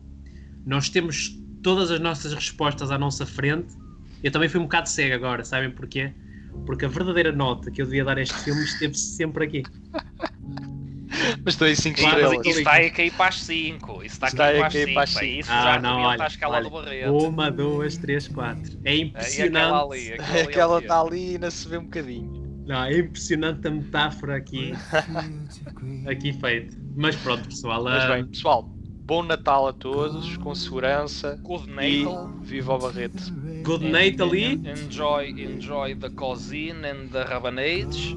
nós 0.64 0.88
temos 0.88 1.38
todas 1.62 1.90
as 1.90 2.00
nossas 2.00 2.32
respostas 2.32 2.90
à 2.90 2.98
nossa 2.98 3.26
frente. 3.26 3.74
Eu 4.22 4.30
também 4.30 4.48
fui 4.48 4.58
um 4.60 4.64
bocado 4.64 4.88
cego 4.88 5.14
agora, 5.14 5.44
sabem 5.44 5.70
porquê? 5.70 6.12
Porque 6.64 6.84
a 6.84 6.88
verdadeira 6.88 7.30
nota 7.32 7.70
que 7.70 7.80
eu 7.82 7.86
devia 7.86 8.04
dar 8.04 8.18
a 8.18 8.22
este 8.22 8.42
filme 8.42 8.62
esteve 8.64 8.94
sempre 8.96 9.44
aqui. 9.44 9.62
Mas 11.44 11.56
dei 11.56 11.74
5 11.74 11.98
Claro, 11.98 12.16
estrelas. 12.20 12.36
mas 12.38 12.46
isso 12.46 12.58
está 12.58 12.72
aí 12.72 12.86
a 12.86 12.90
cair 12.90 13.12
para 13.12 13.28
as 13.28 13.40
5. 13.42 13.92
Isso 14.04 14.14
está, 14.14 14.26
Está 14.28 14.44
a 14.44 14.46
cair 14.48 14.58
para 14.58 14.66
as 14.66 14.72
cair 14.72 14.94
para 14.94 15.02
as 15.02 15.10
5. 15.10 15.20
cinco. 15.24 15.40
Isso 15.40 15.50
Ah, 15.52 15.62
já 15.62 15.78
não, 15.80 16.00
olha, 16.02 16.22
a 16.22 16.26
escala 16.26 16.54
olha. 16.56 16.64
do 16.64 16.70
Barreto. 16.70 17.12
Uma, 17.16 17.50
duas, 17.50 17.96
três, 17.96 18.28
quatro. 18.28 18.78
É 18.84 18.92
É, 18.92 18.96
impressionante. 18.98 19.52
E 19.54 19.56
aquela 19.58 19.82
ali. 19.84 20.12
Aquela, 20.12 20.32
ali 20.38 20.42
Aquela 20.42 20.72
ao 20.74 20.78
está 20.80 21.00
ali 21.00 21.26
e 21.26 21.30
ainda 21.32 21.50
se 21.50 21.68
vê 21.68 21.78
um 21.78 21.84
bocadinho. 21.84 22.46
Não, 22.66 22.82
é 22.84 22.98
impressionante 22.98 23.68
a 23.68 23.70
metáfora 23.70 24.36
aqui, 24.36 24.72
aqui 26.08 26.32
feita. 26.32 26.76
Mas 26.96 27.16
pronto, 27.16 27.44
pessoal. 27.48 27.84
Mas 27.84 28.04
ah, 28.04 28.14
bem, 28.14 28.26
pessoal, 28.26 28.62
bom 28.64 29.22
Natal 29.22 29.68
a 29.68 29.72
todos, 29.72 30.36
com 30.38 30.54
segurança 30.54 31.38
Good 31.42 31.70
e 31.82 32.04
Natal. 32.04 32.30
viva 32.42 32.74
o 32.74 32.78
Barrete. 32.78 33.30
good 33.62 33.84
night 33.88 34.20
ali. 34.20 34.54
Enjoy, 34.64 35.28
enjoy 35.28 35.94
the 35.96 36.10
cuisine 36.10 36.84
and 36.86 37.08
the 37.12 37.22
rabanades. 37.24 38.16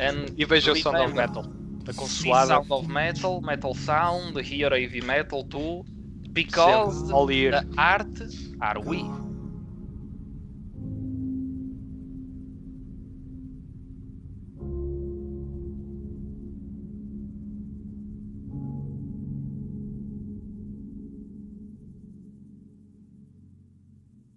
And 0.00 0.26
E 0.36 0.44
veja 0.44 0.72
o 0.72 0.76
Sound 0.76 0.98
of 1.00 1.14
Metal. 1.14 1.44
A 1.88 1.94
see 1.94 2.34
consoada. 2.34 2.46
Sound 2.46 2.70
of 2.70 2.88
Metal, 2.88 3.42
Metal 3.42 3.74
Sound, 3.74 4.38
hear 4.40 4.70
heavy 4.70 5.02
metal 5.02 5.44
too. 5.44 5.84
Because 6.32 7.04
Sempre, 7.04 7.10
all 7.10 7.30
year. 7.32 7.52
the 7.52 7.64
art 7.78 8.20
are 8.60 8.80
we. 8.80 9.14